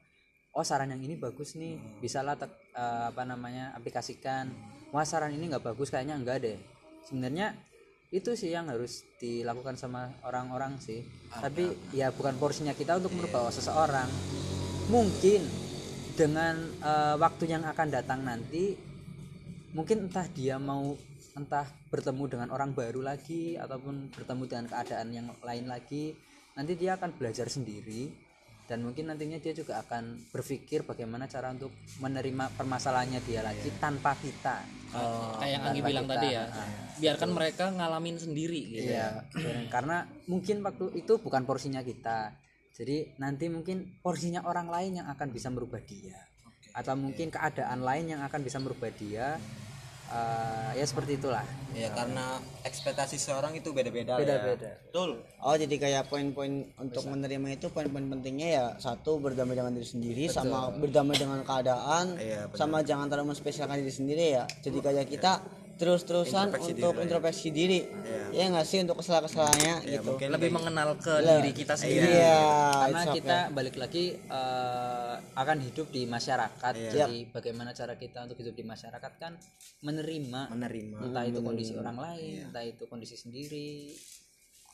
oh 0.59 0.67
saran 0.67 0.91
yang 0.91 0.99
ini 0.99 1.15
bagus 1.15 1.55
nih. 1.55 1.79
Bisalah 2.03 2.35
tek- 2.35 2.75
eh, 2.75 3.05
apa 3.15 3.23
namanya 3.23 3.71
aplikasikan. 3.79 4.51
Wah 4.91 5.07
saran 5.07 5.31
ini 5.31 5.47
nggak 5.47 5.63
bagus 5.63 5.95
kayaknya 5.95 6.19
enggak 6.19 6.43
deh. 6.43 6.59
Sebenarnya 7.07 7.55
itu 8.11 8.35
sih 8.35 8.51
yang 8.51 8.67
harus 8.67 9.07
dilakukan 9.23 9.79
sama 9.79 10.11
orang-orang 10.27 10.75
sih. 10.83 11.07
Tapi 11.31 11.95
ya 11.95 12.11
bukan 12.11 12.35
porsinya 12.43 12.75
kita 12.75 12.99
untuk 12.99 13.15
merubah 13.15 13.55
seseorang. 13.55 14.11
Mungkin 14.91 15.47
dengan 16.19 16.59
eh, 16.83 17.15
waktu 17.15 17.47
yang 17.47 17.63
akan 17.63 17.89
datang 17.95 18.27
nanti 18.27 18.75
mungkin 19.71 20.11
entah 20.11 20.27
dia 20.35 20.59
mau 20.59 20.99
entah 21.39 21.71
bertemu 21.93 22.25
dengan 22.27 22.49
orang 22.51 22.75
baru 22.75 22.99
lagi 22.99 23.55
ataupun 23.55 24.11
bertemu 24.11 24.43
dengan 24.51 24.67
keadaan 24.67 25.09
yang 25.15 25.31
lain 25.39 25.71
lagi 25.71 26.19
nanti 26.59 26.75
dia 26.75 26.99
akan 26.99 27.15
belajar 27.15 27.47
sendiri 27.47 28.11
dan 28.69 28.85
mungkin 28.85 29.09
nantinya 29.09 29.41
dia 29.41 29.57
juga 29.57 29.81
akan 29.81 30.29
berpikir 30.29 30.85
bagaimana 30.85 31.25
cara 31.25 31.49
untuk 31.49 31.73
menerima 32.05 32.53
permasalahannya 32.53 33.25
dia 33.25 33.41
lagi 33.41 33.73
tanpa 33.81 34.13
kita 34.21 34.61
kayak 35.41 35.53
yang 35.57 35.63
Anggi 35.65 35.81
bilang 35.81 36.05
kita. 36.05 36.15
tadi 36.21 36.29
ya 36.37 36.45
biarkan 37.01 37.31
mereka 37.33 37.65
ngalamin 37.73 38.17
sendiri 38.21 38.61
gitu 38.69 38.93
Iya, 38.93 39.25
karena 39.73 40.05
mungkin 40.29 40.61
waktu 40.61 40.99
itu 40.99 41.17
bukan 41.23 41.47
porsinya 41.49 41.81
kita. 41.81 42.35
Jadi 42.75 43.19
nanti 43.19 43.51
mungkin 43.51 43.99
porsinya 44.03 44.47
orang 44.47 44.71
lain 44.71 45.03
yang 45.03 45.09
akan 45.11 45.29
bisa 45.35 45.51
merubah 45.51 45.83
dia. 45.83 46.15
Atau 46.75 46.95
mungkin 46.95 47.27
keadaan 47.31 47.83
lain 47.83 48.15
yang 48.15 48.23
akan 48.23 48.41
bisa 48.43 48.63
merubah 48.63 48.91
dia. 48.95 49.39
Eh, 50.09 50.71
ya 50.75 50.85
seperti 50.89 51.21
itulah. 51.21 51.45
ya 51.77 51.93
karena 51.93 52.41
ekspektasi 52.65 53.21
seorang 53.21 53.53
itu 53.53 53.71
beda-beda 53.71 54.17
ya. 54.17 54.19
Beda-beda. 54.19 54.73
betul 54.83 55.21
Oh 55.39 55.53
jadi 55.53 55.71
kayak 55.71 56.09
poin-poin 56.09 56.65
untuk 56.75 57.05
menerima 57.07 57.55
itu 57.55 57.69
poin-poin 57.69 58.09
pentingnya 58.09 58.49
ya 58.49 58.65
satu 58.81 59.21
berdamai 59.21 59.53
dengan 59.53 59.71
diri 59.71 59.85
sendiri 59.85 60.25
sama 60.27 60.73
berdamai 60.73 61.15
dengan 61.15 61.45
keadaan 61.45 62.17
Iya, 62.17 62.49
benar. 62.49 62.57
sama 62.57 62.81
jangan 62.81 63.07
terlalu 63.07 63.37
menspesialkan 63.37 63.79
diri 63.79 63.93
sendiri 63.93 64.25
ya 64.33 64.45
jadi 64.59 64.79
kayak 64.81 65.07
kita 65.07 65.33
terus-terusan 65.79 66.51
Introspeksi 66.51 66.71
untuk 66.75 66.91
diri 66.91 66.99
ya. 66.99 67.05
introspeksi 67.07 67.49
diri. 67.49 67.81
Ya 68.29 68.45
nggak 68.51 68.67
sih 68.67 68.79
untuk 68.83 68.97
kesalahan-kesalahannya 68.99 69.75
Ya, 69.81 69.91
gitu. 69.95 70.05
mungkin 70.05 70.29
lebih 70.29 70.43
kayak- 70.45 70.57
mengenal 70.61 70.89
ke 70.99 71.15
diri 71.17 71.51
kita 71.55 71.75
sendiri. 71.75 72.11
Iya 72.13 72.37
Karena 72.69 72.85
it's 72.93 73.07
okay. 73.07 73.17
kita 73.17 73.37
balik 73.51 73.77
lagi 73.79 74.05
eh, 74.19 75.15
akan 75.33 75.59
hidup 75.63 75.87
di 75.89 76.03
masyarakat. 76.05 76.73
Jadi 76.75 77.17
bagaimana 77.31 77.71
cara 77.73 77.95
kita 77.95 78.27
untuk 78.27 78.37
hidup 78.37 78.53
di 78.53 78.65
masyarakat 78.65 79.13
kan 79.17 79.33
menerima. 79.81 80.51
Menerima. 80.51 80.99
Entah 81.01 81.25
itu 81.25 81.39
kondisi 81.41 81.73
orang 81.73 81.97
lain, 81.97 82.51
entah 82.51 82.65
itu 82.65 82.85
kondisi 82.85 83.15
sendiri. 83.15 83.95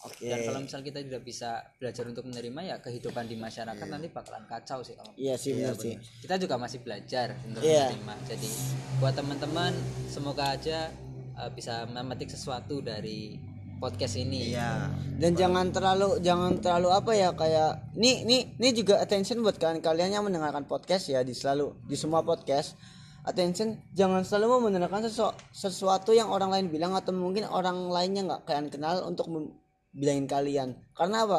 Oke. 0.05 0.23
Dan 0.23 0.39
kalau 0.45 0.61
misal 0.61 0.81
kita 0.81 1.01
tidak 1.01 1.21
bisa 1.21 1.51
belajar 1.75 2.05
untuk 2.05 2.25
menerima 2.25 2.61
ya 2.63 2.77
kehidupan 2.79 3.25
di 3.25 3.35
masyarakat 3.35 3.87
nanti 3.87 4.09
bakalan 4.09 4.45
kacau 4.45 4.81
sih 4.81 4.93
kalau 4.93 5.13
iya 5.17 5.35
sih 5.35 5.53
benar 5.53 5.75
sih. 5.75 5.97
Kita 6.21 6.37
juga 6.37 6.55
masih 6.55 6.79
belajar 6.79 7.35
untuk 7.43 7.61
Iya. 7.61 7.91
menerima. 7.91 8.15
Jadi 8.29 8.49
buat 8.97 9.15
teman-teman 9.15 9.73
semoga 10.07 10.53
aja 10.53 10.93
uh, 11.35 11.49
bisa 11.49 11.85
memetik 11.87 12.29
sesuatu 12.29 12.79
dari 12.79 13.41
podcast 13.75 14.15
ini. 14.17 14.53
Ya 14.53 14.87
dan 15.15 15.35
jangan 15.35 15.71
terlalu 15.71 16.21
jangan 16.21 16.57
terlalu 16.59 16.89
apa 16.91 17.13
ya 17.13 17.29
kayak 17.33 17.95
nih 17.95 18.23
nih 18.23 18.41
nih 18.57 18.73
juga 18.73 19.01
attention 19.01 19.41
buat 19.41 19.57
kalian. 19.57 19.81
Kalian 19.81 20.11
yang 20.13 20.25
mendengarkan 20.25 20.63
podcast 20.65 21.09
ya 21.09 21.25
di 21.25 21.33
selalu 21.33 21.75
di 21.83 21.97
semua 21.97 22.21
podcast 22.21 22.77
attention 23.25 23.81
jangan 23.91 24.21
selalu 24.21 24.47
mau 24.53 24.61
mendengarkan 24.69 25.09
sesu- 25.09 25.33
sesuatu 25.49 26.13
yang 26.13 26.29
orang 26.29 26.53
lain 26.53 26.67
bilang 26.69 26.93
atau 26.93 27.09
mungkin 27.11 27.49
orang 27.49 27.89
lainnya 27.89 28.21
nggak 28.23 28.41
kalian 28.45 28.69
kenal 28.69 29.01
untuk 29.01 29.33
mem- 29.33 29.64
bilangin 29.95 30.27
kalian. 30.27 30.69
Karena 30.93 31.25
apa? 31.25 31.39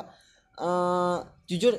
Eh, 0.55 1.17
jujur 1.51 1.75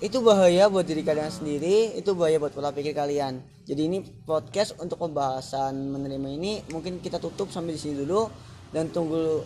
itu 0.00 0.16
bahaya 0.24 0.72
buat 0.72 0.88
diri 0.88 1.04
kalian 1.04 1.28
sendiri 1.28 1.92
itu 1.92 2.16
bahaya 2.16 2.40
buat 2.40 2.56
pola 2.56 2.72
pikir 2.72 2.96
kalian. 2.96 3.44
Jadi 3.68 3.82
ini 3.84 3.98
podcast 4.24 4.78
untuk 4.80 4.96
pembahasan 4.96 5.76
menerima 5.76 6.28
ini. 6.40 6.52
Mungkin 6.72 7.04
kita 7.04 7.20
tutup 7.20 7.52
sampai 7.52 7.76
di 7.76 7.80
sini 7.82 8.00
dulu 8.00 8.30
dan 8.72 8.88
tunggu 8.88 9.44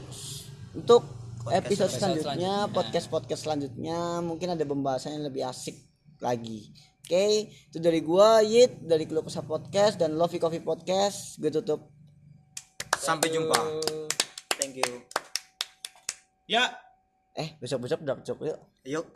untuk 0.77 1.03
episode 1.51 1.91
selanjutnya 1.91 2.71
podcast 2.71 3.11
podcast 3.11 3.43
selanjutnya. 3.49 4.23
Mungkin 4.23 4.55
ada 4.55 4.63
pembahasan 4.63 5.19
yang 5.19 5.27
lebih 5.27 5.43
asik 5.43 5.75
lagi. 6.23 6.71
Oke? 7.03 7.51
Itu 7.69 7.83
dari 7.83 8.01
gua 8.01 8.41
Yit 8.41 8.81
dari 8.81 9.05
Keluh 9.05 9.27
Kesah 9.27 9.45
Podcast 9.45 9.99
dan 10.01 10.17
Lovey 10.17 10.39
Coffee 10.41 10.63
Podcast. 10.63 11.37
Gue 11.37 11.53
tutup. 11.53 11.91
Sampai 12.97 13.29
jumpa. 13.29 13.59
Thank 14.57 14.81
you 14.81 15.14
ya. 16.47 16.73
Eh 17.35 17.59
besok 17.59 17.85
besok 17.87 18.05
udah 18.07 18.17
yuk. 18.47 18.61
Yuk 18.87 19.11